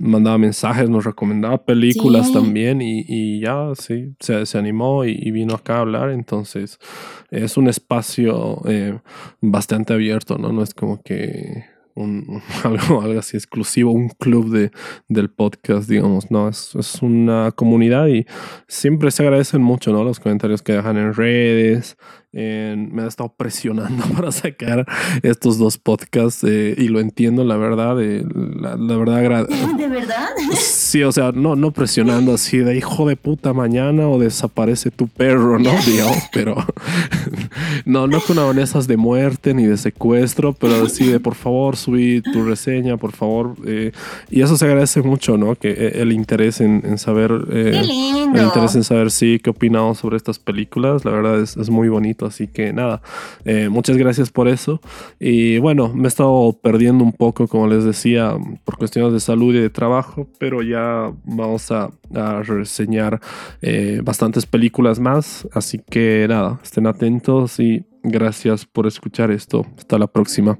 mandaba 0.00 0.38
mensajes, 0.38 0.90
nos 0.90 1.04
recomendaba 1.04 1.64
películas 1.64 2.32
también 2.32 2.82
y, 2.82 3.04
y, 3.06 3.40
ya, 3.40 3.70
sí, 3.78 4.16
se, 4.18 4.44
se 4.48 4.58
animó 4.58 5.04
y, 5.04 5.30
vino 5.30 5.54
acá 5.54 5.76
a 5.76 5.80
hablar, 5.80 6.10
entonces 6.10 6.78
es 7.30 7.56
un 7.56 7.68
espacio 7.68 8.62
eh, 8.66 8.98
bastante 9.40 9.92
abierto, 9.92 10.38
¿no? 10.38 10.52
No 10.52 10.62
es 10.62 10.74
como 10.74 11.02
que 11.02 11.64
un, 11.94 12.42
algo, 12.64 13.02
así 13.18 13.36
exclusivo, 13.36 13.92
un 13.92 14.08
club 14.08 14.50
de, 14.50 14.70
del 15.08 15.30
podcast, 15.30 15.88
digamos, 15.88 16.30
¿no? 16.30 16.48
Es, 16.48 16.74
es, 16.74 17.02
una 17.02 17.52
comunidad 17.52 18.06
y 18.06 18.26
siempre 18.66 19.10
se 19.10 19.22
agradecen 19.22 19.62
mucho, 19.62 19.92
¿no? 19.92 20.04
Los 20.04 20.20
comentarios 20.20 20.62
que 20.62 20.72
dejan 20.72 20.96
en 20.96 21.14
redes, 21.14 21.96
me 22.38 23.02
ha 23.02 23.06
estado 23.06 23.32
presionando 23.36 24.04
para 24.16 24.30
sacar 24.30 24.86
estos 25.22 25.58
dos 25.58 25.76
podcasts 25.78 26.44
eh, 26.44 26.74
y 26.78 26.88
lo 26.88 27.00
entiendo, 27.00 27.44
la 27.44 27.56
verdad. 27.56 28.00
Eh, 28.00 28.24
la, 28.60 28.76
verdad, 28.96 29.48
¿De 29.76 29.88
verdad? 29.88 30.30
Sí, 30.54 31.02
o 31.02 31.12
sea, 31.12 31.32
no, 31.32 31.56
no 31.56 31.72
presionando 31.72 32.34
así 32.34 32.58
de 32.58 32.76
hijo 32.76 33.08
de 33.08 33.16
puta 33.16 33.52
mañana 33.52 34.08
o 34.08 34.18
desaparece 34.18 34.90
tu 34.90 35.08
perro, 35.08 35.58
¿no? 35.58 35.72
Digamos, 35.84 36.18
pero 36.32 36.56
no, 37.84 38.06
no 38.06 38.20
con 38.20 38.38
amenazas 38.38 38.86
de 38.86 38.96
muerte 38.96 39.54
ni 39.54 39.64
de 39.64 39.76
secuestro, 39.76 40.52
pero 40.52 40.88
sí 40.88 41.06
de 41.06 41.20
por 41.20 41.34
favor 41.34 41.76
subí 41.76 42.20
tu 42.20 42.44
reseña, 42.44 42.96
por 42.96 43.12
favor. 43.12 43.56
Eh, 43.66 43.92
y 44.30 44.42
eso 44.42 44.56
se 44.56 44.64
agradece 44.64 45.02
mucho, 45.02 45.36
¿no? 45.36 45.56
Que 45.56 45.72
el 45.96 46.12
interés 46.12 46.60
en, 46.60 46.98
saber. 46.98 47.32
Qué 47.50 47.82
lindo. 47.82 48.38
El 48.38 48.46
interés 48.46 48.74
en 48.76 48.84
saber, 48.84 49.10
sí, 49.10 49.40
qué 49.42 49.50
opinamos 49.50 49.98
sobre 49.98 50.16
estas 50.16 50.38
películas. 50.38 51.04
La 51.04 51.10
verdad 51.10 51.40
es, 51.40 51.56
es 51.56 51.70
muy 51.70 51.88
bonito 51.88 52.27
Así 52.28 52.48
que 52.48 52.72
nada, 52.72 53.02
eh, 53.44 53.68
muchas 53.68 53.96
gracias 53.96 54.30
por 54.30 54.48
eso. 54.48 54.80
Y 55.18 55.58
bueno, 55.58 55.92
me 55.94 56.04
he 56.04 56.08
estado 56.08 56.58
perdiendo 56.62 57.04
un 57.04 57.12
poco, 57.12 57.48
como 57.48 57.66
les 57.66 57.84
decía, 57.84 58.36
por 58.64 58.78
cuestiones 58.78 59.12
de 59.12 59.20
salud 59.20 59.54
y 59.54 59.60
de 59.60 59.70
trabajo, 59.70 60.28
pero 60.38 60.62
ya 60.62 61.12
vamos 61.24 61.70
a, 61.70 61.90
reseñar 62.44 63.20
eh, 63.60 64.00
bastantes 64.02 64.46
películas 64.46 64.98
más. 64.98 65.46
Así 65.52 65.78
que 65.78 66.26
nada, 66.28 66.58
estén 66.62 66.86
atentos 66.86 67.60
y 67.60 67.84
gracias 68.02 68.64
por 68.64 68.86
escuchar 68.86 69.30
esto. 69.30 69.66
Hasta 69.76 69.98
la 69.98 70.06
próxima. 70.06 70.58